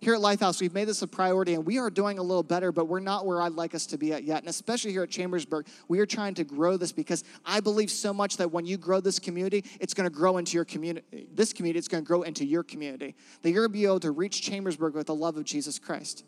Here 0.00 0.14
at 0.14 0.20
Lifehouse, 0.20 0.60
we've 0.60 0.74
made 0.74 0.86
this 0.86 1.02
a 1.02 1.06
priority 1.06 1.54
and 1.54 1.64
we 1.64 1.78
are 1.78 1.90
doing 1.90 2.18
a 2.18 2.22
little 2.22 2.42
better, 2.42 2.72
but 2.72 2.86
we're 2.86 3.00
not 3.00 3.26
where 3.26 3.40
I'd 3.40 3.52
like 3.52 3.74
us 3.74 3.86
to 3.86 3.98
be 3.98 4.12
at 4.12 4.24
yet. 4.24 4.40
And 4.40 4.48
especially 4.48 4.92
here 4.92 5.02
at 5.02 5.10
Chambersburg, 5.10 5.66
we 5.88 5.98
are 6.00 6.06
trying 6.06 6.34
to 6.34 6.44
grow 6.44 6.76
this 6.76 6.92
because 6.92 7.24
I 7.44 7.60
believe 7.60 7.90
so 7.90 8.12
much 8.12 8.36
that 8.36 8.50
when 8.50 8.66
you 8.66 8.76
grow 8.76 9.00
this 9.00 9.18
community, 9.18 9.64
it's 9.80 9.94
going 9.94 10.08
to 10.08 10.14
grow 10.14 10.36
into 10.36 10.54
your 10.54 10.64
community. 10.64 11.28
This 11.32 11.52
community, 11.52 11.78
it's 11.78 11.88
going 11.88 12.04
to 12.04 12.06
grow 12.06 12.22
into 12.22 12.44
your 12.44 12.62
community. 12.62 13.14
That 13.42 13.50
you're 13.50 13.62
going 13.62 13.72
to 13.72 13.78
be 13.78 13.84
able 13.84 14.00
to 14.00 14.10
reach 14.10 14.42
Chambersburg 14.42 14.94
with 14.94 15.06
the 15.06 15.14
love 15.14 15.36
of 15.36 15.44
Jesus 15.44 15.78
Christ. 15.78 16.24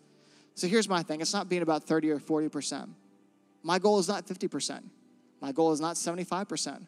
So 0.54 0.66
here's 0.66 0.88
my 0.88 1.02
thing 1.02 1.20
it's 1.20 1.32
not 1.32 1.48
being 1.48 1.62
about 1.62 1.84
30 1.84 2.10
or 2.10 2.18
40%. 2.18 2.88
My 3.62 3.78
goal 3.78 3.98
is 3.98 4.08
not 4.08 4.26
50%. 4.26 4.82
My 5.40 5.52
goal 5.52 5.72
is 5.72 5.80
not 5.80 5.96
75%. 5.96 6.86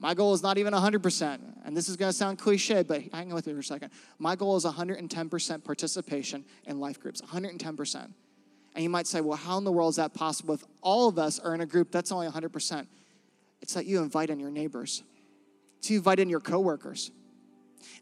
My 0.00 0.14
goal 0.14 0.32
is 0.32 0.42
not 0.42 0.56
even 0.56 0.72
100%. 0.72 1.38
And 1.64 1.76
this 1.76 1.88
is 1.88 1.96
going 1.96 2.10
to 2.10 2.16
sound 2.16 2.38
cliche, 2.38 2.82
but 2.82 3.02
hang 3.12 3.28
on 3.28 3.34
with 3.34 3.46
me 3.46 3.52
for 3.52 3.60
a 3.60 3.64
second. 3.64 3.90
My 4.18 4.34
goal 4.34 4.56
is 4.56 4.64
110% 4.64 5.62
participation 5.62 6.44
in 6.64 6.80
life 6.80 6.98
groups, 6.98 7.20
110%. 7.20 8.08
And 8.74 8.82
you 8.82 8.88
might 8.88 9.06
say, 9.06 9.20
well, 9.20 9.36
how 9.36 9.58
in 9.58 9.64
the 9.64 9.72
world 9.72 9.90
is 9.90 9.96
that 9.96 10.14
possible 10.14 10.54
if 10.54 10.64
all 10.80 11.08
of 11.08 11.18
us 11.18 11.38
are 11.38 11.54
in 11.54 11.60
a 11.60 11.66
group 11.66 11.92
that's 11.92 12.10
only 12.10 12.28
100%? 12.28 12.86
It's 13.60 13.74
that 13.74 13.84
you 13.84 14.00
invite 14.00 14.30
in 14.30 14.40
your 14.40 14.50
neighbors, 14.50 15.02
to 15.82 15.94
invite 15.94 16.18
in 16.18 16.30
your 16.30 16.40
coworkers, 16.40 17.10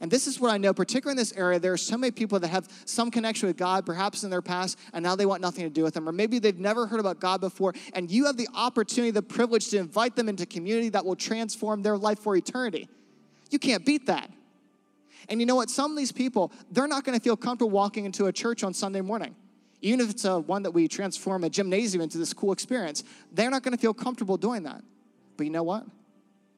and 0.00 0.10
this 0.10 0.28
is 0.28 0.38
what 0.38 0.52
I 0.52 0.58
know, 0.58 0.72
particularly 0.72 1.14
in 1.14 1.16
this 1.16 1.32
area, 1.32 1.58
there 1.58 1.72
are 1.72 1.78
so 1.78 1.96
many 1.96 2.12
people 2.12 2.38
that 2.38 2.48
have 2.48 2.68
some 2.84 3.10
connection 3.10 3.48
with 3.48 3.56
God, 3.56 3.84
perhaps 3.84 4.22
in 4.22 4.30
their 4.30 4.42
past, 4.42 4.78
and 4.92 5.02
now 5.02 5.16
they 5.16 5.26
want 5.26 5.42
nothing 5.42 5.64
to 5.64 5.70
do 5.70 5.82
with 5.82 5.96
Him. 5.96 6.08
Or 6.08 6.12
maybe 6.12 6.38
they've 6.38 6.58
never 6.58 6.86
heard 6.86 7.00
about 7.00 7.18
God 7.18 7.40
before, 7.40 7.74
and 7.94 8.08
you 8.08 8.26
have 8.26 8.36
the 8.36 8.48
opportunity, 8.54 9.10
the 9.10 9.22
privilege 9.22 9.68
to 9.70 9.78
invite 9.78 10.14
them 10.14 10.28
into 10.28 10.46
community 10.46 10.88
that 10.90 11.04
will 11.04 11.16
transform 11.16 11.82
their 11.82 11.98
life 11.98 12.20
for 12.20 12.36
eternity. 12.36 12.88
You 13.50 13.58
can't 13.58 13.84
beat 13.84 14.06
that. 14.06 14.30
And 15.28 15.40
you 15.40 15.46
know 15.46 15.56
what? 15.56 15.68
Some 15.68 15.90
of 15.90 15.96
these 15.96 16.12
people, 16.12 16.52
they're 16.70 16.86
not 16.86 17.04
going 17.04 17.18
to 17.18 17.22
feel 17.22 17.36
comfortable 17.36 17.70
walking 17.70 18.04
into 18.04 18.26
a 18.26 18.32
church 18.32 18.62
on 18.62 18.72
Sunday 18.72 19.00
morning. 19.00 19.34
Even 19.80 20.00
if 20.00 20.10
it's 20.10 20.24
a 20.24 20.38
one 20.38 20.62
that 20.62 20.70
we 20.70 20.86
transform 20.86 21.44
a 21.44 21.50
gymnasium 21.50 22.02
into 22.02 22.18
this 22.18 22.32
cool 22.32 22.52
experience, 22.52 23.04
they're 23.32 23.50
not 23.50 23.62
going 23.62 23.76
to 23.76 23.80
feel 23.80 23.94
comfortable 23.94 24.36
doing 24.36 24.62
that. 24.62 24.82
But 25.36 25.44
you 25.44 25.52
know 25.52 25.62
what? 25.64 25.86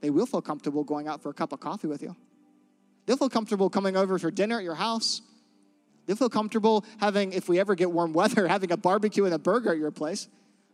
They 0.01 0.11
will 0.11 0.27
feel 0.27 0.43
comfortable 0.43 0.85
going 0.85 1.09
out 1.09 1.23
for 1.23 1.31
a 1.31 1.35
cup 1.35 1.53
of 1.53 1.61
coffee 1.61 1.87
with 1.87 2.03
you. 2.03 2.17
They'll 3.11 3.17
feel 3.17 3.29
comfortable 3.29 3.69
coming 3.69 3.97
over 3.97 4.21
for 4.21 4.31
dinner 4.31 4.59
at 4.59 4.63
your 4.63 4.77
house. 4.77 5.21
They'll 6.07 6.15
feel 6.15 6.29
comfortable 6.29 6.85
having, 7.01 7.33
if 7.33 7.49
we 7.49 7.59
ever 7.59 7.75
get 7.75 7.91
warm 7.91 8.13
weather, 8.13 8.47
having 8.49 8.71
a 8.71 8.77
barbecue 8.77 9.25
and 9.25 9.35
a 9.35 9.39
burger 9.39 9.73
at 9.73 9.79
your 9.79 9.91
place. 9.91 10.29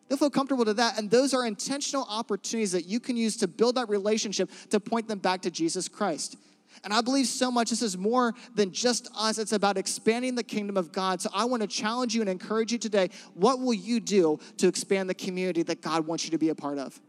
They'll 0.07 0.18
feel 0.18 0.29
comfortable 0.29 0.66
to 0.66 0.75
that. 0.75 0.99
And 0.99 1.11
those 1.11 1.33
are 1.33 1.46
intentional 1.46 2.07
opportunities 2.07 2.72
that 2.72 2.85
you 2.85 3.01
can 3.01 3.16
use 3.16 3.38
to 3.38 3.49
build 3.49 3.77
that 3.77 3.88
relationship 3.88 4.51
to 4.68 4.79
point 4.79 5.09
them 5.09 5.18
back 5.18 5.40
to 5.42 5.51
Jesus 5.51 5.88
Christ. 5.88 6.37
And 6.85 6.92
I 6.92 7.01
believe 7.01 7.27
so 7.27 7.51
much 7.51 7.70
this 7.70 7.81
is 7.81 7.96
more 7.96 8.35
than 8.55 8.70
just 8.70 9.09
us. 9.16 9.38
It's 9.38 9.53
about 9.53 9.79
expanding 9.79 10.35
the 10.35 10.44
kingdom 10.44 10.77
of 10.77 10.92
God. 10.92 11.22
So 11.22 11.31
I 11.33 11.46
want 11.46 11.62
to 11.62 11.66
challenge 11.66 12.14
you 12.14 12.20
and 12.20 12.29
encourage 12.29 12.70
you 12.70 12.77
today. 12.77 13.09
What 13.33 13.61
will 13.61 13.72
you 13.72 13.99
do 13.99 14.40
to 14.59 14.68
expand 14.68 15.09
the 15.09 15.14
community 15.14 15.62
that 15.62 15.81
God 15.81 16.07
wants 16.07 16.27
you 16.27 16.33
to 16.33 16.38
be 16.38 16.51
a 16.51 16.55
part 16.55 16.77
of? 16.77 17.01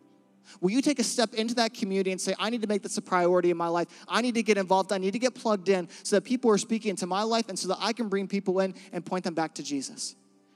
Will 0.61 0.71
you 0.71 0.81
take 0.81 0.99
a 0.99 1.03
step 1.03 1.33
into 1.33 1.55
that 1.55 1.73
community 1.73 2.11
and 2.11 2.19
say, 2.19 2.33
I 2.39 2.49
need 2.49 2.61
to 2.61 2.67
make 2.67 2.83
this 2.83 2.97
a 2.97 3.01
priority 3.01 3.51
in 3.51 3.57
my 3.57 3.67
life? 3.67 3.87
I 4.07 4.21
need 4.21 4.35
to 4.35 4.43
get 4.43 4.57
involved. 4.57 4.91
I 4.91 4.97
need 4.97 5.11
to 5.11 5.19
get 5.19 5.35
plugged 5.35 5.69
in 5.69 5.87
so 6.03 6.15
that 6.17 6.23
people 6.23 6.51
are 6.51 6.57
speaking 6.57 6.91
into 6.91 7.07
my 7.07 7.23
life 7.23 7.49
and 7.49 7.57
so 7.57 7.69
that 7.69 7.77
I 7.79 7.93
can 7.93 8.09
bring 8.09 8.27
people 8.27 8.59
in 8.59 8.73
and 8.91 9.05
point 9.05 9.23
them 9.23 9.33
back 9.33 9.55
to 9.55 9.63
Jesus. 9.63 10.15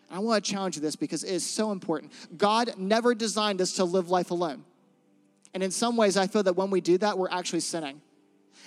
I 0.09 0.19
want 0.19 0.43
to 0.43 0.51
challenge 0.51 0.75
you 0.75 0.81
this 0.81 0.95
because 0.95 1.23
it 1.23 1.33
is 1.33 1.45
so 1.45 1.71
important. 1.71 2.11
God 2.37 2.73
never 2.77 3.15
designed 3.15 3.61
us 3.61 3.73
to 3.73 3.85
live 3.85 4.09
life 4.09 4.31
alone. 4.31 4.65
And 5.53 5.63
in 5.63 5.71
some 5.71 5.97
ways, 5.97 6.17
I 6.17 6.27
feel 6.27 6.43
that 6.43 6.53
when 6.53 6.69
we 6.69 6.81
do 6.81 6.97
that, 6.97 7.17
we're 7.17 7.29
actually 7.29 7.61
sinning. 7.61 8.01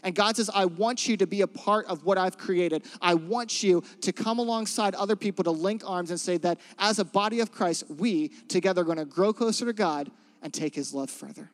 And 0.02 0.14
God 0.14 0.36
says, 0.36 0.50
I 0.52 0.66
want 0.66 1.06
you 1.06 1.16
to 1.18 1.26
be 1.26 1.42
a 1.42 1.46
part 1.46 1.86
of 1.86 2.04
what 2.04 2.18
I've 2.18 2.36
created. 2.36 2.84
I 3.00 3.14
want 3.14 3.62
you 3.62 3.82
to 4.02 4.12
come 4.12 4.38
alongside 4.38 4.94
other 4.94 5.16
people 5.16 5.44
to 5.44 5.50
link 5.50 5.82
arms 5.86 6.10
and 6.10 6.20
say 6.20 6.36
that 6.38 6.58
as 6.78 6.98
a 6.98 7.04
body 7.04 7.40
of 7.40 7.52
Christ, 7.52 7.84
we 7.88 8.28
together 8.48 8.82
are 8.82 8.84
going 8.84 8.98
to 8.98 9.04
grow 9.04 9.32
closer 9.32 9.64
to 9.66 9.72
God 9.72 10.10
and 10.44 10.54
take 10.54 10.74
his 10.74 10.94
love 10.94 11.10
further. 11.10 11.50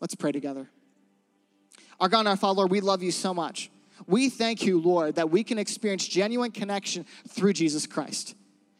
Let's 0.00 0.16
pray 0.16 0.32
together. 0.32 0.68
Our 2.00 2.08
God 2.08 2.20
and 2.20 2.28
our 2.28 2.36
Father, 2.36 2.58
Lord, 2.58 2.72
we 2.72 2.80
love 2.80 3.02
you 3.02 3.12
so 3.12 3.32
much. 3.32 3.70
We 4.08 4.28
thank 4.28 4.64
you, 4.64 4.80
Lord, 4.80 5.14
that 5.14 5.30
we 5.30 5.44
can 5.44 5.58
experience 5.58 6.08
genuine 6.08 6.50
connection 6.50 7.06
through 7.28 7.52
Jesus 7.52 7.86
Christ. 7.86 8.34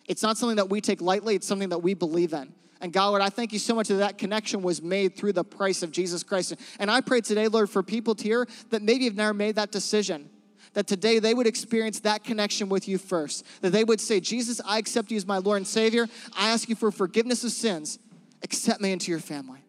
It's 0.07 0.22
not 0.22 0.37
something 0.37 0.57
that 0.57 0.68
we 0.68 0.80
take 0.80 1.00
lightly, 1.00 1.37
it's 1.37 1.46
something 1.46 1.68
that 1.68 1.78
we 1.78 1.94
believe 1.94 2.33
in. 2.33 2.52
And 2.80 2.92
God, 2.92 3.11
Lord, 3.11 3.22
I 3.22 3.30
thank 3.30 3.52
you 3.52 3.59
so 3.59 3.74
much 3.74 3.88
that 3.88 3.94
that 3.94 4.18
connection 4.18 4.61
was 4.62 4.83
made 4.83 5.16
through 5.16 5.33
the 5.35 5.44
price 5.44 5.83
of 5.83 5.92
Jesus 5.92 6.22
Christ. 6.22 6.54
And 6.78 6.90
I 6.90 7.00
pray 7.00 7.20
today, 7.20 7.48
Lord, 7.48 7.70
for 7.70 7.83
people 7.83 8.14
here 8.18 8.46
that 8.70 8.83
maybe 8.83 9.04
have 9.04 9.14
never 9.14 9.33
made 9.33 9.54
that 9.54 9.70
decision, 9.70 10.28
that 10.74 10.87
today 10.87 11.18
they 11.18 11.33
would 11.33 11.46
experience 11.46 12.00
that 12.00 12.24
connection 12.24 12.68
with 12.68 12.88
you 12.88 12.98
first. 12.98 13.46
That 13.62 13.70
they 13.70 13.85
would 13.85 14.00
say, 14.00 14.20
Jesus, 14.20 14.61
I 14.66 14.78
accept 14.78 15.11
you 15.11 15.16
as 15.16 15.26
my 15.26 15.38
Lord 15.38 15.59
and 15.59 15.66
Savior. 15.66 16.09
I 16.37 16.50
ask 16.50 16.68
you 16.68 16.74
for 16.74 16.90
forgiveness 16.90 17.44
of 17.44 17.52
sins. 17.52 17.98
Accept 18.44 18.80
me 18.80 18.92
into 18.92 19.11
your 19.11 19.20
family. 19.20 19.64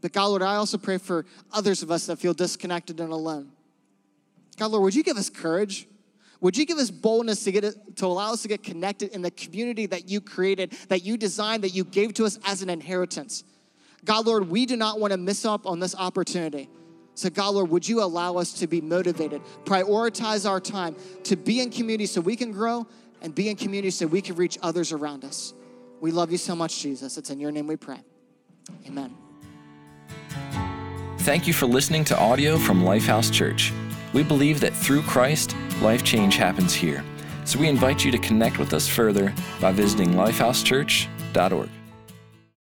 But 0.00 0.12
God, 0.12 0.26
Lord, 0.26 0.42
I 0.42 0.54
also 0.54 0.78
pray 0.78 0.96
for 0.96 1.26
others 1.52 1.82
of 1.82 1.90
us 1.90 2.06
that 2.06 2.18
feel 2.18 2.32
disconnected 2.32 3.00
and 3.00 3.12
alone. 3.12 3.50
God, 4.56 4.70
Lord, 4.70 4.84
would 4.84 4.94
you 4.94 5.02
give 5.02 5.16
us 5.16 5.28
courage? 5.28 5.88
Would 6.40 6.56
you 6.56 6.64
give 6.64 6.78
us 6.78 6.90
boldness 6.92 7.42
to 7.44 7.52
get 7.52 7.96
to 7.96 8.06
allow 8.06 8.32
us 8.32 8.42
to 8.42 8.48
get 8.48 8.62
connected 8.62 9.10
in 9.12 9.22
the 9.22 9.32
community 9.32 9.86
that 9.86 10.08
you 10.08 10.20
created, 10.20 10.72
that 10.88 11.04
you 11.04 11.16
designed, 11.16 11.64
that 11.64 11.74
you 11.74 11.82
gave 11.82 12.14
to 12.14 12.24
us 12.24 12.38
as 12.44 12.62
an 12.62 12.70
inheritance? 12.70 13.42
God, 14.04 14.26
Lord, 14.26 14.48
we 14.48 14.64
do 14.64 14.76
not 14.76 15.00
want 15.00 15.12
to 15.12 15.16
miss 15.16 15.44
up 15.44 15.66
on 15.66 15.80
this 15.80 15.96
opportunity. 15.96 16.70
So, 17.14 17.28
God, 17.28 17.54
Lord, 17.54 17.70
would 17.70 17.88
you 17.88 18.00
allow 18.00 18.36
us 18.36 18.52
to 18.60 18.68
be 18.68 18.80
motivated, 18.80 19.42
prioritize 19.64 20.48
our 20.48 20.60
time 20.60 20.94
to 21.24 21.34
be 21.34 21.60
in 21.60 21.70
community 21.70 22.06
so 22.06 22.20
we 22.20 22.36
can 22.36 22.52
grow 22.52 22.86
and 23.20 23.34
be 23.34 23.48
in 23.48 23.56
community 23.56 23.90
so 23.90 24.06
we 24.06 24.22
can 24.22 24.36
reach 24.36 24.56
others 24.62 24.92
around 24.92 25.24
us. 25.24 25.52
We 26.00 26.10
love 26.10 26.30
you 26.30 26.38
so 26.38 26.54
much, 26.54 26.80
Jesus. 26.80 27.18
It's 27.18 27.30
in 27.30 27.40
your 27.40 27.50
name 27.50 27.66
we 27.66 27.76
pray. 27.76 28.00
Amen. 28.86 29.16
Thank 31.18 31.46
you 31.46 31.52
for 31.52 31.66
listening 31.66 32.04
to 32.06 32.18
audio 32.18 32.56
from 32.56 32.82
Lifehouse 32.82 33.32
Church. 33.32 33.72
We 34.12 34.22
believe 34.22 34.60
that 34.60 34.72
through 34.72 35.02
Christ, 35.02 35.54
life 35.82 36.02
change 36.02 36.36
happens 36.36 36.72
here. 36.72 37.04
So 37.44 37.58
we 37.58 37.68
invite 37.68 38.04
you 38.04 38.10
to 38.12 38.18
connect 38.18 38.58
with 38.58 38.72
us 38.72 38.88
further 38.88 39.34
by 39.60 39.72
visiting 39.72 40.14
lifehousechurch.org. 40.14 41.68